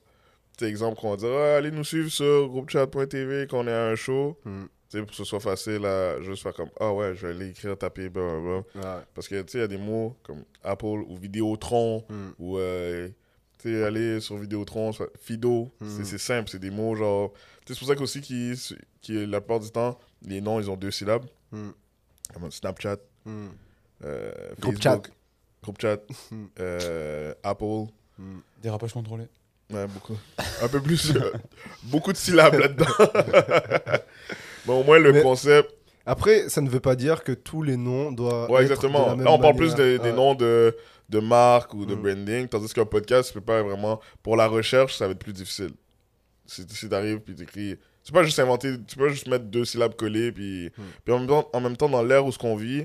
sais, 0.59 0.65
exemple, 0.67 0.99
qu'on 0.99 1.11
va 1.11 1.17
dire, 1.17 1.29
Ah, 1.31 1.55
allez 1.57 1.71
nous 1.71 1.83
suivre 1.83 2.09
sur 2.09 2.47
groupechat.tv 2.49 3.47
quand 3.49 3.59
on 3.63 3.67
est 3.67 3.71
à 3.71 3.87
un 3.87 3.95
show. 3.95 4.37
Mm. 4.45 4.63
Tu 4.89 4.99
sais, 4.99 5.01
pour 5.01 5.09
que 5.11 5.15
ce 5.15 5.23
soit 5.23 5.39
facile 5.39 5.85
à 5.85 6.21
juste 6.21 6.43
faire 6.43 6.53
comme, 6.53 6.69
ah 6.79 6.93
ouais, 6.93 7.15
je 7.15 7.25
vais 7.25 7.33
aller 7.33 7.49
écrire, 7.49 7.77
taper, 7.77 8.09
blablabla. 8.09 8.57
Ouais. 8.75 9.03
Parce 9.15 9.27
que, 9.27 9.41
tu 9.41 9.51
sais, 9.51 9.57
il 9.59 9.61
y 9.61 9.63
a 9.63 9.67
des 9.67 9.77
mots 9.77 10.15
comme 10.23 10.43
Apple 10.63 10.85
ou 11.07 11.17
Vidéotron 11.17 12.03
Mm. 12.09 12.29
ou, 12.39 12.57
euh, 12.59 13.07
tu 13.59 13.69
sais, 13.69 13.83
aller 13.83 14.19
sur 14.19 14.37
Vidéotron, 14.37 14.91
Fido. 15.19 15.71
Mm. 15.79 16.03
C'est- 16.03 16.17
simple, 16.17 16.49
c'est 16.49 16.59
des 16.59 16.69
mots 16.71 16.95
genre. 16.95 17.33
C'est 17.65 17.77
pour 17.79 17.87
ça 17.87 17.95
qu'aussi, 17.95 18.19
qui, 18.21 18.53
qui, 19.01 19.25
la 19.25 19.39
plupart 19.41 19.61
du 19.61 19.71
temps, 19.71 19.97
les 20.27 20.41
noms, 20.41 20.59
ils 20.59 20.69
ont 20.69 20.75
deux 20.75 20.91
syllabes. 20.91 21.25
Mm. 21.51 21.69
Comme 22.33 22.51
Snapchat, 22.51 22.97
Mm. 23.25 23.47
Euh, 24.03 24.31
Groupe 24.59 24.81
Facebook, 24.81 25.09
Groupe 25.61 25.81
chat, 25.81 25.97
Mm. 26.31 26.45
euh, 26.59 27.33
Apple. 27.43 27.85
Mm. 28.17 28.39
Dérapage 28.61 28.93
contrôlé. 28.93 29.25
Ouais, 29.71 29.87
beaucoup. 29.87 30.17
Un 30.61 30.67
peu 30.67 30.81
plus. 30.81 31.15
euh, 31.15 31.31
beaucoup 31.83 32.11
de 32.11 32.17
syllabes 32.17 32.55
là-dedans. 32.55 32.85
Mais 34.67 34.73
au 34.73 34.83
moins, 34.83 34.99
le 34.99 35.13
Mais- 35.13 35.21
concept. 35.21 35.73
Après, 36.05 36.49
ça 36.49 36.59
ne 36.59 36.69
veut 36.69 36.81
pas 36.81 36.95
dire 36.97 37.23
que 37.23 37.31
tous 37.31 37.63
les 37.63 37.77
noms 37.77 38.11
doivent. 38.11 38.49
Ouais, 38.49 38.63
être 38.65 38.71
exactement. 38.71 39.03
de 39.05 39.09
la 39.11 39.15
même 39.15 39.25
Là, 39.25 39.31
on 39.31 39.39
parle 39.39 39.55
plus 39.55 39.73
des, 39.73 39.97
noms 40.11 40.35
de, 40.35 40.75
de 41.09 41.19
marques 41.19 41.73
ou 41.73 41.85
de 41.85 41.95
Mm. 41.95 42.01
branding, 42.01 42.47
tandis 42.49 42.73
qu'un 42.73 42.85
podcast, 42.85 43.29
tu 43.29 43.35
peux 43.35 43.41
pas 43.41 43.63
vraiment. 43.63 44.01
Pour 44.21 44.35
la 44.35 44.47
recherche, 44.47 44.97
ça 44.97 45.05
va 45.07 45.11
être 45.13 45.19
plus 45.19 45.31
difficile. 45.33 45.71
Si, 46.45 46.65
si 46.69 46.89
t'arrives 46.89 47.19
puis 47.19 47.35
t'écris. 47.35 47.77
Tu 48.03 48.11
peux 48.11 48.19
pas 48.19 48.23
juste 48.25 48.39
inventer. 48.39 48.75
Tu 48.85 48.97
peux 48.97 49.05
pas 49.05 49.11
juste 49.13 49.27
mettre 49.27 49.45
deux 49.45 49.63
syllabes 49.63 49.95
collées. 49.95 50.33
Puis, 50.33 50.65
Mm. 50.77 50.81
puis 51.05 51.13
en, 51.13 51.19
même 51.19 51.27
temps, 51.27 51.49
en 51.53 51.61
même 51.61 51.77
temps, 51.77 51.87
dans 51.89 52.03
l'ère 52.03 52.25
où 52.25 52.31
ce 52.33 52.37
qu'on 52.37 52.57
vit, 52.57 52.83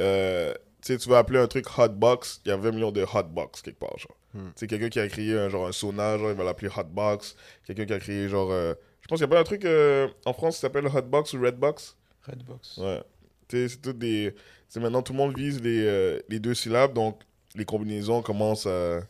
euh, 0.00 0.54
tu 0.84 0.96
vas 1.08 1.18
appeler 1.18 1.38
un 1.38 1.46
truc 1.46 1.66
Hotbox, 1.78 2.40
il 2.44 2.48
y 2.48 2.52
a 2.52 2.56
20 2.56 2.70
millions 2.72 2.92
de 2.92 3.02
Hotbox 3.02 3.62
quelque 3.62 3.78
part. 3.78 3.96
Genre. 3.98 4.16
Mm. 4.34 4.38
Tu 4.46 4.52
sais, 4.56 4.66
quelqu'un 4.66 4.88
qui 4.88 5.00
a 5.00 5.08
créé 5.08 5.36
un, 5.38 5.48
genre, 5.48 5.66
un 5.68 5.72
sauna, 5.72 6.18
genre, 6.18 6.30
il 6.30 6.36
va 6.36 6.44
l'appeler 6.44 6.70
Hotbox. 6.76 7.36
Quelqu'un 7.66 7.84
qui 7.86 7.92
a 7.92 7.98
créé 8.00 8.28
genre. 8.28 8.50
euh, 8.50 8.74
je 9.00 9.08
pense 9.08 9.18
qu'il 9.18 9.26
y 9.28 9.30
a 9.30 9.34
pas 9.34 9.40
un 9.40 9.44
truc 9.44 9.64
euh, 9.64 10.08
en 10.24 10.32
France 10.32 10.54
qui 10.56 10.60
s'appelle 10.60 10.86
Hotbox 10.86 11.32
ou 11.34 11.40
Redbox? 11.42 11.96
Redbox. 12.26 12.78
Ouais. 12.78 13.02
Tu 13.48 13.56
sais, 13.56 13.68
c'est 13.68 13.82
tout 13.82 13.92
des. 13.92 14.34
C'est 14.68 14.80
maintenant 14.80 15.02
tout 15.02 15.12
le 15.12 15.18
monde 15.18 15.36
vise 15.36 15.60
les, 15.60 15.84
euh, 15.84 16.18
les 16.28 16.38
deux 16.38 16.54
syllabes, 16.54 16.94
donc 16.94 17.20
les 17.54 17.64
combinaisons 17.64 18.22
commencent 18.22 18.66
à. 18.66 19.00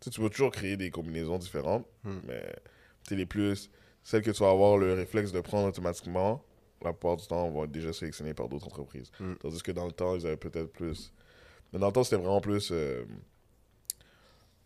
Tu 0.00 0.20
peux 0.20 0.28
toujours 0.30 0.50
créer 0.50 0.76
des 0.76 0.90
combinaisons 0.90 1.38
différentes, 1.38 1.86
Hmm. 2.02 2.18
mais 2.26 2.42
tu 3.06 3.14
les 3.14 3.26
plus. 3.26 3.70
Celles 4.02 4.22
que 4.22 4.32
tu 4.32 4.42
vas 4.42 4.50
avoir 4.50 4.76
le 4.78 4.94
réflexe 4.94 5.30
de 5.30 5.40
prendre 5.40 5.68
automatiquement, 5.68 6.42
la 6.84 6.92
plupart 6.92 7.16
du 7.16 7.26
temps, 7.26 7.48
vont 7.50 7.64
être 7.64 7.70
déjà 7.72 7.92
sélectionnées 7.92 8.34
par 8.34 8.48
d'autres 8.48 8.66
entreprises. 8.66 9.10
Hmm. 9.20 9.34
Tandis 9.40 9.62
que 9.62 9.72
dans 9.72 9.86
le 9.86 9.92
temps, 9.92 10.16
ils 10.16 10.26
avaient 10.26 10.36
peut-être 10.36 10.72
plus. 10.72 11.12
Mais 11.72 11.78
dans 11.78 11.86
le 11.86 11.92
temps, 11.92 12.04
c'était 12.04 12.16
vraiment 12.16 12.40
plus. 12.40 12.70
euh, 12.72 13.04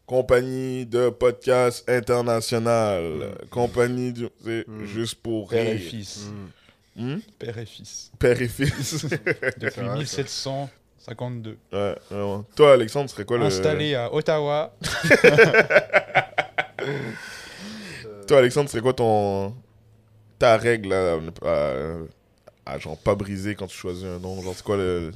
Compagnie 0.07 0.87
de 0.87 1.11
podcast 1.11 1.89
international. 1.91 3.37
Compagnie 3.51 4.13
du. 4.13 4.29
sais, 4.45 4.65
Hmm. 4.69 4.85
Juste 4.85 5.17
pour 5.17 5.49
Père 5.49 5.67
et 5.69 5.79
fils. 5.79 6.31
Mm. 6.97 7.15
Hmm? 7.15 7.19
Père 7.39 7.59
et 7.59 7.67
fils. 7.67 8.11
Père 8.19 8.41
et 8.41 8.49
fils. 8.49 9.05
Depuis 9.59 9.81
vrai, 9.83 10.05
ça. 10.07 10.23
1752. 10.23 11.59
Ouais, 11.73 11.97
vraiment. 12.11 12.45
Toi, 12.55 12.73
Alexandre, 12.75 13.11
serait 13.11 13.25
quoi 13.25 13.39
le. 13.39 13.45
Installé 13.47 13.95
à 13.97 14.13
Ottawa. 14.15 14.77
Toi, 18.27 18.39
Alexandre, 18.39 18.69
serait 18.71 18.83
quoi 18.83 18.93
ton. 18.93 19.55
Ta 20.39 20.57
règle 20.57 20.91
là, 20.91 21.19
à, 21.43 22.73
à, 22.73 22.79
genre 22.79 22.99
pas 22.99 23.15
briser 23.15 23.55
quand 23.55 23.67
tu 23.67 23.77
choisis 23.77 24.05
un 24.05 24.19
nom 24.19 24.41
Genre, 24.43 24.55
c'est 24.55 24.65
quoi 24.65 24.77
le... 24.77 25.13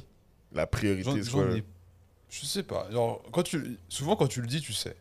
la 0.53 0.65
priorité 0.67 1.11
c'est 1.23 1.29
j'en 1.29 1.37
quoi, 1.39 1.49
Je 2.29 2.45
sais 2.45 2.63
pas. 2.63 2.89
Genre, 2.91 3.21
quand 3.31 3.43
tu... 3.43 3.77
Souvent, 3.89 4.15
quand 4.15 4.27
tu 4.27 4.41
le 4.41 4.47
dis, 4.47 4.61
tu 4.61 4.73
sais. 4.73 4.95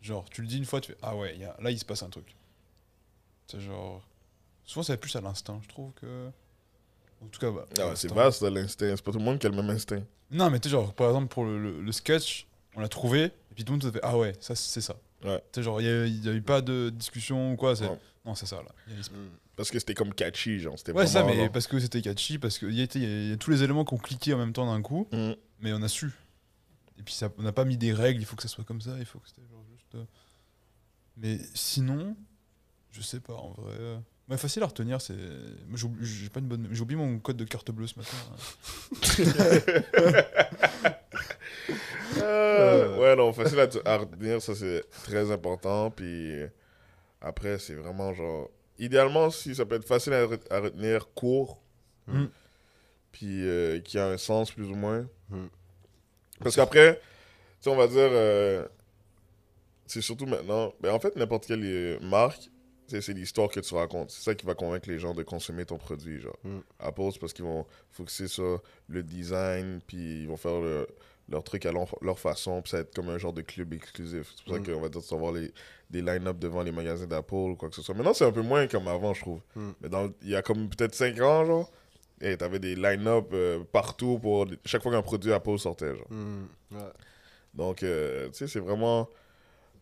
Genre, 0.00 0.24
tu 0.30 0.40
le 0.42 0.46
dis 0.46 0.58
une 0.58 0.64
fois, 0.64 0.80
tu 0.80 0.92
fais 0.92 0.98
Ah 1.02 1.16
ouais, 1.16 1.36
y 1.36 1.44
a- 1.44 1.56
là, 1.60 1.70
il 1.70 1.78
se 1.78 1.84
passe 1.84 2.02
un 2.02 2.08
truc. 2.08 2.34
C'est 3.46 3.60
genre. 3.60 4.02
Souvent, 4.64 4.82
ça 4.82 4.92
va 4.92 4.96
plus 4.98 5.14
à 5.16 5.20
l'instinct, 5.20 5.58
je 5.62 5.68
trouve 5.68 5.92
que. 5.94 6.28
En 7.22 7.26
tout 7.26 7.40
cas, 7.40 7.50
bah, 7.50 7.66
Ah 7.78 7.88
ouais, 7.88 7.96
c'est 7.96 8.12
vaste 8.12 8.42
l'instinct. 8.42 8.94
C'est 8.94 9.02
pas 9.02 9.10
tout 9.12 9.18
le 9.18 9.24
monde 9.24 9.38
qui 9.38 9.46
a 9.46 9.50
le 9.50 9.56
même 9.56 9.70
instinct. 9.70 10.02
Non, 10.30 10.50
mais 10.50 10.60
tu 10.60 10.68
sais, 10.68 10.72
genre, 10.72 10.92
par 10.94 11.08
exemple, 11.08 11.28
pour 11.28 11.44
le, 11.44 11.58
le- 11.60 11.80
le 11.80 11.92
sketch, 11.92 12.46
on 12.76 12.80
l'a 12.80 12.88
trouvé, 12.88 13.24
et 13.24 13.32
puis 13.54 13.64
tout 13.64 13.72
le 13.72 13.78
monde 13.78 13.82
se 13.82 13.90
fait 13.90 14.00
Ah 14.02 14.16
ouais, 14.16 14.34
ça, 14.40 14.54
c'est 14.54 14.80
ça. 14.80 14.94
Ouais. 15.24 15.38
Tu 15.52 15.60
sais, 15.60 15.62
genre, 15.64 15.80
il 15.80 16.20
n'y 16.20 16.28
a, 16.28 16.32
eu 16.32 16.42
pas 16.42 16.60
de 16.60 16.90
discussion 16.90 17.52
ou 17.52 17.56
quoi. 17.56 17.74
c'est-. 17.74 17.90
Non, 18.28 18.34
c'est 18.34 18.44
ça, 18.46 18.56
là. 18.56 18.68
Il 18.88 18.92
y 18.92 18.96
a- 18.96 19.00
Mm. 19.00 19.30
Parce 19.56 19.70
que 19.70 19.78
c'était 19.78 19.94
comme 19.94 20.12
catchy, 20.12 20.58
genre. 20.60 20.78
C'était 20.78 20.92
Ouais, 20.92 21.06
ça, 21.06 21.22
vraiment, 21.22 21.42
mais 21.44 21.48
parce 21.48 21.66
que 21.66 21.80
c'était 21.80 22.02
catchy, 22.02 22.38
parce 22.38 22.58
qu'il 22.58 22.72
y, 22.72 22.80
a 22.80 22.84
été- 22.84 22.98
il 22.98 23.04
y 23.04 23.06
a- 23.08 23.20
il 23.22 23.30
y 23.30 23.32
a 23.32 23.36
tous 23.38 23.50
les 23.50 23.62
éléments 23.62 23.84
qui 23.86 23.94
ont 23.94 23.98
cliqué 23.98 24.34
en 24.34 24.38
même 24.38 24.52
temps 24.52 24.66
d'un 24.72 24.82
coup, 24.82 25.08
Mm. 25.12 25.32
mais 25.60 25.72
on 25.72 25.80
a 25.82 25.88
su. 25.88 26.12
Et 26.98 27.02
puis 27.02 27.14
ça, 27.14 27.30
on 27.38 27.42
n'a 27.42 27.52
pas 27.52 27.64
mis 27.64 27.76
des 27.78 27.92
règles, 27.94 28.20
il 28.20 28.26
faut 28.26 28.36
que 28.36 28.42
ça 28.42 28.48
soit 28.48 28.64
comme 28.64 28.80
ça, 28.82 28.94
il 28.98 29.04
faut 29.06 29.18
que 29.18 29.28
c'était 29.28 29.46
genre 29.50 29.64
juste. 29.72 29.94
euh. 29.94 30.04
Mais 31.16 31.38
sinon, 31.54 32.14
je 32.92 33.00
sais 33.00 33.20
pas, 33.20 33.34
en 33.34 33.52
vrai. 33.52 33.74
euh, 33.80 33.98
Ouais, 34.28 34.36
facile 34.36 34.62
à 34.62 34.66
retenir, 34.66 35.00
c'est. 35.00 35.16
Moi, 35.66 35.78
j'ai 36.02 36.28
pas 36.28 36.40
une 36.40 36.48
bonne. 36.48 36.68
J'ai 36.70 36.82
oublié 36.82 37.00
mon 37.00 37.18
code 37.18 37.38
de 37.38 37.44
carte 37.44 37.70
bleue 37.70 37.86
ce 37.86 37.94
matin. 37.98 38.16
Euh, 42.20 42.98
ouais, 42.98 43.16
non, 43.16 43.32
facile 43.32 43.60
à, 43.60 43.68
à 43.84 43.96
retenir, 43.98 44.40
ça 44.42 44.54
c'est 44.54 44.82
très 45.04 45.30
important. 45.30 45.90
Puis 45.90 46.40
après, 47.20 47.58
c'est 47.58 47.74
vraiment 47.74 48.12
genre. 48.14 48.50
Idéalement, 48.78 49.30
si 49.30 49.54
ça 49.56 49.66
peut 49.66 49.74
être 49.74 49.84
facile 49.86 50.12
à, 50.12 50.24
re- 50.26 50.52
à 50.52 50.60
retenir, 50.60 51.08
court. 51.14 51.60
Mm. 52.06 52.26
Puis 53.12 53.46
euh, 53.46 53.80
qui 53.80 53.98
a 53.98 54.06
un 54.06 54.16
sens 54.18 54.52
plus 54.52 54.66
ou 54.70 54.74
moins. 54.76 55.06
Mm. 55.30 55.46
Parce 56.40 56.54
qu'après, 56.54 56.94
tu 56.96 57.00
sais, 57.60 57.70
on 57.70 57.76
va 57.76 57.86
dire. 57.88 57.96
euh, 58.12 58.66
c'est 59.86 60.02
surtout 60.02 60.26
maintenant. 60.26 60.72
Ben, 60.80 60.92
en 60.92 61.00
fait, 61.00 61.16
n'importe 61.16 61.46
quelle 61.46 61.64
euh, 61.64 61.98
marque, 62.00 62.50
c'est 62.86 63.08
l'histoire 63.14 63.48
que 63.48 63.60
tu 63.60 63.74
racontes. 63.74 64.10
C'est 64.10 64.22
ça 64.22 64.34
qui 64.34 64.46
va 64.46 64.54
convaincre 64.54 64.88
les 64.88 64.98
gens 64.98 65.14
de 65.14 65.22
consommer 65.22 65.64
ton 65.64 65.78
produit. 65.78 66.20
Genre. 66.20 66.36
Mm. 66.44 66.58
Apple, 66.78 67.08
c'est 67.12 67.18
parce 67.18 67.32
qu'ils 67.32 67.44
vont 67.44 67.66
focuser 67.90 68.28
sur 68.28 68.62
le 68.88 69.02
design, 69.02 69.80
puis 69.86 70.22
ils 70.22 70.28
vont 70.28 70.36
faire 70.36 70.60
le- 70.60 70.86
leur 71.30 71.44
truc 71.44 71.66
à 71.66 71.72
leur, 71.72 71.94
leur 72.00 72.18
façon, 72.18 72.62
puis 72.62 72.70
ça 72.70 72.78
va 72.78 72.80
être 72.82 72.94
comme 72.94 73.08
un 73.10 73.18
genre 73.18 73.32
de 73.32 73.42
club 73.42 73.72
exclusif. 73.74 74.32
C'est 74.36 74.44
pour 74.44 74.54
ça 74.54 74.60
Mm. 74.60 74.64
qu'on 74.74 74.80
va 74.80 74.88
dire, 74.88 75.02
tu 75.02 75.08
vas 75.14 75.20
voir 75.20 75.32
les, 75.32 75.52
des 75.90 76.00
line-up 76.02 76.38
devant 76.38 76.62
les 76.62 76.72
magasins 76.72 77.06
d'Apple 77.06 77.34
ou 77.34 77.56
quoi 77.56 77.68
que 77.68 77.74
ce 77.74 77.82
soit. 77.82 77.94
Maintenant, 77.94 78.14
c'est 78.14 78.24
un 78.24 78.32
peu 78.32 78.42
moins 78.42 78.66
comme 78.66 78.88
avant, 78.88 79.12
je 79.14 79.20
trouve. 79.20 79.40
Mm. 79.54 79.70
Mais 79.82 79.88
dans, 79.88 80.10
il 80.22 80.28
y 80.30 80.36
a 80.36 80.42
comme 80.42 80.68
peut-être 80.70 80.94
5 80.94 81.20
ans, 81.20 81.44
genre, 81.44 81.70
et 82.20 82.36
t'avais 82.36 82.58
des 82.58 82.74
line-up 82.74 83.28
euh, 83.32 83.62
partout 83.72 84.18
pour 84.18 84.46
chaque 84.64 84.82
fois 84.82 84.90
qu'un 84.90 85.02
produit 85.02 85.32
Apple 85.32 85.58
sortait, 85.58 85.94
genre. 85.96 86.10
Mm. 86.10 86.46
Ouais. 86.72 86.80
Donc, 87.54 87.82
euh, 87.82 88.28
tu 88.28 88.34
sais, 88.38 88.46
c'est 88.48 88.60
vraiment. 88.60 89.08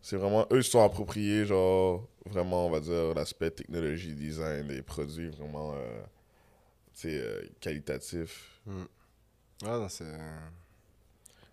C'est 0.02 0.16
vraiment. 0.16 0.46
Eux, 0.52 0.58
ils 0.58 0.64
se 0.64 0.70
sont 0.70 0.82
appropriés, 0.84 1.46
genre, 1.46 2.06
vraiment, 2.26 2.66
on 2.66 2.70
va 2.70 2.80
dire, 2.80 3.14
l'aspect 3.14 3.50
technologie, 3.50 4.14
design 4.14 4.66
des 4.68 4.82
produits, 4.82 5.28
vraiment, 5.30 5.72
euh, 5.74 6.00
tu 6.94 7.08
sais, 7.10 7.20
euh, 7.20 7.42
qualitatif. 7.60 8.60
Ouais, 8.66 8.74
non, 9.62 9.88
c'est. 9.88 10.04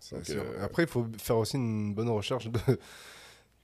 C'est 0.04 0.16
Donc, 0.16 0.24
sûr. 0.26 0.42
euh, 0.44 0.64
Après, 0.64 0.82
il 0.84 0.88
faut 0.88 1.06
faire 1.18 1.38
aussi 1.38 1.56
une 1.56 1.94
bonne 1.94 2.08
recherche 2.10 2.48
de. 2.48 2.58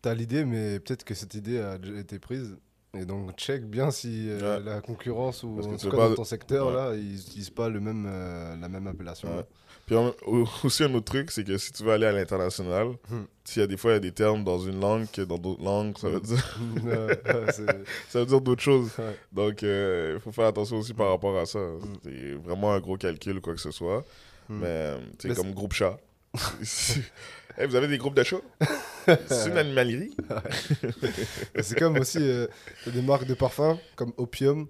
T'as 0.03 0.15
l'idée, 0.15 0.45
mais 0.47 0.81
peut-être 0.81 1.05
que 1.05 1.15
cette 1.15 1.35
idée 1.35 1.59
a 1.59 1.77
déjà 1.79 1.99
été 2.01 2.19
prise. 2.19 2.57
Et 2.99 3.05
donc, 3.05 3.37
check 3.37 3.65
bien 3.67 3.91
si 3.93 4.29
euh, 4.31 4.59
Ouais. 4.59 4.65
la 4.65 4.81
concurrence 4.81 5.43
ou 5.45 5.55
Parce 5.57 5.67
en 5.69 5.77
tout 5.77 5.91
cas 5.91 6.09
dans 6.09 6.15
ton 6.15 6.25
secteur, 6.25 6.69
Ouais. 6.69 6.75
là, 6.75 6.95
ils 6.97 7.17
n'utilisent 7.17 7.51
pas 7.51 7.69
le 7.69 7.79
même, 7.81 8.07
euh, 8.09 8.57
la 8.57 8.69
même 8.69 8.87
appellation. 8.89 9.29
Ouais. 9.37 9.45
Puis 9.87 9.95
en- 9.97 10.13
aussi, 10.65 10.83
un 10.85 10.95
autre 10.95 11.05
truc, 11.05 11.31
c'est 11.31 11.45
que 11.45 11.57
si 11.59 11.71
tu 11.71 11.85
veux 11.85 11.93
aller 11.93 12.07
à 12.07 12.13
l'international, 12.13 12.89
Hmm. 13.11 13.25
s'il 13.45 13.61
y 13.61 13.63
a 13.63 13.69
des 13.69 13.77
fois, 13.77 13.93
il 13.93 13.95
y 13.95 13.97
a 13.99 14.01
des 14.01 14.11
termes 14.13 14.43
dans 14.43 14.59
une 14.59 14.81
langue 14.81 15.07
que 15.13 15.23
dans 15.23 15.39
d'autres 15.39 15.63
langues, 15.63 15.97
ça 15.99 16.09
veut 16.09 16.19
Hmm. 16.19 16.23
dire, 16.23 16.45
ça 18.09 18.19
veut 18.21 18.27
dire 18.27 18.41
d'autres 18.41 18.63
choses. 18.63 18.91
Donc, 19.33 19.63
euh, 19.63 20.15
il 20.17 20.21
faut 20.21 20.33
faire 20.33 20.47
attention 20.47 20.79
aussi 20.79 20.95
par 20.95 21.11
rapport 21.11 21.37
à 21.39 21.47
ça. 21.47 21.61
C'est 22.03 22.33
vraiment 22.35 22.73
un 22.73 22.81
gros 22.81 22.97
calcul 22.97 23.37
ou 23.37 23.41
quoi 23.41 23.55
que 23.55 23.61
ce 23.61 23.71
soit. 23.71 24.05
Hmm. 24.49 24.59
Mais 24.61 24.95
c'est 25.19 25.35
comme 25.35 25.53
groupe 25.53 25.75
chat. 25.75 25.97
Hey, 27.59 27.67
vous 27.69 27.75
avez 27.75 27.89
des 27.89 27.99
groupes 27.99 28.15
de 28.15 28.23
chats 28.23 28.41
C'est 29.27 29.49
une 29.49 29.57
animalerie 29.59 30.15
C'est 31.61 31.79
comme 31.79 31.99
aussi 31.99 32.19
euh, 32.21 32.47
des 32.87 33.03
marques 33.03 33.27
de 33.27 33.35
parfums 33.35 33.77
comme 33.97 34.13
Opium 34.17 34.69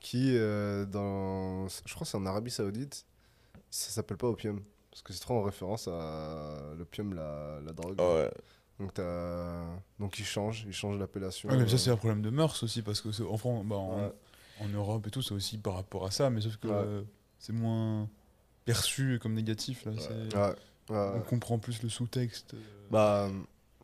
qui, 0.00 0.36
euh, 0.36 0.84
dans, 0.86 1.68
je 1.68 1.94
crois 1.94 2.04
que 2.04 2.10
c'est 2.10 2.16
en 2.16 2.24
Arabie 2.26 2.50
Saoudite, 2.50 3.04
ça 3.70 3.90
s'appelle 3.90 4.16
pas 4.16 4.28
Opium. 4.28 4.62
Parce 4.90 5.02
que 5.02 5.12
c'est 5.12 5.20
trop 5.20 5.34
en 5.38 5.42
référence 5.42 5.86
à 5.88 6.56
l'opium, 6.76 7.14
la, 7.14 7.60
la 7.64 7.72
drogue. 7.72 7.94
Ah 7.98 8.14
ouais. 8.14 8.30
Donc. 8.80 8.96
Donc 10.00 10.18
ils 10.18 10.24
changent, 10.24 10.64
ils 10.66 10.72
changent 10.72 10.98
l'appellation. 10.98 11.48
Ouais, 11.48 11.56
mais 11.56 11.68
ça, 11.68 11.78
c'est 11.78 11.90
un 11.90 11.96
problème 11.96 12.22
de 12.22 12.30
mœurs 12.30 12.60
aussi, 12.62 12.82
parce 12.82 13.00
que 13.00 13.12
c'est- 13.12 13.22
en, 13.22 13.36
France, 13.36 13.64
bah, 13.66 13.76
en, 13.76 14.00
Ouais. 14.00 14.12
en 14.60 14.68
Europe 14.68 15.06
et 15.06 15.10
tout, 15.10 15.22
c'est 15.22 15.32
aussi 15.34 15.58
par 15.58 15.74
rapport 15.74 16.04
à 16.06 16.10
ça, 16.10 16.28
mais 16.30 16.40
sauf 16.40 16.56
que 16.56 16.66
Ouais. 16.66 16.74
euh, 16.74 17.02
c'est 17.38 17.52
moins 17.52 18.08
perçu 18.64 19.18
comme 19.22 19.34
négatif. 19.34 19.84
Là, 20.34 20.54
On 20.90 21.20
comprend 21.20 21.58
plus 21.58 21.82
le 21.82 21.88
sous-texte. 21.88 22.54
euh. 22.54 22.58
Bah, 22.90 23.28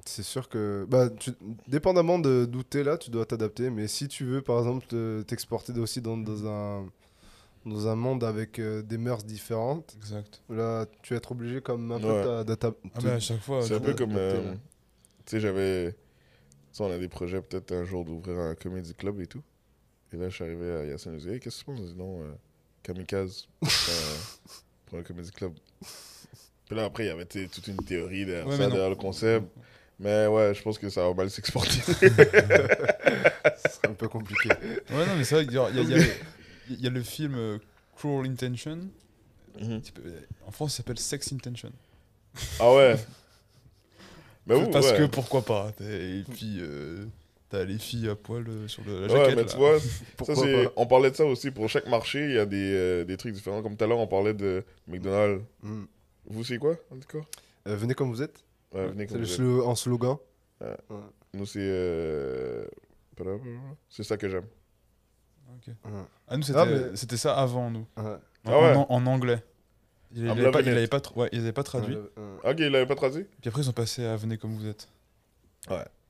C'est 0.05 0.23
sûr 0.23 0.49
que, 0.49 0.87
bah, 0.89 1.09
tu- 1.11 1.33
dépendamment 1.67 2.19
de 2.21 2.45
d'où 2.45 2.63
t'es 2.63 2.85
là, 2.85 2.97
tu 2.97 3.11
dois 3.11 3.27
t'adapter. 3.27 3.71
Mais 3.71 3.89
si 3.89 4.07
tu 4.09 4.25
veux, 4.25 4.41
par 4.43 4.59
exemple, 4.59 4.87
te- 4.87 5.23
t'exporter 5.23 5.73
aussi 5.79 6.01
dans, 6.01 6.17
dans 6.17 6.47
un 6.47 6.87
dans 7.65 7.89
un 7.89 7.97
monde 7.97 8.23
avec 8.23 8.61
euh, 8.61 8.81
des 8.83 8.97
mœurs 8.99 9.25
différentes, 9.25 9.97
Exact. 9.99 10.41
là, 10.49 10.87
tu 11.03 11.13
vas 11.15 11.17
être 11.19 11.33
obligé 11.33 11.61
comme 11.61 11.91
un 11.91 11.99
peu 11.99 12.07
Ouais. 12.07 12.23
ta- 12.57 12.69
Ah, 12.95 12.99
mais 13.03 13.11
à 13.11 13.19
chaque 13.21 13.41
fois. 13.41 13.63
C'est 13.63 13.75
un 13.75 13.81
peu 13.81 13.95
comme. 13.95 14.15
euh, 14.17 14.53
tu 15.25 15.31
sais, 15.33 15.41
j'avais. 15.41 15.97
On 16.79 16.91
a 16.93 16.99
des 16.99 17.09
projets 17.09 17.41
peut-être 17.43 17.73
un 17.73 17.83
jour 17.85 18.05
d'ouvrir 18.05 18.39
un 18.39 18.55
comedy 18.55 18.95
club 18.95 19.21
et 19.21 19.27
tout. 19.27 19.43
Et 20.13 20.17
là, 20.19 20.29
je 20.29 20.35
suis 20.37 20.45
arrivé 20.45 20.71
à 20.73 20.85
Yassine, 20.85 21.19
je 21.19 21.29
Hey, 21.31 21.41
qu'est-ce 21.41 21.65
que 21.65 21.73
tu 21.73 21.77
penses 21.79 21.97
Non, 21.97 22.23
euh, 22.23 22.33
Kamikaze 22.85 23.49
pour, 23.59 23.69
euh, 23.89 24.17
pour 24.87 24.99
un 25.01 25.03
comedy 25.03 25.31
club. 25.33 25.53
Puis 26.67 26.77
là, 26.77 26.85
après, 26.85 27.05
il 27.05 27.07
y 27.09 27.11
avait 27.11 27.25
toute 27.27 27.67
une 27.69 27.77
théorie 27.77 28.27
derrière 28.27 28.47
Ouais, 28.47 28.57
ça, 28.57 28.65
mais 28.65 28.71
derrière 28.73 28.91
le 28.91 28.97
concept. 28.97 29.47
Mais 29.99 30.27
ouais, 30.27 30.53
je 30.55 30.63
pense 30.63 30.79
que 30.79 30.89
ça 30.91 31.03
va 31.09 31.15
mal 31.15 31.31
s'exporter. 31.31 31.81
C'est 33.57 33.87
un 33.87 33.93
peu 33.95 34.09
compliqué. 34.09 34.49
Ouais, 34.91 35.07
non, 35.07 35.17
mais 35.17 35.25
c'est 35.25 35.37
vrai 35.37 35.45
qu'il 35.47 35.55
y, 35.55 35.57
y 35.57 35.91
y 35.91 35.95
a 35.95 35.99
le- 35.99 36.05
il 36.69 36.81
y 36.81 36.87
a 36.87 36.91
le 36.91 37.03
film 37.03 37.35
euh, 37.37 37.59
Cruel 37.97 38.31
Intention. 38.31 38.79
Mhm. 39.61 39.81
En 40.47 40.51
France, 40.51 40.75
il 40.75 40.77
s'appelle 40.79 40.99
Sex 40.99 41.33
Intention. 41.33 41.71
Ah 42.61 42.73
ouais 42.75 42.97
Mais 44.47 44.55
oui, 44.55 44.67
Parce 44.73 44.91
ouais. 44.91 44.99
que 44.99 45.05
pourquoi 45.07 45.43
pas. 45.43 45.73
t'es- 45.77 46.19
Et 46.19 46.25
puis, 46.25 46.59
euh, 46.61 47.07
t'as 47.49 47.65
les 47.65 47.79
filles 47.79 48.09
à 48.11 48.15
poil 48.17 48.45
euh, 48.49 48.69
sur 48.69 48.85
le, 48.85 49.07
la 49.07 49.13
Ouais, 49.13 49.19
jaquette. 49.21 49.37
mais 49.37 49.43
là. 49.43 49.49
tu 49.49 49.57
vois, 49.57 49.81
ça, 49.81 50.43
on 50.77 50.87
parlait 50.87 51.11
de 51.11 51.17
ça 51.17 51.25
aussi. 51.25 51.51
Pour 51.51 51.69
chaque 51.69 51.87
marché, 51.89 52.25
il 52.27 52.33
y 52.35 52.39
a 52.39 52.47
des, 52.47 52.73
euh, 52.75 53.05
des 53.05 53.17
trucs 53.17 53.33
différents. 53.33 53.63
Comme 53.63 53.77
tout 53.77 53.85
à 53.85 53.87
l'heure, 53.89 53.99
on 53.99 54.07
parlait 54.07 54.35
de 54.35 54.63
McDonald's. 54.87 55.43
Hmm. 55.63 55.85
Vous, 56.27 56.45
c'est 56.45 56.59
quoi, 56.59 56.77
en 56.91 56.97
tout 56.99 57.19
cas? 57.19 57.25
Euh, 57.69 57.77
venez 57.77 57.95
comme 57.95 58.11
vous 58.11 58.23
êtes. 58.23 58.45
Ouais, 58.73 58.87
venez 58.89 59.05
C'est 59.07 59.15
comme 59.15 59.21
le 59.23 59.27
vous 59.27 59.61
êtes. 59.61 59.67
en 59.67 59.75
slogan. 59.75 60.17
Nous, 61.35 61.47
c'est. 61.47 61.59
euh, 61.61 62.67
C'est 63.89 64.03
ça 64.03 64.17
que 64.17 64.29
j'aime. 64.29 64.47
Ok. 65.57 65.69
Ouais. 65.69 65.91
Ah, 66.29 66.37
nous, 66.37 66.43
c'était 66.43 66.59
Ah, 66.59 66.65
mais- 66.67 66.97
c'était 66.97 67.17
ça 67.17 67.37
avant, 67.39 67.71
nous. 67.71 67.87
Ouais. 67.97 68.03
En, 68.05 68.53
Ah 68.53 68.61
ouais. 68.61 68.75
en- 68.77 68.87
en 68.91 69.07
anglais. 69.07 69.43
Ils 70.13 70.23
I'm 70.23 70.29
l'avaient 70.29 70.51
pas, 70.51 70.59
loving 70.59 70.67
ils 70.67 70.69
it. 70.69 70.75
l'avaient 70.75 70.87
pas, 70.89 70.99
tra- 70.99 71.17
ouais, 71.19 71.29
ils 71.33 71.41
avaient 71.41 71.53
pas 71.53 71.63
traduit. 71.63 71.95
Ouais, 71.97 72.03
ouais. 72.17 72.51
Ok, 72.53 72.57
il 72.59 72.69
l'avait 72.69 72.87
pas 72.87 72.95
traduit? 72.95 73.25
Puis 73.41 73.49
après, 73.49 73.63
ils 73.63 73.69
ont 73.69 73.73
passé 73.73 74.05
à 74.05 74.17
Venez 74.17 74.39
comme 74.39 74.53
vous 74.55 74.67
êtes. 74.67 74.89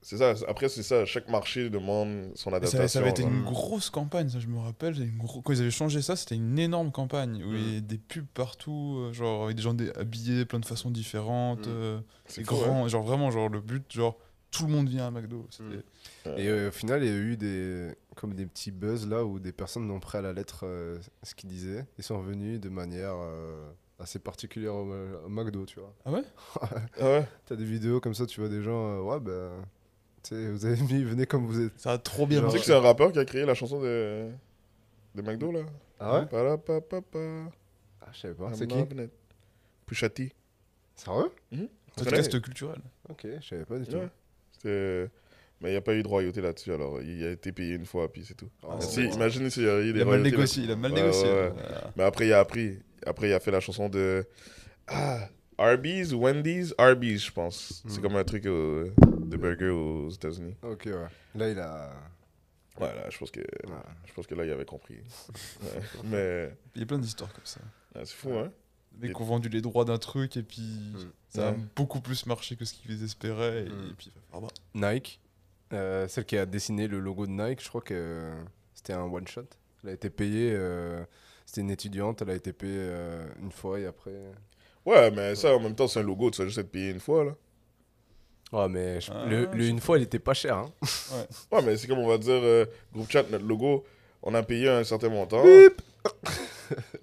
C'est 0.08 0.18
ça. 0.18 0.34
Après, 0.46 0.68
c'est 0.68 0.84
ça. 0.84 1.04
Chaque 1.04 1.28
marché 1.28 1.68
demande 1.68 2.30
son 2.36 2.50
Et 2.50 2.52
ça, 2.52 2.56
adaptation. 2.58 2.86
ça 2.88 2.98
avait 3.00 3.10
été 3.10 3.22
une 3.22 3.42
grosse 3.42 3.90
campagne, 3.90 4.28
ça 4.28 4.38
je 4.38 4.46
me 4.46 4.58
rappelle. 4.60 4.94
c'était 4.94 5.08
Une 5.08 5.18
gros- 5.18 5.42
Quand 5.42 5.52
ils 5.52 5.60
avaient 5.62 5.70
changé 5.72 6.00
ça, 6.00 6.14
c'était 6.14 6.36
une 6.36 6.56
énorme 6.60 6.92
campagne 6.92 7.42
où 7.44 7.52
il 7.54 7.60
y 7.60 7.70
avait 7.72 7.80
des 7.80 7.98
pubs 7.98 8.24
partout, 8.32 8.98
euh, 9.00 9.12
genre 9.12 9.44
avec 9.46 9.56
des 9.56 9.62
gens 9.62 9.74
habillés 9.96 10.44
plein 10.44 10.60
de 10.60 10.64
façons 10.64 10.92
différentes, 10.92 11.66
Mm. 11.66 11.70
euh, 11.70 12.00
C'est 12.26 12.42
hein. 12.42 12.44
grands, 12.46 12.86
genre 12.86 13.02
vraiment, 13.02 13.32
genre 13.32 13.48
le 13.48 13.60
but, 13.60 13.84
genre 13.92 14.16
tout 14.52 14.66
le 14.66 14.72
monde 14.72 14.88
vient 14.88 15.08
à 15.08 15.10
McDo. 15.10 15.48
Mm. 15.58 16.28
Et 16.36 16.48
euh, 16.48 16.68
au 16.68 16.72
final, 16.72 17.02
il 17.02 17.10
y 17.10 17.12
a 17.12 17.16
eu 17.16 17.36
des, 17.36 17.90
comme 18.14 18.32
des 18.34 18.46
petits 18.46 18.70
buzz 18.70 19.08
là 19.08 19.24
où 19.24 19.40
des 19.40 19.50
personnes 19.52 19.90
ont 19.90 19.98
pris 19.98 20.18
à 20.18 20.22
la 20.22 20.32
lettre 20.32 20.60
euh, 20.62 20.98
ce 21.24 21.34
qu'ils 21.34 21.50
disaient. 21.50 21.84
Ils 21.98 22.04
sont 22.04 22.16
revenus 22.18 22.60
de 22.60 22.68
manière 22.68 23.14
euh, 23.16 23.68
assez 23.98 24.20
particulière 24.20 24.74
au, 24.76 24.86
au 25.26 25.28
McDo, 25.28 25.66
tu 25.66 25.80
vois. 25.80 25.92
Ah 26.04 26.12
ouais? 26.12 26.22
Ah 27.00 27.04
ouais? 27.04 27.28
T'as 27.46 27.56
des 27.56 27.64
vidéos 27.64 28.00
comme 28.00 28.14
ça, 28.14 28.24
tu 28.24 28.38
vois 28.40 28.48
des 28.48 28.62
gens, 28.62 28.98
euh, 28.98 29.00
ouais, 29.02 29.18
bah, 29.20 29.50
sais, 29.60 29.66
vous 30.34 30.66
avez 30.66 30.80
mis, 30.82 31.04
venez 31.04 31.26
comme 31.26 31.46
vous 31.46 31.60
êtes. 31.60 31.78
Ça 31.78 31.92
a 31.92 31.98
trop 31.98 32.26
bien 32.26 32.40
Genre- 32.40 32.50
Tu 32.52 32.58
sais 32.58 32.64
que 32.64 32.70
marché. 32.70 32.72
c'est 32.80 32.86
un 32.86 32.88
rappeur 32.88 33.12
qui 33.12 33.18
a 33.18 33.24
créé 33.24 33.44
la 33.44 33.54
chanson 33.54 33.80
de, 33.80 34.28
de 35.14 35.22
McDo, 35.22 35.52
là 35.52 35.60
Ah 36.00 36.20
ouais? 36.20 36.26
Parapapapa, 36.26 37.18
ah, 38.02 38.06
Je 38.12 38.18
savais 38.18 38.34
pas. 38.34 38.50
C'est 38.54 38.66
qui? 38.66 38.76
loving 38.76 39.04
it. 39.04 39.10
Pusha 39.86 40.08
T. 40.08 40.32
Sérieux 40.94 41.30
Podcast 41.96 42.40
culturel. 42.40 42.78
Ok, 43.08 43.26
je 43.40 43.46
savais 43.46 43.64
pas 43.64 43.78
du 43.78 43.86
tout. 43.86 43.98
C'était- 44.52 45.08
Mais 45.62 45.70
il 45.70 45.72
n'y 45.72 45.78
a 45.78 45.80
pas 45.80 45.94
eu 45.94 46.02
de 46.02 46.08
royauté 46.08 46.42
là-dessus, 46.42 46.70
alors 46.72 47.00
il 47.00 47.24
a 47.24 47.30
été 47.30 47.50
payé 47.50 47.74
une 47.76 47.86
fois, 47.86 48.12
puis 48.12 48.22
c'est 48.26 48.34
tout. 48.34 48.50
Ah, 48.68 48.78
Si, 48.80 49.02
imagine 49.06 49.48
s'il 49.48 49.62
y 49.64 49.68
a 49.68 49.80
eu 49.80 49.92
des 49.94 50.00
Il 50.00 50.02
a 50.02 50.04
mal 50.04 50.20
négocié, 50.20 50.64
il 50.64 50.70
a 50.70 50.76
mal 50.76 50.92
Ouais, 50.92 51.00
négocié. 51.00 51.24
ouais, 51.26 51.34
ouais. 51.34 51.48
Voilà. 51.54 51.92
Mais 51.96 52.02
après, 52.02 52.26
il 52.26 52.32
a 52.34 52.40
appris. 52.40 52.78
Après, 53.06 53.30
il 53.30 53.32
a 53.32 53.40
fait 53.40 53.50
la 53.50 53.60
chanson 53.60 53.88
de. 53.88 54.26
Ah, 54.86 55.28
Arby's 55.56 56.12
Wendy's? 56.12 56.74
Arby's, 56.76 57.24
je 57.24 57.32
pense. 57.32 57.82
C'est 57.88 57.98
Hmm. 57.98 58.02
comme 58.02 58.16
un 58.16 58.24
truc 58.24 58.44
euh, 58.44 58.90
de 59.26 59.36
burger 59.36 59.68
aux 59.70 60.10
États-Unis. 60.10 60.54
Ok, 60.62 60.84
ouais. 60.86 61.06
Là, 61.34 61.48
il 61.50 61.58
a. 61.58 61.92
Voilà, 62.78 63.08
je 63.10 63.16
pense 63.18 63.30
que, 63.30 63.40
Ouais. 63.40 63.72
je 64.06 64.12
pense 64.12 64.26
que 64.26 64.34
là, 64.34 64.44
il 64.44 64.50
avait 64.50 64.64
compris. 64.66 64.96
Ouais. 65.62 65.80
Mais 66.04 66.56
Il 66.74 66.80
y 66.80 66.84
a 66.84 66.86
plein 66.86 66.98
d'histoires 66.98 67.32
comme 67.32 67.46
ça. 67.46 67.60
ouais, 67.94 68.02
c'est 68.04 68.14
fou, 68.14 68.32
hein. 68.34 68.52
Les 69.00 69.08
mecs 69.08 69.20
ont 69.20 69.24
vendu 69.24 69.48
les 69.50 69.60
droits 69.60 69.84
d'un 69.84 69.98
truc 69.98 70.36
et 70.38 70.42
puis 70.42 70.94
ça 71.28 71.48
a 71.48 71.52
Ouais. 71.52 71.58
beaucoup 71.74 72.00
plus 72.00 72.24
marché 72.26 72.56
que 72.56 72.64
ce 72.64 72.72
qu'ils 72.74 73.02
espéraient. 73.04 73.64
Et, 73.64 73.68
Mm. 73.68 73.94
puis, 73.98 74.12
ah 74.32 74.38
bah, 74.40 74.48
Nike, 74.74 75.20
euh, 75.72 76.06
celle 76.08 76.24
qui 76.24 76.36
a 76.38 76.46
dessiné 76.46 76.86
le 76.88 76.98
logo 77.00 77.26
de 77.26 77.32
Nike, 77.32 77.62
je 77.62 77.68
crois 77.68 77.82
que 77.82 78.32
c'était 78.74 78.92
un 78.94 79.02
one 79.04 79.26
shot. 79.26 79.42
Elle 79.84 79.90
a 79.90 79.92
été 79.92 80.08
payée. 80.10 80.52
euh, 80.54 81.04
c'était 81.44 81.60
une 81.60 81.70
étudiante, 81.70 82.22
elle 82.22 82.30
a 82.30 82.34
été 82.34 82.52
payée 82.52 82.74
euh, 82.78 83.26
une 83.40 83.52
fois 83.52 83.78
et 83.80 83.86
après. 83.86 84.12
Ouais, 84.84 85.10
mais 85.10 85.34
ça, 85.34 85.54
en 85.56 85.60
même 85.60 85.74
temps, 85.74 85.88
c'est 85.88 86.00
un 86.00 86.02
logo, 86.02 86.30
tu 86.30 86.38
vas 86.42 86.46
juste 86.46 86.58
être 86.58 86.70
payé 86.70 86.90
une 86.90 87.00
fois, 87.00 87.24
là. 87.24 87.36
Ouais, 88.52 88.68
mais 88.68 89.00
je- 89.00 89.10
Ah, 89.12 89.26
le, 89.26 89.48
une 89.66 89.80
fois, 89.80 89.98
il 89.98 90.04
était 90.04 90.18
pas 90.18 90.34
cher. 90.34 90.56
Hein. 90.56 90.72
Ouais, 91.52 91.62
mais 91.62 91.76
c'est 91.76 91.86
comme 91.88 91.98
on 91.98 92.06
va 92.08 92.18
dire, 92.18 92.32
euh, 92.34 92.64
groupe 92.94 93.10
chat, 93.10 93.24
notre 93.30 93.44
logo, 93.44 93.84
on 94.22 94.34
a 94.34 94.42
payé 94.42 94.68
un 94.68 94.84
certain 94.84 95.08
montant. 95.08 95.42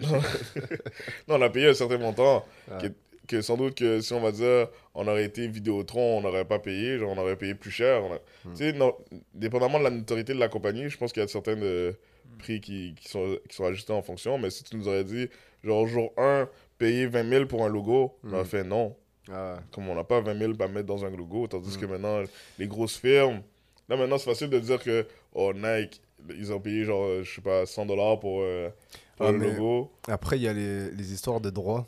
non, 1.28 1.36
on 1.36 1.42
a 1.42 1.50
payé 1.50 1.68
un 1.68 1.74
certain 1.74 1.98
montant. 1.98 2.44
Ouais. 2.70 2.78
Que, 2.78 2.86
que 3.26 3.42
sans 3.42 3.56
doute 3.56 3.74
que 3.74 4.00
si 4.00 4.12
on 4.12 4.20
va 4.20 4.32
dire, 4.32 4.68
on 4.94 5.06
aurait 5.08 5.24
été 5.24 5.46
Vidéotron, 5.48 6.18
on 6.18 6.20
n'aurait 6.22 6.44
pas 6.44 6.58
payé, 6.58 6.98
genre 6.98 7.12
on 7.16 7.18
aurait 7.18 7.36
payé 7.36 7.54
plus 7.54 7.70
cher. 7.70 8.02
on 8.04 8.12
a- 8.14 8.18
Hmm. 8.44 8.50
Tu 8.52 8.56
sais, 8.56 8.72
non, 8.72 8.94
dépendamment 9.32 9.78
de 9.78 9.84
la 9.84 9.90
notoriété 9.90 10.34
de 10.34 10.38
la 10.38 10.48
compagnie, 10.48 10.88
je 10.90 10.98
pense 10.98 11.12
qu'il 11.12 11.22
y 11.22 11.24
a 11.24 11.28
certains 11.28 11.56
de 11.56 11.94
Hmm. 12.26 12.38
prix 12.38 12.60
qui, 12.60 12.94
qui, 12.98 13.08
sont, 13.08 13.38
qui 13.48 13.54
sont 13.56 13.64
ajustés 13.66 13.92
en 13.92 14.02
fonction. 14.02 14.38
Mais 14.38 14.50
si 14.50 14.64
tu 14.64 14.76
nous 14.76 14.88
aurais 14.88 15.04
dit, 15.04 15.28
genre 15.62 15.86
jour 15.86 16.12
1, 16.16 16.48
payer 16.78 17.06
20 17.06 17.28
000 17.28 17.46
pour 17.46 17.64
un 17.64 17.68
logo, 17.68 18.16
on 18.24 18.32
aurait 18.32 18.42
Hmm. 18.42 18.46
fait 18.46 18.64
non. 18.64 18.96
Ah, 19.32 19.58
Comme 19.72 19.88
on 19.88 19.94
n'a 19.94 20.04
pas 20.04 20.20
20 20.20 20.38
000 20.38 20.52
à 20.60 20.68
mettre 20.68 20.86
dans 20.86 21.04
un 21.04 21.10
logo, 21.10 21.46
tandis 21.46 21.76
Mm. 21.76 21.80
que 21.80 21.86
maintenant, 21.86 22.22
les 22.58 22.66
grosses 22.68 22.96
firmes, 22.98 23.42
là 23.88 23.96
maintenant 23.96 24.18
c'est 24.18 24.28
facile 24.30 24.50
de 24.50 24.58
dire 24.60 24.82
que, 24.82 25.06
oh 25.34 25.52
Nike, 25.54 26.02
ils 26.28 26.52
ont 26.52 26.60
payé 26.60 26.84
genre, 26.84 27.04
euh, 27.04 27.22
je 27.22 27.34
sais 27.36 27.40
pas, 27.40 27.64
100 27.66 27.86
dollars 27.86 28.20
pour, 28.20 28.40
euh, 28.42 28.68
pour 29.16 29.26
Ah, 29.26 29.32
le 29.32 29.38
logo. 29.38 29.90
Après, 30.08 30.38
il 30.38 30.42
y 30.42 30.48
a 30.48 30.52
les, 30.52 30.90
les 30.90 31.12
histoires 31.12 31.40
de 31.40 31.50
droits. 31.50 31.86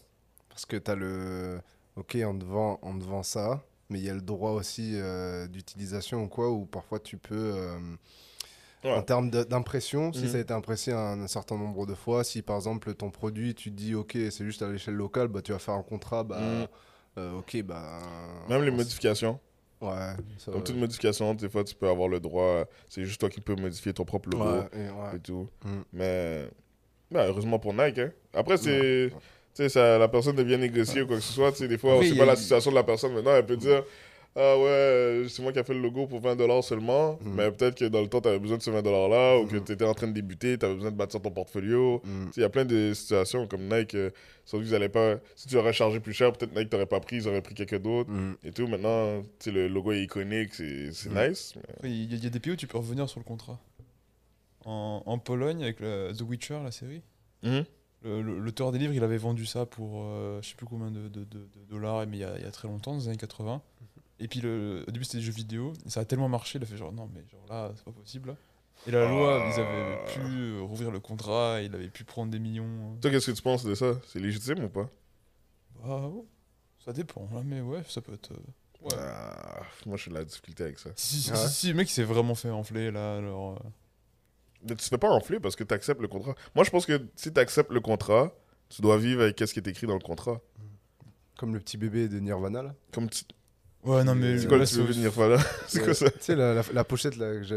Parce 0.48 0.64
que 0.64 0.76
tu 0.76 0.90
as 0.90 0.94
le. 0.94 1.60
Ok, 1.96 2.16
on 2.24 2.38
te 2.38 2.44
vend, 2.44 2.78
on 2.82 2.98
te 2.98 3.04
vend 3.04 3.22
ça, 3.22 3.62
mais 3.90 3.98
il 3.98 4.04
y 4.06 4.10
a 4.10 4.14
le 4.14 4.20
droit 4.22 4.52
aussi 4.52 4.92
euh, 4.94 5.46
d'utilisation 5.46 6.22
ou 6.24 6.28
quoi, 6.28 6.50
où 6.50 6.64
parfois 6.64 6.98
tu 6.98 7.16
peux. 7.18 7.52
euh, 7.54 7.78
Ouais. 8.84 8.92
En 8.92 9.02
termes 9.02 9.30
d'impression, 9.30 10.12
si 10.12 10.22
Mhm. 10.24 10.28
ça 10.28 10.36
a 10.36 10.40
été 10.40 10.52
impressé 10.54 10.92
un, 10.92 11.20
un 11.20 11.26
certain 11.26 11.56
nombre 11.58 11.86
de 11.86 11.94
fois, 11.94 12.22
si 12.22 12.40
par 12.42 12.56
exemple 12.56 12.94
ton 12.94 13.10
produit, 13.10 13.54
tu 13.54 13.70
te 13.70 13.76
dis 13.76 13.94
ok, 13.96 14.12
c'est 14.30 14.44
juste 14.44 14.62
à 14.62 14.68
l'échelle 14.70 14.94
locale, 14.94 15.26
bah, 15.28 15.42
tu 15.42 15.50
vas 15.52 15.58
faire 15.58 15.74
un 15.74 15.82
contrat, 15.82 16.22
bah, 16.22 16.38
Mhm. 16.40 16.66
Euh, 17.18 17.38
ok, 17.38 17.62
bah. 17.62 17.98
Même 18.48 18.62
les 18.62 18.70
on 18.70 18.74
modifications. 18.76 19.38
Ouais, 19.80 19.90
ça, 20.38 20.46
Comme 20.46 20.56
ouais. 20.56 20.64
toute 20.64 20.76
modification, 20.76 21.34
des 21.34 21.48
fois 21.50 21.62
tu 21.62 21.74
peux 21.74 21.88
avoir 21.88 22.08
le 22.08 22.18
droit, 22.18 22.64
c'est 22.88 23.04
juste 23.04 23.20
toi 23.20 23.28
qui 23.28 23.40
peux 23.42 23.54
modifier 23.54 23.92
ton 23.92 24.04
propre 24.06 24.30
logo 24.30 24.44
Ouais, 24.44 24.68
et 24.72 24.90
ouais. 24.90 25.16
et 25.16 25.18
tout. 25.20 25.48
Mm. 25.64 25.68
Mais, 25.92 26.48
mais 27.10 27.26
heureusement 27.26 27.58
pour 27.58 27.74
Nike, 27.74 27.98
hein. 27.98 28.10
Après, 28.32 28.56
c'est. 28.56 29.10
Tu 29.54 29.62
sais, 29.62 29.68
ça- 29.68 29.98
la 29.98 30.08
personne 30.08 30.36
devient 30.36 30.58
négocier 30.58 31.02
ou 31.02 31.06
quoi 31.06 31.16
que 31.16 31.22
ce 31.22 31.32
soit. 31.32 31.50
Tu 31.52 31.58
sais, 31.58 31.68
des 31.68 31.78
fois, 31.78 31.96
il 32.02 32.14
y 32.14 32.18
pas 32.18 32.24
la 32.26 32.36
situation 32.36 32.70
de 32.70 32.74
la 32.76 32.84
personne. 32.84 33.12
Maintenant, 33.14 33.34
elle 33.34 33.46
peut 33.46 33.56
dire 33.56 33.82
Ah 34.38 34.58
ouais, 34.58 34.64
euh, 34.68 35.28
c'est 35.28 35.40
moi 35.42 35.50
qui 35.50 35.58
ai 35.58 35.64
fait 35.64 35.72
le 35.72 35.80
logo 35.80 36.06
pour 36.06 36.20
20 36.20 36.36
dollars 36.36 36.62
seulement. 36.62 37.18
Mhm. 37.22 37.34
Mais 37.36 37.50
peut-être 37.50 37.74
que 37.76 37.86
dans 37.86 38.02
le 38.02 38.08
temps, 38.08 38.20
tu 38.20 38.28
avais 38.28 38.38
besoin 38.38 38.58
de 38.58 38.62
ce 38.62 38.70
20 38.70 38.82
dollars-là 38.82 39.38
ou 39.38 39.46
que 39.46 39.56
Mhm. 39.56 39.64
tu 39.64 39.72
étais 39.72 39.84
en 39.86 39.94
train 39.94 40.08
de 40.08 40.12
débuter, 40.12 40.58
tu 40.58 40.66
avais 40.66 40.74
besoin 40.74 40.90
de 40.90 40.96
bâtir 40.96 41.22
ton 41.22 41.30
portfolio. 41.30 42.02
Mm. 42.04 42.24
Sais, 42.26 42.32
Il 42.36 42.40
y 42.42 42.44
a 42.44 42.50
plein 42.50 42.66
de 42.66 42.92
situations 42.92 43.46
comme 43.46 43.62
Nike. 43.66 43.94
euh, 43.94 44.10
sauf 44.44 44.62
qu'ils 44.62 44.74
allaient 44.74 44.90
pas. 44.90 45.16
Si 45.36 45.48
tu 45.48 45.56
aurais 45.56 45.72
chargé 45.72 46.00
plus 46.00 46.12
cher, 46.12 46.32
peut-être 46.34 46.54
Nike 46.54 46.68
t'aurais 46.68 46.84
pas 46.84 47.00
pris, 47.00 47.16
ils 47.16 47.28
auraient 47.28 47.40
pris 47.40 47.54
quelqu'un 47.54 47.78
d'autre. 47.78 48.10
Mm. 48.10 48.36
Et 48.44 48.50
tout, 48.52 48.66
maintenant, 48.66 49.22
tu 49.22 49.26
sais, 49.38 49.50
le 49.52 49.68
logo 49.68 49.92
est 49.92 50.02
iconique, 50.02 50.52
c'est 50.54 50.90
nice. 51.10 51.54
mais- 51.82 51.90
il 51.90 52.12
y, 52.12 52.14
a- 52.14 52.18
y 52.24 52.26
a 52.26 52.30
des 52.30 52.40
pays 52.40 52.52
où 52.52 52.56
tu 52.56 52.66
peux 52.66 52.76
revenir 52.76 53.08
sur 53.08 53.18
le 53.20 53.24
contrat. 53.24 53.58
En, 54.66 55.02
en 55.06 55.18
Pologne, 55.18 55.62
avec 55.62 55.80
le- 55.80 56.12
The 56.14 56.20
Witcher, 56.22 56.58
la 56.62 56.72
série, 56.72 57.00
l'auteur 58.04 58.70
des 58.72 58.78
livres, 58.78 58.92
il 58.92 59.02
avait 59.02 59.16
vendu 59.16 59.46
ça 59.46 59.64
pour 59.66 60.02
euh, 60.04 60.40
je 60.42 60.50
sais 60.50 60.54
plus 60.56 60.66
combien 60.66 60.90
de, 60.90 61.08
de- 61.08 61.24
de- 61.24 61.38
de 61.38 61.64
dollars, 61.70 62.06
mais 62.06 62.18
il 62.18 62.20
y, 62.20 62.24
a, 62.24 62.36
il 62.36 62.44
y 62.44 62.46
a 62.46 62.50
très 62.50 62.68
longtemps, 62.68 62.92
dans 62.92 62.98
les 62.98 63.08
années 63.08 63.16
80. 63.16 63.62
Et 64.18 64.28
puis 64.28 64.40
le, 64.40 64.84
au 64.86 64.90
début, 64.90 65.04
c'était 65.04 65.18
des 65.18 65.24
jeux 65.24 65.32
vidéo, 65.32 65.72
et 65.84 65.90
ça 65.90 66.00
a 66.00 66.04
tellement 66.04 66.28
marché, 66.28 66.58
il 66.58 66.62
a 66.62 66.66
fait 66.66 66.76
genre 66.76 66.92
non, 66.92 67.08
mais 67.14 67.22
genre 67.30 67.44
là, 67.48 67.72
c'est 67.76 67.84
pas 67.84 67.92
possible. 67.92 68.30
là. 68.30 68.36
Et 68.86 68.90
la 68.90 69.08
loi, 69.08 69.42
ils 69.54 69.60
avaient 69.60 70.04
pu 70.14 70.20
euh, 70.20 70.60
rouvrir 70.62 70.90
le 70.90 71.00
contrat, 71.00 71.60
il 71.62 71.74
avait 71.74 71.88
pu 71.88 72.04
prendre 72.04 72.30
des 72.30 72.38
millions. 72.38 72.96
Toi, 73.00 73.10
qu'est-ce 73.10 73.30
que 73.30 73.36
tu 73.36 73.42
penses 73.42 73.64
de 73.64 73.74
ça? 73.74 73.92
C'est 74.06 74.18
légitime 74.20 74.64
ou 74.64 74.68
pas? 74.68 74.88
Ah, 75.84 76.02
oh, 76.06 76.26
ça 76.84 76.92
dépend, 76.92 77.28
là, 77.32 77.42
mais 77.44 77.60
ouais, 77.60 77.82
ça 77.88 78.00
peut 78.00 78.12
être. 78.14 78.32
euh, 78.32 78.82
ouais. 78.82 78.94
Ah, 78.98 79.62
Moi, 79.86 79.96
je 79.96 80.02
suis 80.02 80.10
de 80.10 80.16
la 80.16 80.24
difficulté 80.24 80.62
avec 80.64 80.78
ça. 80.78 80.90
Si, 80.96 81.20
si, 81.20 81.30
Ah 81.32 81.38
ouais 81.40 81.48
si, 81.48 81.54
si, 81.54 81.68
le 81.68 81.74
mec 81.74 81.88
il 81.88 81.92
s'est 81.92 82.04
vraiment 82.04 82.34
fait 82.34 82.50
enfler 82.50 82.90
là, 82.90 83.16
alors. 83.16 83.52
euh, 83.54 83.68
Mais 84.62 84.68
tu 84.70 84.76
te 84.76 84.82
fais 84.84 84.98
pas 84.98 85.10
enfler 85.10 85.40
parce 85.40 85.56
que 85.56 85.64
tu 85.64 85.74
acceptes 85.74 86.00
le 86.00 86.08
contrat. 86.08 86.34
Moi, 86.54 86.64
je 86.64 86.70
pense 86.70 86.86
que 86.86 87.06
si 87.16 87.32
tu 87.32 87.40
acceptes 87.40 87.70
le 87.72 87.80
contrat, 87.80 88.32
tu 88.68 88.82
dois 88.82 88.96
vivre 88.98 89.22
avec 89.22 89.38
ce 89.38 89.52
qui 89.52 89.58
est 89.58 89.68
écrit 89.68 89.86
dans 89.86 89.94
le 89.94 90.00
contrat. 90.00 90.40
Comme 91.38 91.52
le 91.54 91.60
petit 91.60 91.76
bébé 91.76 92.08
de 92.08 92.18
Nirvana 92.18 92.62
là. 92.62 92.74
Comme. 92.92 93.08
Ouais, 93.86 94.04
non, 94.04 94.14
mais 94.14 94.36
C'est 94.38 94.46
quoi 94.48 94.56
le 94.56 94.62
là, 94.62 94.66
slogan 94.66 95.02
de 95.02 95.38
c'est- 95.68 95.80
quoi 95.84 95.94
ça 95.94 96.10
Tu 96.10 96.16
sais, 96.20 96.34
la, 96.34 96.54
la, 96.54 96.62
la 96.74 96.84
pochette 96.84 97.16
là 97.16 97.32
que 97.34 97.42
je. 97.44 97.54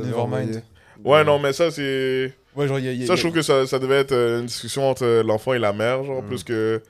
De- 0.00 0.04
Nevermind. 0.04 0.62
Ouais, 1.04 1.24
non, 1.24 1.38
mais 1.38 1.52
ça, 1.52 1.70
c'est. 1.70 2.32
Ouais, 2.54 2.68
genre, 2.68 2.78
y 2.78 2.88
a. 2.88 2.92
y 2.92 3.02
a- 3.02 3.06
Ça, 3.06 3.14
je 3.14 3.18
y 3.18 3.20
a- 3.20 3.22
trouve 3.24 3.34
que 3.34 3.42
ça, 3.42 3.66
ça 3.66 3.78
devait 3.78 3.96
être 4.00 4.12
euh, 4.12 4.40
une 4.40 4.46
discussion 4.46 4.88
entre 4.88 5.04
euh, 5.04 5.22
l'enfant 5.22 5.54
et 5.54 5.58
la 5.58 5.72
mère, 5.72 6.04
genre, 6.04 6.22
Mm. 6.22 6.26
plus 6.28 6.44
que. 6.44 6.82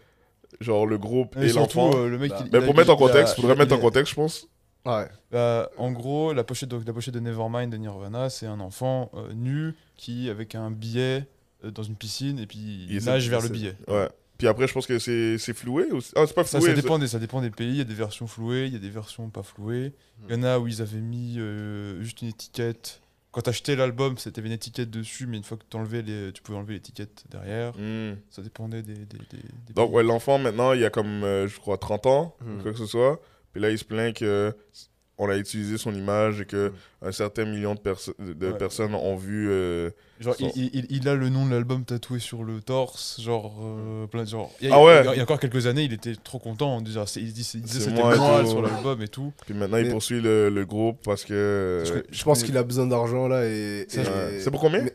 Genre, 0.60 0.86
le 0.86 0.98
groupe 0.98 1.36
Et 1.40 1.46
et 1.48 1.52
l'enfant. 1.52 1.92
euh, 1.96 2.08
le 2.08 2.18
mec. 2.18 2.30
Bah. 2.30 2.42
il- 2.44 2.50
Mais 2.52 2.64
pour 2.64 2.76
mettre 2.76 2.90
en 2.90 2.96
contexte, 2.96 3.36
faudrait 3.36 3.56
mettre 3.56 3.74
en 3.74 3.78
contexte, 3.78 4.10
je 4.10 4.16
pense. 4.16 4.46
Ouais. 4.84 5.06
Bah, 5.30 5.70
en 5.78 5.92
gros, 5.92 6.32
la 6.32 6.42
pochette, 6.44 6.68
donc, 6.68 6.82
la 6.86 6.92
pochette 6.92 7.14
de 7.14 7.20
Nevermind 7.20 7.70
de 7.70 7.76
Nirvana, 7.76 8.28
c'est 8.30 8.46
un 8.46 8.58
enfant 8.60 9.10
euh, 9.14 9.32
nu 9.32 9.74
qui, 9.96 10.28
avec 10.28 10.54
un 10.56 10.70
billet 10.72 11.24
euh, 11.64 11.70
dans 11.70 11.84
une 11.84 11.94
piscine, 11.94 12.38
et 12.40 12.46
puis 12.46 12.58
il, 12.58 12.92
Il 12.96 13.04
nage 13.04 13.28
vers 13.30 13.40
le 13.40 13.48
billet. 13.48 13.76
Ouais. 13.88 14.08
Puis 14.42 14.48
après, 14.48 14.66
je 14.66 14.72
pense 14.72 14.88
que 14.88 14.98
c'est 14.98 15.38
c'est 15.38 15.54
floué 15.54 15.84
aussi. 15.92 16.10
Ah, 16.16 16.24
c'est 16.26 16.34
pas 16.34 16.42
Ça, 16.42 16.58
floué. 16.58 16.70
ça, 16.70 16.74
dépend 16.82 16.98
des, 16.98 17.06
ça 17.06 17.20
dépend 17.20 17.40
des 17.40 17.50
pays. 17.50 17.68
Il 17.70 17.76
y 17.76 17.80
a 17.80 17.84
des 17.84 17.94
versions 17.94 18.26
flouées, 18.26 18.66
il 18.66 18.72
y 18.72 18.76
a 18.76 18.80
des 18.80 18.90
versions 18.90 19.30
pas 19.30 19.44
flouées. 19.44 19.92
Il 20.28 20.34
y 20.34 20.36
en 20.36 20.42
a 20.42 20.58
où 20.58 20.66
ils 20.66 20.82
avaient 20.82 20.98
mis 21.00 21.36
euh, 21.38 22.02
juste 22.02 22.22
une 22.22 22.28
étiquette. 22.28 23.02
Quand 23.30 23.42
t'achetais 23.42 23.76
l'album, 23.76 24.18
c'était 24.18 24.40
une 24.40 24.50
étiquette 24.50 24.90
dessus, 24.90 25.28
mais 25.28 25.36
une 25.36 25.44
fois 25.44 25.56
que 25.58 25.62
t'enlevais 25.62 26.02
les, 26.02 26.32
tu 26.32 26.42
pouvais 26.42 26.58
enlever 26.58 26.74
l'étiquette 26.74 27.22
derrière. 27.30 27.72
Hmm. 27.78 28.16
Ça 28.30 28.42
dépendait 28.42 28.82
des. 28.82 28.94
des, 28.94 29.04
des- 29.04 29.36
des 29.66 29.72
Donc, 29.74 29.90
pays. 29.90 29.96
ouais, 29.98 30.02
l'enfant, 30.02 30.38
maintenant, 30.40 30.72
il 30.72 30.80
y 30.80 30.84
a 30.84 30.90
comme, 30.90 31.22
euh, 31.22 31.46
je 31.46 31.60
crois, 31.60 31.78
30 31.78 32.06
ans, 32.06 32.36
Mm. 32.44 32.58
ou 32.58 32.62
quoi 32.64 32.72
que 32.72 32.78
ce 32.78 32.86
soit. 32.86 33.22
Puis 33.52 33.62
là, 33.62 33.70
il 33.70 33.78
se 33.78 33.84
plaint 33.84 34.12
que 34.16 34.52
on 35.22 35.30
a 35.30 35.36
utilisé 35.36 35.78
son 35.78 35.94
image 35.94 36.40
et 36.40 36.44
que 36.44 36.72
un 37.00 37.12
certain 37.12 37.44
million 37.44 37.74
de, 37.74 37.80
perso- 37.80 38.14
de 38.18 38.50
Ouais. 38.52 38.56
personnes 38.58 38.94
ont 38.94 39.16
vu. 39.16 39.48
euh, 39.50 39.90
Genre, 40.20 40.34
son- 40.36 40.52
il, 40.54 40.70
il- 40.72 40.86
il 40.90 41.08
a 41.08 41.14
le 41.14 41.28
nom 41.30 41.46
de 41.46 41.50
l'album 41.50 41.84
tatoué 41.84 42.18
sur 42.20 42.44
le 42.44 42.60
torse, 42.60 43.20
genre, 43.20 43.54
euh, 43.62 44.06
plein 44.06 44.22
de 44.24 44.28
genre. 44.28 44.52
Il 44.60 44.68
y 44.68 44.72
a, 44.72 44.76
Ah 44.76 44.82
ouais. 44.82 45.00
il 45.02 45.04
y 45.06 45.08
a- 45.08 45.14
il 45.14 45.16
y 45.16 45.20
a 45.20 45.22
encore 45.24 45.40
quelques 45.40 45.66
années, 45.66 45.82
il 45.84 45.92
était 45.92 46.14
trop 46.14 46.38
content. 46.38 46.78
Il 46.78 46.84
disait, 46.84 47.00
il 47.16 47.32
disait, 47.32 47.60
c'était 47.62 48.00
tout. 48.02 48.46
sur 48.48 48.62
l'album 48.62 49.02
et 49.02 49.08
tout. 49.08 49.32
Puis 49.46 49.54
maintenant, 49.54 49.78
il 49.78 49.88
poursuit 49.90 50.20
le, 50.20 50.48
le 50.48 50.64
groupe 50.64 50.98
parce 51.04 51.24
que. 51.24 51.32
Euh, 51.34 52.02
Je 52.10 52.24
pense 52.24 52.42
qu'il 52.44 52.56
a 52.56 52.62
besoin 52.62 52.86
d'argent 52.86 53.26
là 53.28 53.44
et. 53.46 53.80
Et-. 53.82 54.40
C'est 54.40 54.50
pour 54.50 54.60
combien? 54.60 54.82
Mais- 54.82 54.94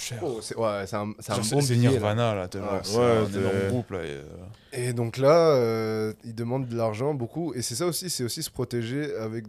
Cher. 0.00 0.18
Oh, 0.22 0.38
c'est 0.40 0.56
ouais, 0.56 0.86
c'est 0.86 0.96
un, 0.96 1.12
c'est 1.18 1.32
un 1.32 1.36
Genre, 1.36 1.44
bon 1.52 1.60
c'est 1.60 1.74
billet. 1.74 1.88
Nirvana 1.90 2.34
là, 2.34 2.48
genre, 2.52 2.62
Ouais. 2.72 2.78
c'est 2.82 2.96
Ouais, 2.98 3.04
un 3.04 3.26
c'est- 3.30 3.68
groupe 3.68 3.90
là. 3.90 3.98
et, 4.02 4.08
euh, 4.10 4.22
Et 4.72 4.92
donc 4.92 5.16
là, 5.18 5.50
euh, 5.56 6.12
il 6.24 6.34
demande 6.34 6.68
de 6.68 6.76
l'argent 6.76 7.12
beaucoup. 7.12 7.52
Et 7.54 7.60
c'est 7.62 7.74
ça 7.74 7.86
aussi, 7.86 8.08
c'est 8.08 8.24
aussi 8.24 8.42
se 8.42 8.50
protéger 8.50 9.14
avec 9.16 9.44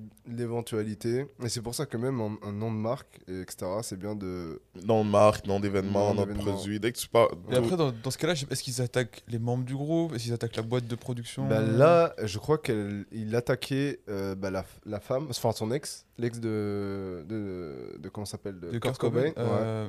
l'éventualité. 0.45 1.25
Et 1.43 1.49
c'est 1.49 1.61
pour 1.61 1.75
ça 1.75 1.85
que 1.85 1.95
même 1.97 2.19
un, 2.19 2.37
un 2.47 2.51
nom 2.51 2.71
de 2.71 2.77
marque, 2.77 3.19
et 3.27 3.41
etc., 3.41 3.67
c'est 3.83 3.97
bien 3.97 4.15
de. 4.15 4.61
nom 4.85 5.05
de 5.05 5.09
marque, 5.09 5.45
nom 5.47 5.59
d'événement, 5.59 6.09
Nom 6.09 6.13
nom 6.15 6.21
de 6.25 6.31
d'événement. 6.33 6.53
produit. 6.53 6.79
Dès 6.79 6.91
que 6.91 6.97
tu 6.97 7.07
parles. 7.07 7.29
Et 7.51 7.55
après, 7.55 7.77
dans, 7.77 7.91
dans 7.91 8.11
ce 8.11 8.17
cas-là, 8.17 8.33
je 8.33 8.41
sais 8.41 8.45
pas, 8.45 8.53
est-ce 8.53 8.63
qu'ils 8.63 8.81
attaquent 8.81 9.23
les 9.27 9.39
membres 9.39 9.63
du 9.63 9.75
groupe? 9.75 10.13
Est-ce 10.15 10.23
qu'ils 10.25 10.33
attaquent 10.33 10.55
la 10.57 10.63
boîte 10.63 10.87
de 10.87 10.95
production? 10.95 11.47
Bah 11.47 11.61
là, 11.61 12.13
je 12.23 12.37
crois 12.39 12.57
qu'il 12.57 13.05
attaquait 13.35 13.99
euh, 14.09 14.35
bah, 14.35 14.49
la, 14.51 14.65
la 14.85 14.99
femme, 14.99 15.27
enfin 15.29 15.51
son 15.51 15.71
ex, 15.71 16.05
l'ex 16.17 16.39
de, 16.39 17.23
de, 17.27 17.97
de. 17.99 18.09
Comment 18.09 18.25
ça 18.25 18.31
s'appelle 18.33 18.59
De, 18.59 18.67
de 18.71 18.79
Kurt 18.79 18.97
Kurt 18.97 18.97
Cobain, 18.97 19.21
ouais. 19.25 19.33
euh, 19.37 19.87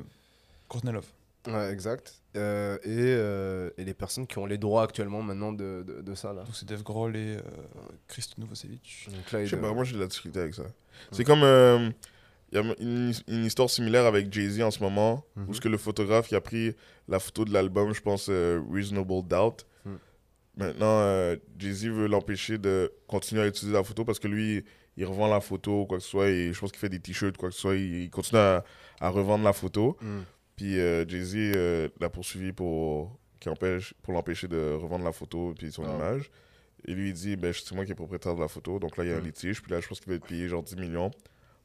Courtney 0.73 0.91
Love. 0.91 1.05
Ouais, 1.47 1.71
exact. 1.71 2.13
Euh, 2.35 2.77
et, 2.83 2.87
euh, 2.89 3.69
et 3.77 3.83
les 3.83 3.93
personnes 3.93 4.25
qui 4.27 4.37
ont 4.37 4.45
les 4.45 4.57
droits 4.57 4.83
actuellement 4.83 5.21
maintenant 5.21 5.51
de, 5.53 5.83
de, 5.85 6.01
de 6.01 6.15
ça 6.15 6.31
là. 6.33 6.43
Donc 6.43 6.55
c'est 6.55 6.67
Dave 6.67 6.83
Grohl 6.83 7.15
et 7.15 7.35
euh, 7.37 7.41
Christ 8.07 8.37
Novoselic. 8.37 9.07
Donc 9.11 9.31
là, 9.31 9.41
il 9.41 9.45
Je 9.45 9.55
sais 9.55 9.61
pas, 9.61 9.73
moi 9.73 9.83
j'ai 9.83 9.93
de 9.95 9.99
la 9.99 10.07
difficulté 10.07 10.39
avec 10.39 10.53
ça. 10.55 10.63
C'est 11.11 11.23
comme. 11.25 11.43
euh, 11.43 11.89
Il 12.51 12.57
y 12.57 12.61
a 12.61 12.75
une, 12.79 13.13
une 13.27 13.45
histoire 13.45 13.69
similaire 13.69 14.05
avec 14.05 14.31
Jay-Z 14.31 14.61
en 14.61 14.71
ce 14.71 14.79
moment, 14.79 15.25
Mhm. 15.35 15.45
où 15.49 15.53
ce 15.53 15.59
que 15.61 15.67
le 15.69 15.77
photographe 15.77 16.27
qui 16.29 16.35
a 16.35 16.41
pris 16.41 16.75
la 17.07 17.19
photo 17.19 17.43
de 17.45 17.51
l'album, 17.51 17.93
je 17.93 18.01
pense, 18.01 18.27
euh, 18.29 18.61
Reasonable 18.71 19.23
Doubt. 19.27 19.65
Mhm. 19.85 19.97
Maintenant, 20.55 20.99
euh, 21.01 21.35
Jay-Z 21.57 21.87
veut 21.87 22.07
l'empêcher 22.07 22.57
de 22.57 22.91
continuer 23.07 23.41
à 23.41 23.47
utiliser 23.47 23.73
la 23.75 23.83
photo 23.83 24.05
parce 24.05 24.19
que 24.19 24.27
lui, 24.27 24.63
il 24.97 25.05
revend 25.05 25.27
la 25.27 25.41
photo 25.41 25.81
ou 25.81 25.85
quoi 25.87 25.97
que 25.97 26.03
ce 26.03 26.09
soit, 26.09 26.29
et 26.29 26.53
je 26.53 26.59
pense 26.59 26.71
qu'il 26.71 26.79
fait 26.79 26.89
des 26.89 26.99
t-shirts, 26.99 27.35
quoi 27.37 27.49
que 27.49 27.55
ce 27.55 27.61
soit, 27.61 27.75
il, 27.75 28.03
il 28.03 28.09
continue 28.11 28.39
à, 28.39 28.63
à 29.01 29.09
revendre 29.09 29.43
la 29.43 29.53
photo. 29.53 29.97
Puis 30.55 30.79
euh, 30.79 31.07
Jay-Z 31.07 31.35
euh, 31.35 31.89
l'a 31.99 32.09
poursuivi 32.09 32.51
pour, 32.53 33.17
qui 33.39 33.49
empêche, 33.49 33.93
pour 34.03 34.13
l'empêcher 34.13 34.47
de 34.47 34.73
revendre 34.73 35.03
la 35.05 35.11
photo 35.11 35.53
puis 35.57 35.71
son 35.71 35.83
Ah. 35.85 35.95
image. 35.95 36.29
Et 36.85 36.93
lui, 36.93 37.09
il 37.09 37.13
dit 37.13 37.35
ben, 37.35 37.53
C'est 37.53 37.73
moi 37.75 37.85
qui 37.85 37.91
est 37.91 37.95
propriétaire 37.95 38.35
de 38.35 38.41
la 38.41 38.47
photo. 38.47 38.77
Donc 38.79 38.97
là, 38.97 39.03
il 39.03 39.09
y 39.09 39.13
a 39.13 39.15
un 39.17 39.21
Mm. 39.21 39.25
litige. 39.25 39.61
Puis 39.61 39.71
là, 39.71 39.79
je 39.79 39.87
pense 39.87 39.99
qu'il 39.99 40.09
va 40.09 40.15
être 40.15 40.25
payé 40.27 40.47
genre 40.49 40.61
10 40.63 40.75
millions 40.75 41.11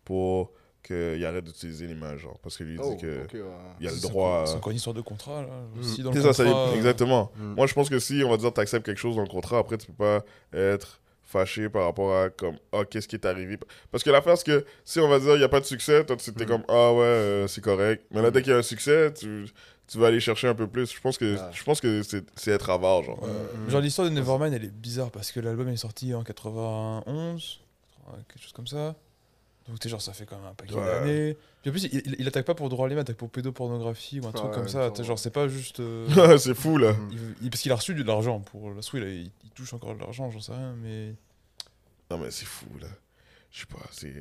pour 0.04 0.52
qu'il 0.82 1.24
arrête 1.24 1.44
d'utiliser 1.44 1.86
l'image. 1.86 2.20
genre. 2.20 2.38
Parce 2.40 2.56
que 2.56 2.64
lui, 2.64 2.74
il 2.74 2.80
Oh, 2.80 2.94
dit 2.94 3.02
que 3.02 3.24
ok, 3.24 3.32
ouais. 3.34 3.40
il 3.80 3.86
y 3.86 3.88
a 3.88 3.92
le 3.92 4.00
droit. 4.00 4.42
à- 4.42 4.46
C'est 4.46 4.54
encore 4.54 4.70
une 4.70 4.76
histoire 4.76 4.94
de 4.94 5.00
contrat 5.00 5.42
là. 5.42 5.48
Mm. 5.74 5.82
Si 5.82 6.02
dans 6.02 6.12
ça, 6.12 6.32
ça 6.32 6.42
euh, 6.44 6.74
exactement. 6.74 7.30
Mm. 7.36 7.54
Moi, 7.56 7.66
je 7.66 7.74
pense 7.74 7.90
que 7.90 7.98
si, 7.98 8.22
on 8.24 8.30
va 8.30 8.36
dire, 8.36 8.52
tu 8.54 8.60
acceptes 8.60 8.86
quelque 8.86 8.98
chose 9.00 9.16
dans 9.16 9.22
le 9.22 9.28
contrat, 9.28 9.58
après, 9.58 9.76
tu 9.76 9.88
peux 9.88 9.92
pas 9.92 10.24
être 10.52 11.00
fâché 11.28 11.68
par 11.68 11.84
rapport 11.84 12.16
à 12.16 12.30
comme 12.30 12.56
ah 12.72 12.84
qu'est-ce 12.88 13.06
qui 13.06 13.16
est 13.16 13.26
arrivé? 13.26 13.58
Parce 13.92 14.02
que 14.02 14.10
l'affaire 14.10 14.36
c'est 14.38 14.46
que 14.46 14.64
si 14.84 14.98
on 14.98 15.08
va 15.08 15.18
dire 15.20 15.34
il 15.36 15.40
y 15.40 15.44
a 15.44 15.48
pas 15.48 15.60
de 15.60 15.66
succès 15.66 16.04
toi 16.04 16.16
tu 16.16 16.32
t'es 16.32 16.44
Mm. 16.44 16.48
comme 16.48 16.62
ah 16.68 16.92
ouais 16.94 17.04
euh, 17.04 17.46
c'est 17.46 17.60
correct 17.60 18.04
mais 18.10 18.22
là 18.22 18.30
dès 18.30 18.40
qu'il 18.42 18.50
y 18.52 18.54
a 18.54 18.58
un 18.58 18.62
succès 18.62 19.12
tu, 19.12 19.46
tu 19.86 19.98
vas 19.98 20.06
aller 20.08 20.20
chercher 20.20 20.48
un 20.48 20.54
peu 20.54 20.66
plus 20.66 20.90
je 20.90 21.00
pense 21.00 21.18
que 21.18 21.36
Ah. 21.38 21.50
je 21.52 21.62
pense 21.64 21.80
que 21.82 22.02
c'est 22.02 22.24
c'est 22.34 22.50
être 22.52 22.70
avare 22.70 23.02
genre 23.02 23.20
Euh, 23.24 23.66
Mm. 23.66 23.70
Genre 23.70 23.80
l'histoire 23.82 24.08
de 24.08 24.12
Nevermind 24.14 24.54
elle 24.54 24.64
est 24.64 24.72
bizarre 24.74 25.10
parce 25.10 25.30
que 25.30 25.40
l'album 25.40 25.68
est 25.68 25.76
sorti 25.76 26.14
en 26.14 26.22
91, 26.24 27.60
quelque 28.28 28.42
chose 28.42 28.52
comme 28.52 28.66
ça. 28.66 28.94
Donc 29.68 29.78
t'es 29.80 29.88
genre 29.88 30.00
ça 30.02 30.12
fait 30.14 30.24
quand 30.26 30.36
même 30.38 30.46
un 30.46 30.54
paquet 30.54 30.74
Ouais. 30.74 30.84
d'années. 30.84 31.36
Puis 31.62 31.70
en 31.70 31.72
plus 31.72 31.84
il, 31.84 31.94
il- 31.94 32.16
il 32.20 32.26
attaque 32.28 32.46
pas 32.46 32.54
pour 32.54 32.68
droit 32.70 32.86
à 32.86 32.88
l'image, 32.88 33.02
il 33.02 33.04
attaque 33.04 33.16
pour 33.18 33.30
pédopornographie 33.30 34.18
ou 34.20 34.26
un 34.26 34.32
truc 34.32 34.48
Ouais, 34.50 34.54
comme 34.54 34.68
ça. 34.68 34.90
T'es 34.90 35.04
genre 35.04 35.18
c'est 35.18 35.30
pas 35.30 35.46
juste. 35.48 35.80
euh, 35.80 36.06
c'est 36.38 36.54
fou 36.54 36.78
là 36.78 36.94
il 37.10 37.18
veut- 37.18 37.34
il- 37.42 37.50
parce 37.50 37.62
qu'il 37.62 37.72
a 37.72 37.76
reçu 37.76 37.94
de 37.94 38.02
l'argent 38.02 38.40
pour 38.40 38.70
la 38.70 38.80
il, 38.94 39.30
il 39.44 39.50
touche 39.54 39.72
encore 39.74 39.94
de 39.94 40.00
l'argent, 40.00 40.30
j'en 40.30 40.40
sais 40.40 40.52
rien, 40.52 40.74
mais. 40.82 41.14
non 42.10 42.18
mais 42.18 42.30
c'est 42.30 42.46
fou 42.46 42.66
là 42.80 42.88
je 43.50 43.60
sais 43.60 43.66
pas 43.66 43.80
c'est 43.92 44.14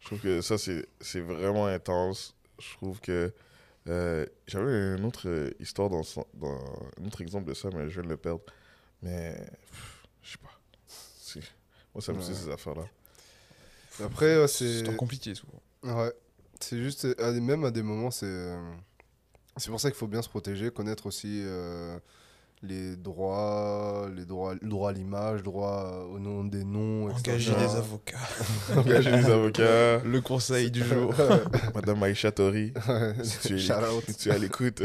je 0.00 0.06
trouve 0.06 0.20
que 0.20 0.40
ça 0.40 0.56
c'est 0.58 0.86
c'est 1.00 1.20
vraiment 1.20 1.66
intense 1.66 2.34
je 2.58 2.72
trouve 2.76 3.00
que 3.00 3.32
euh, 3.88 4.26
j'avais 4.46 4.94
une 4.96 5.04
autre 5.04 5.28
euh, 5.28 5.50
histoire 5.60 5.88
dans, 5.90 6.02
dans 6.34 6.58
un 7.00 7.06
autre 7.06 7.20
exemple 7.22 7.46
de 7.48 7.54
ça 7.54 7.68
mais 7.74 7.88
je 7.88 7.94
viens 7.94 8.02
de 8.04 8.08
le 8.08 8.16
perdre 8.16 8.42
mais 9.02 9.34
pff, 9.70 10.02
je 10.22 10.30
sais 10.32 10.38
pas 10.38 10.50
C'est- 10.86 11.40
moi 11.94 12.00
ça 12.02 12.12
me 12.12 12.18
Ouais. 12.18 12.24
suit 12.24 12.34
ces 12.34 12.48
affaires 12.50 12.74
là 12.74 12.84
Après, 14.04 14.40
ouais, 14.40 14.48
C'est 14.48 14.96
compliqué 14.96 15.34
souvent. 15.34 15.60
Ouais. 15.82 16.12
C'est 16.60 16.78
juste, 16.82 17.06
euh, 17.06 17.40
même 17.40 17.64
à 17.64 17.70
des 17.70 17.82
moments, 17.82 18.10
c'est. 18.10 18.26
euh, 18.26 18.72
C'est 19.56 19.70
pour 19.70 19.80
ça 19.80 19.90
qu'il 19.90 19.98
faut 19.98 20.06
bien 20.06 20.22
se 20.22 20.28
protéger, 20.28 20.70
connaître 20.70 21.06
aussi 21.06 21.42
euh, 21.44 21.98
les 22.62 22.94
droits, 22.96 24.08
les 24.14 24.26
droits, 24.26 24.52
le 24.60 24.68
droit 24.68 24.90
à 24.90 24.92
l'image, 24.92 25.42
droit 25.42 26.06
au 26.12 26.18
nom 26.18 26.44
des 26.44 26.62
noms, 26.62 27.08
etc. 27.08 27.30
Engager 27.32 27.54
des 27.54 27.76
avocats. 27.76 28.18
engager 28.76 29.10
des 29.12 29.30
avocats 29.30 29.98
Le 30.04 30.20
conseil 30.20 30.70
du 30.70 30.84
jour. 30.84 31.14
Madame 31.74 32.02
Aïcha 32.02 32.30
Tori 32.32 32.74
si 33.22 33.58
si 33.58 34.16
tu 34.18 34.28
es 34.28 34.32
à 34.32 34.38
l'écoute 34.38 34.82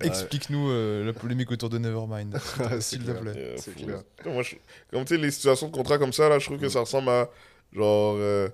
Explique-nous 0.00 0.70
euh, 0.70 1.04
la 1.06 1.12
polémique 1.12 1.50
autour 1.50 1.70
de 1.70 1.78
Nevermind, 1.78 2.36
s'il 2.80 3.04
te 3.04 3.12
plaît. 3.12 3.32
Euh, 3.36 3.54
C'est 3.58 3.72
fou. 3.72 3.84
clair. 3.86 4.02
Moi, 4.26 4.42
je- 4.42 4.56
comme 4.90 5.04
tu 5.04 5.14
sais, 5.14 5.20
les 5.20 5.30
situations 5.30 5.68
de 5.68 5.72
contrat 5.72 5.98
comme 5.98 6.12
ça, 6.12 6.28
là, 6.28 6.38
je 6.38 6.46
trouve 6.46 6.58
que 6.58 6.68
ça 6.68 6.80
ressemble 6.80 7.08
à 7.08 7.30
genre, 7.72 8.16
euh, 8.18 8.48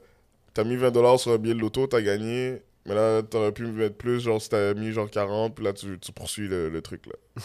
t'as 0.55 0.65
mis 0.65 0.77
20$ 0.77 1.19
sur 1.19 1.33
un 1.33 1.39
billet 1.39 1.55
de 1.55 1.61
loto, 1.61 1.87
t'as 1.87 2.03
gagné, 2.03 2.63
mais 2.89 2.95
là, 2.95 3.23
t'aurais 3.23 3.53
pu 3.53 3.67
mettre 3.67 3.97
plus, 3.97 4.21
genre, 4.21 4.41
si 4.41 4.49
t'avais 4.49 4.75
mis 4.79 4.93
genre 4.93 5.11
40, 5.11 5.55
puis 5.55 5.65
là, 5.65 5.73
tu, 5.73 5.99
tu 5.99 6.13
poursuis 6.13 6.49
le, 6.49 6.69
le 6.71 6.83
truc, 6.83 7.07
là. 7.07 7.13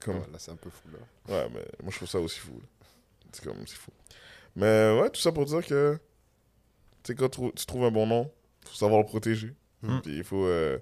Comme, 0.00 0.16
Ouais, 0.16 0.22
là, 0.32 0.38
c'est 0.38 0.52
un 0.52 0.56
peu 0.56 0.70
fou, 0.70 0.88
là. 0.92 1.34
ouais, 1.34 1.48
mais 1.52 1.64
moi, 1.82 1.90
je 1.90 1.96
trouve 1.96 2.08
ça 2.08 2.20
aussi 2.20 2.38
fou. 2.38 2.60
C'est 3.32 3.44
comme, 3.44 3.66
c'est 3.66 3.76
fou. 3.76 3.90
Mais 4.54 4.98
ouais, 5.00 5.10
tout 5.10 5.20
ça 5.20 5.32
pour 5.32 5.44
dire 5.46 5.66
que, 5.66 5.98
tu 7.02 7.12
sais, 7.12 7.14
quand 7.16 7.28
tu, 7.28 7.40
tu 7.54 7.66
trouves 7.66 7.84
un 7.84 7.90
bon 7.90 8.06
nom, 8.06 8.30
faut 8.64 8.74
savoir 8.76 9.00
le 9.00 9.06
protéger. 9.06 9.52
Mm. 9.82 9.98
Puis 10.02 10.16
il 10.18 10.24
faut. 10.24 10.44
euh, 10.46 10.78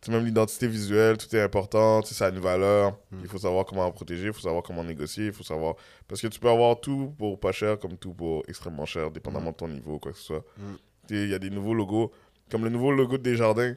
tu 0.00 0.10
sais, 0.10 0.16
même 0.16 0.24
l'identité 0.26 0.68
visuelle, 0.68 1.16
tout 1.16 1.34
est 1.34 1.40
important, 1.40 2.02
tu 2.02 2.08
sais, 2.08 2.14
ça 2.14 2.26
a 2.26 2.28
une 2.30 2.38
valeur. 2.38 2.92
Mm. 3.10 3.20
Il 3.22 3.28
faut 3.28 3.38
savoir 3.38 3.64
comment 3.64 3.86
en 3.86 3.90
protéger, 3.92 4.26
il 4.26 4.32
faut 4.32 4.42
savoir 4.42 4.62
comment 4.62 4.84
négocier, 4.84 5.26
il 5.26 5.32
faut 5.32 5.42
savoir. 5.42 5.74
Parce 6.06 6.20
que 6.20 6.26
tu 6.28 6.38
peux 6.38 6.50
avoir 6.50 6.78
tout 6.80 7.14
pour 7.18 7.40
pas 7.40 7.50
cher, 7.52 7.78
comme 7.78 7.96
tout 7.96 8.12
pour 8.14 8.42
extrêmement 8.46 8.86
cher, 8.86 9.10
dépendamment 9.10 9.50
de 9.52 9.56
ton 9.56 9.68
niveau, 9.68 9.98
quoi 9.98 10.12
que 10.12 10.18
ce 10.18 10.24
soit. 10.24 10.44
Mm. 10.58 10.62
Tu 11.08 11.14
sais, 11.16 11.22
Il 11.24 11.30
y 11.30 11.34
a 11.34 11.38
des 11.38 11.50
nouveaux 11.50 11.74
logos, 11.74 12.12
comme 12.50 12.64
le 12.64 12.70
nouveau 12.70 12.92
logo 12.92 13.18
de 13.18 13.22
Desjardins. 13.22 13.74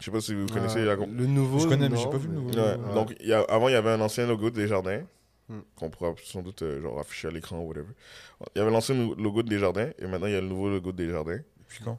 Je 0.00 0.04
sais 0.06 0.10
pas 0.10 0.20
si 0.20 0.34
vous 0.34 0.46
connaissez 0.46 0.84
la 0.84 0.96
le 0.96 1.26
nouveau. 1.26 1.58
Je 1.60 1.68
connais, 1.68 1.88
mais 1.88 1.96
j'ai 1.96 2.04
non, 2.04 2.10
pas 2.10 2.18
vu 2.18 2.28
le 2.28 2.34
nouveau. 2.34 2.50
Ouais, 2.50 2.60
Ouais. 2.76 2.94
Donc, 2.94 3.14
il 3.20 3.26
y 3.28 3.32
a, 3.32 3.40
avant, 3.42 3.68
il 3.68 3.72
y 3.72 3.76
avait 3.76 3.90
un 3.90 4.00
ancien 4.00 4.26
logo 4.26 4.50
de 4.50 4.56
Desjardins, 4.56 5.02
Hmm. 5.46 5.60
qu'on 5.76 5.90
pourra 5.90 6.14
sans 6.24 6.40
doute 6.40 6.62
euh, 6.62 6.80
genre, 6.80 6.98
afficher 6.98 7.28
à 7.28 7.30
l'écran 7.30 7.58
ou 7.60 7.68
whatever. 7.68 7.90
Il 8.56 8.58
y 8.58 8.62
avait 8.62 8.70
l'ancien 8.70 8.94
logo 8.94 9.42
de 9.42 9.48
Desjardins, 9.50 9.90
et 9.98 10.06
maintenant, 10.06 10.26
il 10.26 10.32
y 10.32 10.36
a 10.36 10.40
le 10.40 10.46
nouveau 10.48 10.70
logo 10.70 10.90
de 10.90 10.96
Desjardins. 11.04 11.38
Depuis 11.60 11.84
quand? 11.84 11.98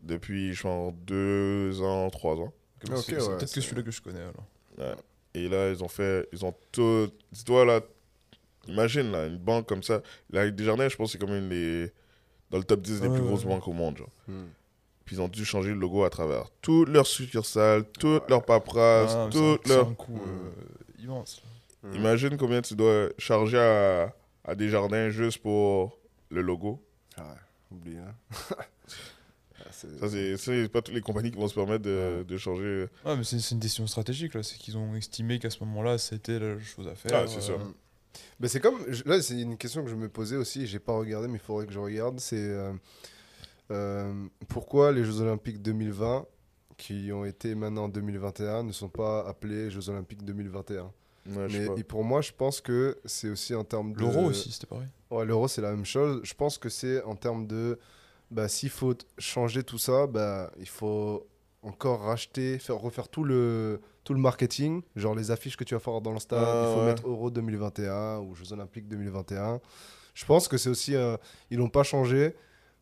Depuis, 0.00 0.54
genre, 0.54 0.92
deux 0.92 1.82
ans, 1.82 2.08
trois 2.08 2.36
ans. 2.36 2.52
Ok, 2.90 2.96
C'est- 3.04 3.16
Peut-être 3.16 3.38
que 3.40 3.46
c'est- 3.46 3.60
celui-là 3.60 3.82
que 3.82 3.90
je 3.90 4.00
connais 4.00 4.20
alors. 4.22 4.96
Et 5.34 5.46
là, 5.48 5.68
ils 5.70 5.84
ont 5.84 5.88
fait. 5.88 6.26
Ils 6.32 6.42
ont 6.46 6.54
tout. 6.72 7.08
Dis-toi, 7.30 7.66
là. 7.66 7.80
Imagine, 8.66 9.12
là, 9.12 9.26
une 9.26 9.36
banque 9.36 9.66
comme 9.68 9.82
ça. 9.82 10.00
La 10.30 10.50
Desjardins, 10.50 10.88
je 10.88 10.96
pense, 10.96 11.12
c'est 11.12 11.18
comme 11.18 11.34
une 11.34 11.48
des. 11.50 11.92
Dans 12.50 12.58
le 12.58 12.64
top 12.64 12.80
10 12.80 13.00
des 13.02 13.08
plus 13.08 13.18
ouais, 13.18 13.26
grosses 13.26 13.44
ouais. 13.44 13.50
banques 13.50 13.68
au 13.68 13.72
monde, 13.74 13.98
genre. 13.98 14.10
Hmm. 14.26 14.46
Puis 15.06 15.16
ils 15.16 15.20
ont 15.22 15.28
dû 15.28 15.44
changer 15.44 15.70
le 15.70 15.76
logo 15.76 16.04
à 16.04 16.10
travers 16.10 16.50
toutes 16.60 16.88
leurs 16.90 17.06
succursales, 17.06 17.84
toutes 17.98 18.28
leurs 18.28 18.44
paperasses, 18.44 19.12
Ah, 19.14 19.28
c'est 19.32 19.38
un- 19.38 19.54
toutes 19.56 19.66
c'est 19.66 19.74
leurs. 19.74 19.88
un 19.88 19.94
coût 19.94 20.20
euh, 20.26 21.02
immense. 21.02 21.40
là. 21.82 21.88
Hmm. 21.90 21.94
Imagine 21.94 22.36
combien 22.36 22.60
tu 22.60 22.74
dois 22.74 23.08
charger 23.16 23.58
à, 23.58 24.12
à 24.44 24.54
des 24.56 24.68
jardins 24.68 25.08
juste 25.08 25.38
pour 25.38 25.96
le 26.30 26.42
logo. 26.42 26.82
Ah 27.16 27.22
ouais, 27.22 27.76
oublie. 27.76 27.96
Hein. 27.98 28.14
Ah, 29.58 29.68
c'est- 29.72 29.98
Ça, 29.98 30.08
c'est 30.08 30.36
c'est 30.36 30.68
pas 30.68 30.82
toutes 30.82 30.94
les 30.94 31.00
compagnies 31.00 31.30
qui 31.30 31.38
vont 31.38 31.48
se 31.48 31.54
permettre 31.54 31.82
de, 31.82 32.24
de 32.28 32.36
changer. 32.36 32.86
Ouais, 33.04 33.16
mais 33.16 33.24
c'est 33.24 33.38
c'est 33.40 33.54
une 33.54 33.58
décision 33.60 33.86
stratégique 33.86 34.34
là. 34.34 34.42
C'est 34.42 34.58
qu'ils 34.58 34.76
ont 34.76 34.94
estimé 34.94 35.38
qu'à 35.38 35.50
ce 35.50 35.58
moment-là, 35.64 35.98
c'était 35.98 36.38
la 36.38 36.60
chose 36.60 36.86
à 36.86 36.94
faire. 36.94 37.12
Ah, 37.14 37.26
c'est 37.26 37.40
ça. 37.40 37.52
Euh, 37.52 37.58
Mais 38.38 38.48
c'est 38.48 38.60
comme. 38.60 38.78
je- 38.88 39.02
Là, 39.06 39.20
c'est 39.22 39.40
une 39.40 39.56
question 39.56 39.82
que 39.82 39.90
je 39.90 39.94
me 39.96 40.08
posais 40.08 40.36
aussi. 40.36 40.66
J'ai 40.66 40.78
pas 40.78 40.92
regardé, 40.92 41.26
mais 41.26 41.34
il 41.38 41.40
faudrait 41.40 41.66
que 41.66 41.72
je 41.72 41.78
regarde. 41.78 42.20
C'est 42.20 42.36
euh, 42.36 42.70
euh, 42.70 42.72
pourquoi 44.48 44.92
les 44.92 45.04
Jeux 45.04 45.20
Olympiques 45.20 45.60
2020, 45.62 46.26
qui 46.76 47.10
ont 47.12 47.24
été 47.24 47.54
maintenant 47.54 47.84
en 47.84 47.88
2021, 47.88 48.62
ne 48.64 48.72
sont 48.72 48.88
pas 48.88 49.26
appelés 49.26 49.70
Jeux 49.70 49.88
Olympiques 49.90 50.24
2021 50.24 50.92
Ouais, 51.34 51.48
Mais 51.50 51.80
et 51.80 51.82
pour 51.82 52.04
moi, 52.04 52.20
je 52.20 52.30
pense 52.30 52.60
que 52.60 52.98
c'est 53.04 53.28
aussi 53.28 53.52
en 53.54 53.64
termes 53.64 53.92
de. 53.94 53.98
L'euro 53.98 54.26
aussi, 54.26 54.52
c'était 54.52 54.68
pareil. 54.68 54.86
Ouais, 55.10 55.24
l'euro, 55.24 55.48
c'est 55.48 55.60
la 55.60 55.70
même 55.72 55.84
chose. 55.84 56.20
Je 56.22 56.34
pense 56.34 56.56
que 56.56 56.68
c'est 56.68 57.02
en 57.02 57.16
termes 57.16 57.48
de. 57.48 57.80
Bah, 58.30 58.46
s'il 58.46 58.70
faut 58.70 58.94
changer 59.18 59.64
tout 59.64 59.78
ça, 59.78 60.06
bah, 60.06 60.52
il 60.58 60.68
faut 60.68 61.26
encore 61.62 62.02
racheter, 62.02 62.60
faire, 62.60 62.76
refaire 62.76 63.08
tout 63.08 63.24
le, 63.24 63.80
tout 64.04 64.14
le 64.14 64.20
marketing, 64.20 64.82
genre 64.94 65.16
les 65.16 65.32
affiches 65.32 65.56
que 65.56 65.64
tu 65.64 65.74
vas 65.74 65.80
faire 65.80 66.00
dans 66.00 66.12
le 66.12 66.20
stade. 66.20 66.44
Ah, 66.46 66.66
il 66.68 66.74
faut 66.74 66.80
ouais. 66.82 66.86
mettre 66.86 67.08
Euro 67.08 67.30
2021 67.30 68.18
ou 68.18 68.36
Jeux 68.36 68.52
Olympiques 68.52 68.86
2021. 68.86 69.60
Je 70.14 70.24
pense 70.26 70.46
que 70.46 70.56
c'est 70.58 70.70
aussi. 70.70 70.94
euh, 70.94 71.16
ils 71.50 71.58
l'ont 71.58 71.68
pas 71.68 71.82
changé 71.82 72.36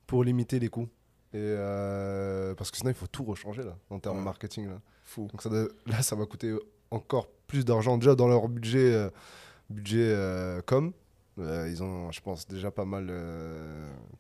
pour 0.07 0.25
limiter 0.25 0.59
les 0.59 0.69
coûts. 0.69 0.89
Et 1.33 1.39
euh, 1.39 2.55
parce 2.55 2.71
que 2.71 2.77
sinon, 2.77 2.91
il 2.91 2.95
faut 2.95 3.07
tout 3.09 3.25
rechanger 3.25 3.63
là, 3.65 3.77
en 3.91 3.99
termes 3.99 4.19
Ouais. 4.19 4.25
marketing. 4.25 4.69
Là. 4.69 4.81
Fou. 5.03 5.27
Donc 5.33 5.43
ça 5.43 5.49
doit- 5.49 5.69
là, 5.87 6.01
ça 6.03 6.15
va 6.17 6.27
coûter 6.27 6.55
encore 6.91 7.29
plus 7.47 7.65
d'argent. 7.65 7.99
Déjà, 7.99 8.15
dans 8.15 8.29
leur 8.29 8.49
budget, 8.49 8.93
euh, 8.95 9.11
budget 9.69 9.99
euh, 10.15 10.61
com, 10.65 10.93
euh, 11.41 11.69
ils 11.69 11.83
ont, 11.83 12.13
je 12.13 12.21
pense, 12.21 12.47
déjà 12.47 12.71
pas 12.71 12.85
mal 12.85 13.11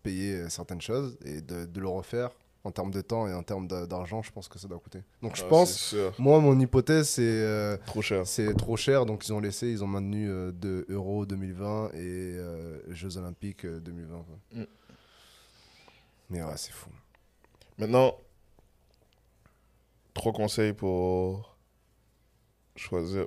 payé 0.02 0.48
certaines 0.50 0.80
choses. 0.80 1.16
Et 1.24 1.40
de, 1.40 1.64
de 1.66 1.80
le 1.80 1.88
refaire 1.88 2.30
en 2.64 2.70
termes 2.72 2.90
de 2.90 3.00
temps 3.02 3.28
et 3.28 3.34
en 3.34 3.42
termes 3.42 3.68
d'a- 3.68 3.86
d'argent, 3.86 4.22
je 4.22 4.32
pense 4.32 4.48
que 4.48 4.58
ça 4.58 4.66
doit 4.66 4.78
coûter. 4.78 5.02
Donc 5.22 5.36
je 5.36 5.44
Ah, 5.44 5.48
pense, 5.48 5.94
moi, 6.18 6.40
mon 6.40 6.58
hypothèse, 6.58 7.08
c'est 7.10 7.78
Trop 7.86 8.02
cher. 8.02 8.26
c'est 8.26 8.54
trop 8.54 8.76
cher. 8.76 9.04
Donc 9.06 9.26
ils 9.26 9.32
ont 9.32 9.40
laissé, 9.40 9.70
ils 9.70 9.84
ont 9.84 9.86
maintenu 9.86 10.26
de 10.26 10.84
Euro 10.88 11.26
2020 11.26 11.90
et 11.94 12.36
Jeux 12.88 13.16
Olympiques 13.18 13.64
euh, 13.66 13.80
2020. 13.80 14.24
quoi. 14.24 14.60
Mm. 14.60 14.64
Mais 16.34 16.42
ouais, 16.42 16.56
c'est 16.56 16.72
fou. 16.72 16.90
Maintenant, 17.78 18.18
trois 20.14 20.32
conseils 20.32 20.72
pour 20.72 21.56
choisir. 22.74 23.26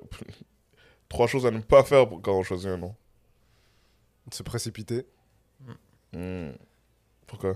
trois 1.09 1.27
choses 1.27 1.45
à 1.45 1.51
ne 1.51 1.59
pas 1.61 1.83
faire 1.83 2.07
pour- 2.07 2.21
quand 2.21 2.33
on 2.37 2.43
choisit 2.43 2.67
un 2.67 2.77
nom. 2.77 2.95
Se 4.31 4.43
précipiter. 4.43 5.05
Hmm. 6.13 6.51
Pourquoi? 7.27 7.55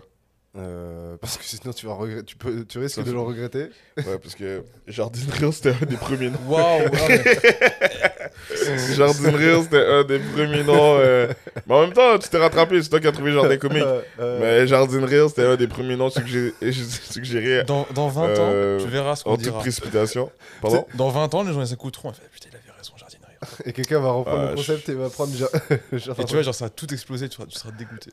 Euh, 0.55 1.17
parce 1.17 1.37
que 1.37 1.43
sinon 1.45 1.71
tu 1.73 1.85
vas 1.85 2.23
tu 2.23 2.35
peux, 2.35 2.65
tu 2.65 2.77
risques 2.79 2.95
Ça, 2.95 3.03
de 3.03 3.11
le 3.11 3.19
regretter. 3.19 3.69
Ouais, 3.97 4.19
parce 4.19 4.35
que 4.35 4.65
Jardinerie, 4.87 5.51
c'était 5.53 5.73
un 5.73 5.85
des 5.85 5.97
premiers 5.97 6.29
noms. 6.29 6.39
Waouh 6.47 6.81
ouais. 6.91 8.10
Jardinerie, 8.95 9.63
c'était 9.63 9.85
un 9.85 10.03
des 10.03 10.19
premiers 10.19 10.63
noms. 10.63 10.97
euh, 10.99 11.27
Mais 11.67 11.75
en 11.75 11.81
même 11.81 11.93
temps, 11.93 12.17
tu 12.19 12.27
t'es 12.29 12.37
rattrapé, 12.37 12.81
c'est 12.81 12.89
toi 12.89 12.99
qui 12.99 13.07
as 13.07 13.11
trouvé 13.11 13.31
Jardin 13.31 13.57
Comique. 13.57 13.83
Euh, 13.85 14.01
euh, 14.19 14.39
Mais 14.39 14.67
Jardinerie, 14.67 15.29
c'était 15.29 15.45
un 15.45 15.55
des 15.55 15.67
premiers 15.67 15.95
noms 15.95 16.09
suggé- 16.09 16.53
suggérés 17.11 17.63
Dans, 17.63 17.87
dans 17.93 18.07
20 18.09 18.27
Euh, 18.29 18.77
ans, 18.79 18.83
tu 18.83 18.89
verras 18.89 19.15
ce 19.15 19.23
qu'on 19.23 19.31
en 19.31 19.35
toute 19.35 19.43
dira. 19.43 19.59
précipitation. 19.59 20.31
Pardon 20.61 20.85
Dans 20.95 21.09
20 21.09 21.33
ans, 21.33 21.43
les 21.43 21.53
gens 21.53 21.61
ils 21.61 21.67
s'écouteront. 21.67 22.09
Ils 22.09 22.11
vont 22.11 22.17
faire, 22.19 22.29
Putain, 22.31 22.49
il 22.51 22.55
avait 22.57 22.77
raison, 22.77 22.93
jardinerie. 22.97 23.31
Et 23.65 23.73
quelqu'un 23.73 23.99
va 23.99 24.11
reprendre 24.11 24.43
Ah, 24.47 24.49
le 24.51 24.55
concept 24.55 24.89
et 24.89 24.93
va 24.93 25.09
prendre 25.09 25.33
ja- 25.35 25.47
genre- 25.93 26.19
Et 26.19 26.25
tu 26.25 26.33
vois, 26.33 26.41
genre, 26.43 26.53
ça 26.55 26.65
va 26.65 26.69
tout 26.69 26.91
exploser, 26.93 27.29
tu 27.29 27.35
seras, 27.35 27.45
tu 27.47 27.57
seras 27.57 27.71
dégoûté. 27.71 28.11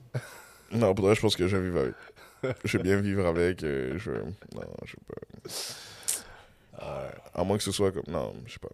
Non, 0.72 0.94
pour 0.94 1.06
vrai, 1.06 1.14
je 1.14 1.20
pense 1.20 1.36
que 1.36 1.46
je 1.48 1.56
vais 1.56 1.62
vivre 1.64 1.80
avec. 1.80 1.94
Je 2.64 2.76
vais 2.78 2.82
bien 2.84 2.96
vivre 2.96 3.26
avec. 3.26 3.60
je... 3.60 4.10
Non, 4.54 4.62
je 4.84 4.90
sais 4.92 4.96
pas. 5.08 6.84
Ouais. 6.86 7.10
À 7.34 7.44
moins 7.44 7.56
que 7.56 7.62
ce 7.64 7.72
soit 7.72 7.90
comme. 7.92 8.04
Non, 8.08 8.32
je 8.46 8.52
sais 8.52 8.58
pas. 8.60 8.68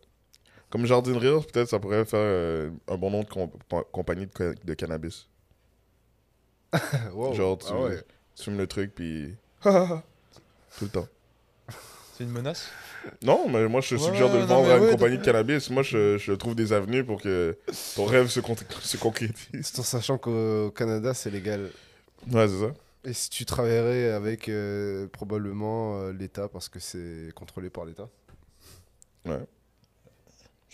Comme 0.74 0.86
Jardinerie, 0.86 1.40
peut-être 1.52 1.68
ça 1.68 1.78
pourrait 1.78 2.04
faire 2.04 2.18
euh, 2.20 2.68
un 2.88 2.96
bon 2.96 3.08
nom 3.08 3.20
de 3.22 3.28
com- 3.28 3.48
compagnie 3.92 4.26
de, 4.26 4.32
ca- 4.36 4.54
de 4.64 4.74
cannabis. 4.74 5.28
Wow. 7.12 7.32
Genre, 7.32 7.56
tu, 7.58 7.66
Ah 7.70 7.80
ouais. 7.80 8.02
tu 8.34 8.42
fumes 8.42 8.58
le 8.58 8.66
truc, 8.66 8.92
puis. 8.92 9.36
Tout 9.62 9.70
le 10.82 10.88
temps. 10.88 11.06
C'est 12.18 12.24
une 12.24 12.32
menace? 12.32 12.68
Non, 13.22 13.48
mais 13.48 13.68
moi, 13.68 13.82
je 13.82 13.94
Ouais, 13.94 14.00
suggère 14.02 14.32
de 14.32 14.38
le 14.38 14.44
vendre 14.46 14.68
à 14.68 14.78
une 14.78 14.82
ouais, 14.86 14.90
compagnie 14.90 15.16
de 15.18 15.22
cannabis. 15.24 15.70
Moi, 15.70 15.84
je, 15.84 16.18
je 16.18 16.32
trouve 16.32 16.56
des 16.56 16.72
avenues 16.72 17.04
pour 17.04 17.22
que 17.22 17.56
ton 17.94 18.04
rêve 18.06 18.26
se, 18.26 18.40
con- 18.40 18.56
se 18.80 18.96
concrétise. 18.96 19.70
Tout 19.70 19.80
en 19.80 19.84
sachant 19.84 20.18
qu'au 20.18 20.72
Canada 20.72 21.14
c'est 21.14 21.30
légal. 21.30 21.70
Ouais, 22.32 22.48
c'est 22.48 22.58
ça. 22.58 22.72
Et 23.04 23.12
si 23.12 23.30
tu 23.30 23.44
travaillerais 23.44 24.10
avec 24.10 24.48
euh, 24.48 25.06
probablement 25.06 26.00
euh, 26.00 26.12
l'État 26.12 26.48
parce 26.48 26.68
que 26.68 26.80
c'est 26.80 27.30
contrôlé 27.36 27.70
par 27.70 27.84
l'État. 27.84 28.08
Ouais. 29.24 29.38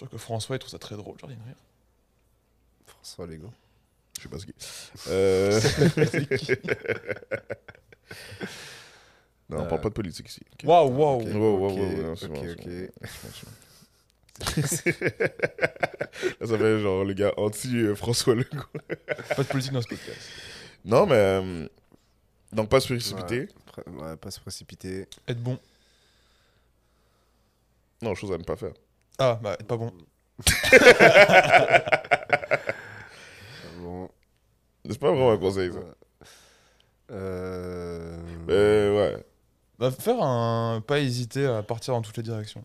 Je 0.01 0.07
crois 0.07 0.09
que 0.09 0.23
François 0.23 0.57
il 0.57 0.59
trouve 0.59 0.71
ça 0.71 0.79
très 0.79 0.97
drôle, 0.97 1.19
jardinerie. 1.19 1.51
François 2.87 3.27
Lego. 3.27 3.51
Je 4.17 4.23
sais 4.23 4.29
pas 4.29 4.39
ce 4.39 4.47
qui. 4.47 4.55
Euh... 5.09 5.61
non, 9.49 9.59
on 9.59 9.63
Euh. 9.63 9.67
parle 9.67 9.81
pas 9.81 9.89
de 9.91 9.95
politique 9.95 10.29
ici. 10.29 10.41
Waouh, 10.65 10.89
waouh. 10.91 11.23
Wow, 11.23 11.59
wow, 11.59 12.13
ok, 12.13 12.23
ok. 12.23 12.67
Là, 16.41 16.47
ça 16.47 16.57
fait 16.59 16.81
genre 16.81 17.05
le 17.05 17.13
gars 17.13 17.33
anti-François 17.37 18.35
Legault. 18.37 18.63
Pas 19.37 19.43
de 19.43 19.49
politique 19.49 19.73
dans 19.73 19.83
ce 19.83 19.89
podcast. 19.89 20.19
Non, 20.85 21.05
mais. 21.07 21.15
euh, 21.15 21.69
Donc, 22.53 22.71
pas 22.71 22.81
se 22.81 22.87
précipiter. 22.87 23.49
Ouais, 23.77 23.93
ouais, 24.03 24.17
pas 24.17 24.31
se 24.31 24.41
précipiter. 24.41 25.07
Être 25.29 25.43
bon. 25.43 25.59
Non, 28.01 28.15
chose 28.15 28.33
à 28.33 28.39
ne 28.39 28.45
pas 28.45 28.57
faire. 28.57 28.73
Ah, 29.21 29.39
bah, 29.43 29.57
pas 29.69 29.77
bon. 29.77 29.93
Bon. 33.81 34.09
C'est 34.89 34.99
pas 34.99 35.11
vraiment 35.11 35.33
un 35.33 35.39
conseil, 35.39 35.71
ça. 35.73 35.79
Euh... 37.13 38.19
Euh, 38.49 38.97
ouais. 39.17 39.25
Bah, 39.79 39.91
faire 39.91 40.23
un. 40.23 40.83
Pas 40.87 41.01
hésiter 41.01 41.47
à 41.47 41.63
partir 41.63 41.95
dans 41.95 42.03
toutes 42.03 42.17
les 42.17 42.23
directions. 42.23 42.65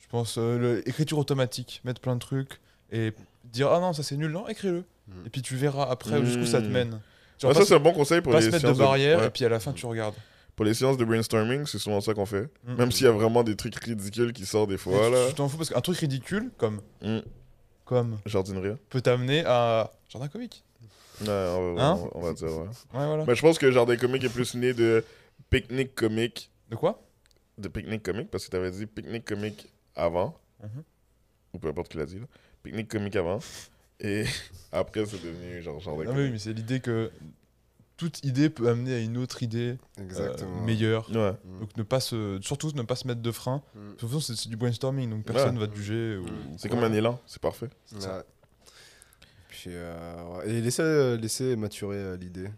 Je 0.00 0.06
pense, 0.08 0.36
euh, 0.38 0.58
le- 0.58 0.88
écriture 0.88 1.18
automatique, 1.18 1.80
mettre 1.84 2.00
plein 2.00 2.14
de 2.14 2.20
trucs 2.20 2.60
et 2.92 3.12
dire 3.44 3.72
ah 3.72 3.80
non, 3.80 3.92
ça 3.92 4.02
c'est 4.02 4.16
nul, 4.16 4.30
non, 4.30 4.46
écris-le. 4.48 4.84
Mm. 5.08 5.26
Et 5.26 5.30
puis 5.30 5.42
tu 5.42 5.56
verras 5.56 5.88
après 5.90 6.24
jusqu'où 6.24 6.46
ça 6.46 6.60
te 6.60 6.66
Mm. 6.66 6.70
mène. 6.72 7.00
Genre, 7.40 7.52
pas, 7.52 7.60
ça, 7.60 7.66
c'est 7.66 7.74
un 7.74 7.80
bon 7.80 7.92
conseil 7.92 8.20
pour 8.20 8.32
pas 8.32 8.40
les 8.40 8.46
se 8.46 8.50
mettre 8.52 8.68
de 8.68 8.78
barrière 8.78 9.18
ouais. 9.20 9.26
et 9.26 9.30
puis 9.30 9.44
à 9.44 9.48
la 9.48 9.58
fin 9.60 9.72
tu 9.72 9.86
regardes. 9.86 10.14
Pour 10.56 10.64
les 10.64 10.74
séances 10.74 10.96
de 10.96 11.04
brainstorming, 11.04 11.66
c'est 11.66 11.78
souvent 11.78 12.00
ça 12.00 12.14
qu'on 12.14 12.26
fait. 12.26 12.48
Mm. 12.64 12.74
Même 12.76 12.92
s'il 12.92 13.06
y 13.06 13.08
a 13.08 13.12
vraiment 13.12 13.42
des 13.42 13.56
trucs 13.56 13.74
ridicules 13.76 14.32
qui 14.32 14.46
sortent 14.46 14.70
des 14.70 14.78
fois, 14.78 15.10
là. 15.10 15.28
Tu 15.28 15.34
t'en 15.34 15.48
fous 15.48 15.56
parce 15.56 15.70
qu'un 15.70 15.80
truc 15.80 15.98
ridicule 15.98 16.50
comme, 16.56 16.80
Mm. 17.02 17.18
comme 17.84 18.18
Jardinerie. 18.26 18.76
peut 18.88 19.00
t'amener 19.00 19.44
à 19.46 19.90
jardin 20.08 20.28
comique. 20.28 20.64
Ouais, 21.20 21.28
on 21.28 21.74
va, 21.74 21.86
Hein 21.90 22.08
on 22.12 22.20
va- 22.20 22.32
dire, 22.32 22.48
ouais. 22.48 22.58
Ouais, 22.64 22.68
voilà. 22.92 23.24
Mais 23.26 23.34
je 23.34 23.40
pense 23.40 23.58
que 23.58 23.70
Jardin 23.70 23.96
comique 23.96 24.24
est 24.24 24.28
plus 24.32 24.54
né 24.54 24.72
de 24.74 25.04
pique-nique 25.50 25.94
comique. 25.94 26.50
De 26.70 26.76
quoi? 26.76 27.00
De 27.58 27.68
pique-nique 27.68 28.02
comique, 28.02 28.30
parce 28.30 28.46
que 28.46 28.50
tu 28.50 28.56
avais 28.56 28.70
dit 28.72 28.86
pique-nique 28.86 29.24
comique 29.24 29.72
avant. 29.94 30.36
Mhm. 30.62 30.82
Ou 31.54 31.58
peu 31.58 31.68
importe 31.68 31.88
qui 31.92 31.98
l'a 31.98 32.06
dit. 32.06 32.18
là. 32.18 32.26
Pique-nique 32.64 32.88
comique 32.88 33.14
avant. 33.16 33.38
Et 34.00 34.24
après, 34.72 35.06
c'est 35.06 35.22
devenu 35.22 35.62
genre 35.62 35.78
Jardin 35.80 36.04
Non, 36.04 36.10
mais 36.10 36.10
oui, 36.10 36.16
comique. 36.16 36.32
mais 36.32 36.38
c'est 36.38 36.52
l'idée 36.52 36.80
que 36.80 37.10
toute 37.96 38.24
idée 38.24 38.50
peut 38.50 38.68
amener 38.68 38.94
à 38.94 38.98
une 38.98 39.16
autre 39.18 39.42
idée 39.42 39.76
euh, 40.00 40.34
meilleure. 40.64 41.08
Ouais. 41.10 41.32
Mm. 41.44 41.60
Donc 41.60 41.76
ne 41.76 41.82
pas 41.82 42.00
se, 42.00 42.38
surtout 42.42 42.70
ne 42.74 42.82
pas 42.82 42.96
se 42.96 43.06
mettre 43.06 43.22
de 43.22 43.30
frein. 43.30 43.62
Mm. 43.74 43.90
De 43.90 43.94
toute 43.96 44.08
façon, 44.10 44.20
c'est 44.34 44.48
du 44.48 44.56
brainstorming, 44.56 45.10
donc 45.10 45.24
personne 45.24 45.54
Ouais. 45.56 45.66
va 45.66 45.68
te 45.68 45.76
juger. 45.76 46.16
Ou... 46.16 46.26
C'est 46.56 46.68
comme 46.68 46.82
un 46.84 46.92
élan, 46.92 47.20
c'est 47.26 47.40
parfait. 47.40 47.68
Ça. 47.98 48.24
Puis, 49.48 49.70
euh, 49.70 50.36
ouais. 50.38 50.50
Et 50.50 50.60
laisser, 50.60 50.82
euh, 50.82 51.16
laisser 51.16 51.56
maturer 51.56 51.96
euh, 51.96 52.16
l'idée. 52.16 52.48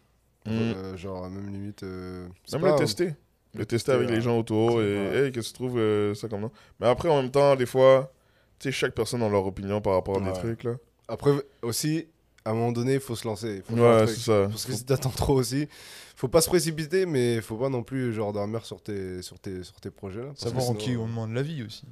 Mm. 0.47 0.51
Euh, 0.51 0.97
genre, 0.97 1.29
même 1.29 1.51
limite. 1.53 1.83
euh, 1.83 2.29
c'est 2.45 2.57
Même 2.57 2.63
pas 2.71 2.73
le 2.73 2.79
tester. 2.79 3.15
Le 3.55 3.65
tester 3.65 3.67
tester, 3.67 3.93
avec 3.93 4.11
les 4.11 4.21
gens 4.21 4.39
autour. 4.39 4.83
Et 4.83 4.95
hey, 5.27 5.33
qu'est-ce 5.33 5.49
que 5.49 5.53
tu 5.53 5.63
trouves 5.65 5.79
euh, 5.79 6.15
ça 6.15 6.29
comme 6.29 6.43
nom 6.43 6.51
Mais 6.81 6.87
après, 6.87 7.09
en 7.09 7.23
même 7.23 7.31
temps, 7.31 7.57
des 7.57 7.65
fois, 7.67 8.13
tu 8.59 8.65
sais, 8.69 8.73
chaque 8.73 8.95
personne 8.95 9.23
a 9.23 9.29
leur 9.29 9.47
opinion 9.47 9.81
par 9.81 9.95
rapport 9.95 10.23
à 10.23 10.25
des 10.25 10.33
trucs, 10.33 10.65
là. 10.65 10.73
Après, 11.09 11.31
aussi, 11.63 12.07
à 12.47 12.51
un 12.51 12.55
moment 12.55 12.73
donné, 12.73 12.95
il 12.95 13.01
faut 13.01 13.17
se 13.17 13.27
lancer. 13.27 13.57
il 13.57 13.63
faut 13.63 13.75
Ouais, 13.81 14.07
c'est 14.07 14.21
ça. 14.21 14.47
Parce 14.49 14.65
que 14.65 14.73
si 14.73 14.85
t'attends 14.85 15.11
trop 15.11 15.35
aussi, 15.35 15.69
faut 16.15 16.29
pas 16.29 16.41
se 16.41 16.49
précipiter, 16.49 17.05
mais 17.07 17.41
faut 17.41 17.57
pas 17.57 17.69
non 17.69 17.83
plus 17.83 18.13
genre 18.13 18.33
dormir 18.33 18.65
sur 18.65 18.81
tes, 18.83 19.21
sur 19.23 19.39
tes, 19.39 19.63
sur 19.65 19.81
tes 19.81 19.91
projets 19.91 20.23
là. 20.23 20.33
Savoir 20.37 20.63
en 20.65 20.67
sinon, 20.69 20.79
qui 20.79 20.97
on 20.97 21.07
demande 21.07 21.33
l'avis 21.33 21.63
aussi. 21.63 21.85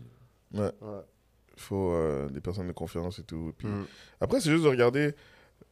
Ouais. 0.52 0.70
Ouais. 0.80 1.00
Il 1.56 1.60
faut 1.62 1.92
euh, 1.92 2.28
des 2.30 2.40
personnes 2.40 2.66
de 2.68 2.72
confiance 2.72 3.18
et 3.18 3.22
tout. 3.24 3.50
Et 3.50 3.52
puis, 3.52 3.68
Mm. 3.68 3.86
Après, 4.20 4.40
c'est 4.40 4.50
juste 4.50 4.64
de 4.64 4.68
regarder, 4.68 5.14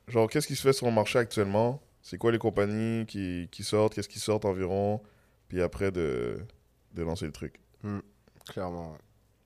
genre, 0.08 0.28
qu'est-ce 0.28 0.46
qui 0.46 0.56
se 0.56 0.62
fait 0.62 0.72
sur 0.72 0.86
le 0.86 0.92
marché 0.92 1.18
actuellement? 1.18 1.80
C'est 2.02 2.18
quoi 2.18 2.30
les 2.32 2.38
compagnies 2.38 3.06
qui, 3.06 3.48
qui 3.50 3.62
sortent? 3.64 3.94
Qu'est-ce 3.94 4.08
qui 4.08 4.18
sortent 4.20 4.44
environ? 4.44 5.00
Puis 5.48 5.62
après, 5.62 5.90
de, 5.92 6.38
de 6.94 7.02
lancer 7.02 7.26
le 7.26 7.32
truc. 7.32 7.60
Clairement. 8.48 8.92
ouais. 8.92 8.98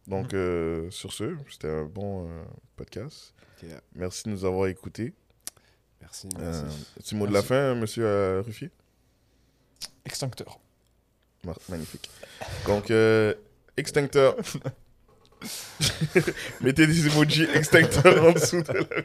Donc, 0.09 0.35
euh, 0.35 0.91
sur 0.91 1.13
ce, 1.13 1.37
c'était 1.51 1.69
un 1.69 1.85
bon 1.85 2.29
euh, 2.29 2.43
podcast. 2.77 3.35
Yeah. 3.63 3.81
Merci 3.95 4.25
de 4.25 4.31
nous 4.31 4.45
avoir 4.45 4.69
écoutés. 4.69 5.15
Merci, 6.01 6.29
Euh, 6.39 6.63
merci. 6.63 6.87
petit 6.97 7.15
mot 7.17 7.27
de 7.27 7.33
la 7.33 7.43
fin, 7.43 7.75
monsieur 7.75 8.05
euh, 8.07 8.43
Ruffier? 8.45 8.71
Extincteur. 10.05 10.59
Ma- 11.45 11.55
Magnifique. 11.69 12.09
Donc, 12.67 12.91
euh, 12.91 13.35
extincteur. 13.77 14.37
Mettez 16.61 16.87
des 16.87 17.07
emojis 17.07 17.47
extincteurs 17.55 18.25
en 18.25 18.33
dessous 18.33 18.63
de 18.63 18.73
la 18.73 18.81
vidéo. 18.81 18.97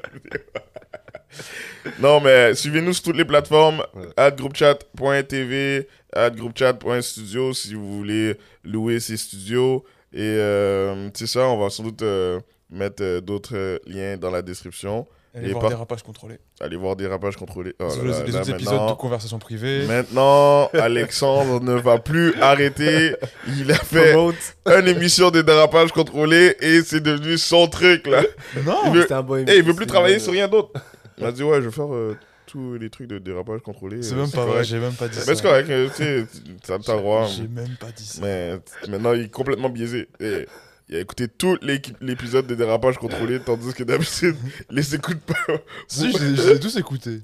non, 1.99 2.19
mais 2.21 2.55
suivez-nous 2.55 2.93
sur 2.93 3.03
toutes 3.03 3.17
les 3.17 3.25
plateformes. 3.25 3.83
Ouais. 3.93 4.07
at 4.17 4.31
groupchat.tv, 4.31 5.87
at 6.13 6.29
groupchat.studio 6.31 7.53
si 7.53 7.73
vous 7.73 7.97
voulez 7.97 8.37
louer 8.63 8.99
ces 8.99 9.17
studios. 9.17 9.83
Et 10.13 10.19
euh, 10.21 11.09
c'est 11.13 11.27
ça, 11.27 11.47
on 11.47 11.57
va 11.57 11.69
sans 11.69 11.83
doute 11.83 12.01
euh, 12.01 12.39
mettre 12.69 13.03
euh, 13.03 13.21
d'autres 13.21 13.55
euh, 13.55 13.79
liens 13.85 14.17
dans 14.17 14.31
la 14.31 14.41
description. 14.41 15.07
Allez 15.33 15.49
Et 15.49 15.53
voir 15.53 15.69
des 15.69 15.75
rapages 15.75 16.03
contrôlés. 16.03 16.39
Allez 16.59 16.75
voir 16.75 16.95
des 16.97 17.07
rapages 17.07 17.37
contrôlés. 17.37 17.73
Oh 17.79 17.83
là 17.83 18.03
là, 18.03 18.19
autres 18.19 18.49
épisodes 18.49 18.89
de 18.89 18.93
conversation 18.95 19.39
privée. 19.39 19.85
Maintenant, 19.87 20.67
Alexandre 20.73 21.61
ne 21.61 21.73
va 21.73 21.99
plus 21.99 22.35
arrêter. 22.41 23.15
Il 23.47 23.71
a 23.71 23.75
fait 23.75 24.11
Promote. 24.11 24.35
une 24.65 24.87
émission 24.89 25.31
de 25.31 25.41
dérapage 25.41 25.93
contrôlé 25.93 26.57
et 26.59 26.81
c'est 26.81 26.99
devenu 26.99 27.37
son 27.37 27.67
truc 27.67 28.07
là. 28.07 28.23
Non 28.65 28.91
veut, 28.91 29.11
un 29.11 29.21
bon 29.21 29.47
et 29.47 29.57
il 29.57 29.63
veut 29.63 29.73
plus 29.73 29.87
travailler 29.87 30.19
sur 30.19 30.33
rien 30.33 30.49
d'autre. 30.49 30.71
Il 31.17 31.23
m'a 31.23 31.31
dit 31.31 31.43
ouais, 31.43 31.61
je 31.61 31.67
vais 31.67 31.71
faire 31.71 31.93
euh, 31.93 32.17
tous 32.47 32.73
les 32.73 32.89
trucs 32.89 33.07
de 33.07 33.17
dérapage 33.17 33.61
contrôlé. 33.61 34.03
C'est 34.03 34.13
euh, 34.15 34.17
même 34.17 34.31
pas 34.31 34.45
vrai, 34.45 34.65
j'ai 34.65 34.79
même 34.79 34.93
pas 34.93 35.07
dit 35.07 35.17
ça. 35.17 35.23
Mais 35.27 35.35
c'est 35.35 35.43
correct, 35.43 35.69
euh, 35.69 35.87
tu 35.95 36.03
sais, 36.03 36.25
ça 36.63 36.77
t'as 36.77 36.95
le 36.95 36.99
droit. 36.99 37.25
J'ai 37.27 37.47
même 37.47 37.77
pas 37.79 37.91
dit 37.95 38.05
ça. 38.05 38.19
Mais 38.21 38.59
maintenant, 38.89 39.13
il 39.13 39.23
est 39.23 39.31
complètement 39.31 39.69
biaisé. 39.69 40.09
Et 40.19 40.45
il 40.91 40.97
a 40.97 40.99
écouté 40.99 41.27
tout 41.29 41.57
l'épisode 41.61 42.45
de 42.47 42.53
dérapage 42.55 42.97
contrôlé, 42.97 43.39
tandis 43.39 43.73
que 43.73 43.83
d'habitude, 43.83 44.35
il 44.69 44.75
les 44.75 44.93
écoute 44.95 45.19
pas. 45.21 45.53
Si, 45.87 46.11
je 46.11 46.17
les- 46.23 46.49
ai 46.51 46.59
tous 46.59 46.75
écoutés. 46.77 47.21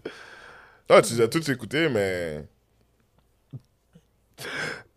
Ah, 0.89 1.01
tu 1.01 1.13
les 1.15 1.21
as 1.21 1.27
tous 1.27 1.47
écoutés, 1.49 1.89
mais. 1.89 2.45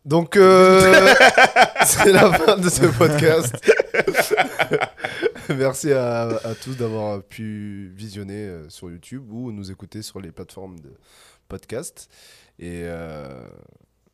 Donc, 0.05 0.37
euh, 0.37 1.15
c'est 1.85 2.13
la 2.13 2.33
fin 2.33 2.57
de 2.57 2.69
ce 2.69 2.87
podcast. 2.97 3.55
Merci 5.49 5.93
à, 5.93 6.29
à 6.29 6.55
tous 6.55 6.77
d'avoir 6.77 7.23
pu 7.23 7.91
visionner 7.95 8.47
euh, 8.47 8.69
sur 8.69 8.91
YouTube 8.91 9.25
ou 9.31 9.51
nous 9.53 9.71
écouter 9.71 10.03
sur 10.03 10.21
les 10.21 10.31
plateformes 10.31 10.79
de 10.81 10.93
podcast. 11.49 12.09
Et, 12.59 12.83
euh, 12.85 13.47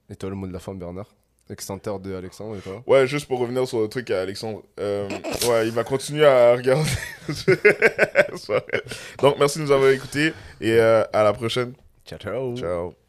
et 0.09 0.17
toi, 0.17 0.31
le 0.31 0.37
mot 0.37 0.47
de 0.47 0.53
la 0.53 0.61
fin, 0.61 0.75
Bernard? 0.75 1.15
Extincteur 1.49 2.01
de 2.01 2.15
Alexandre 2.15 2.57
et 2.57 2.61
toi? 2.61 2.83
Ouais, 2.87 3.07
juste 3.07 3.27
pour 3.29 3.39
revenir 3.39 3.67
sur 3.69 3.81
le 3.81 3.89
truc 3.89 4.11
à 4.11 4.21
Alexandre. 4.21 4.63
euh, 4.81 5.09
ouais, 5.49 5.67
il 5.67 5.73
va 5.73 5.85
continuer 5.85 6.27
à 6.27 6.55
regarder. 6.55 6.91
Donc, 9.23 9.39
merci 9.39 9.59
de 9.59 9.65
nous 9.65 9.71
avoir 9.73 9.91
écoutés 9.91 10.33
et 10.61 10.73
euh, 10.73 11.05
à 11.13 11.23
la 11.23 11.33
prochaine. 11.33 11.75
Ciao, 12.05 12.19
ciao. 12.19 12.57
Ciao. 12.57 13.06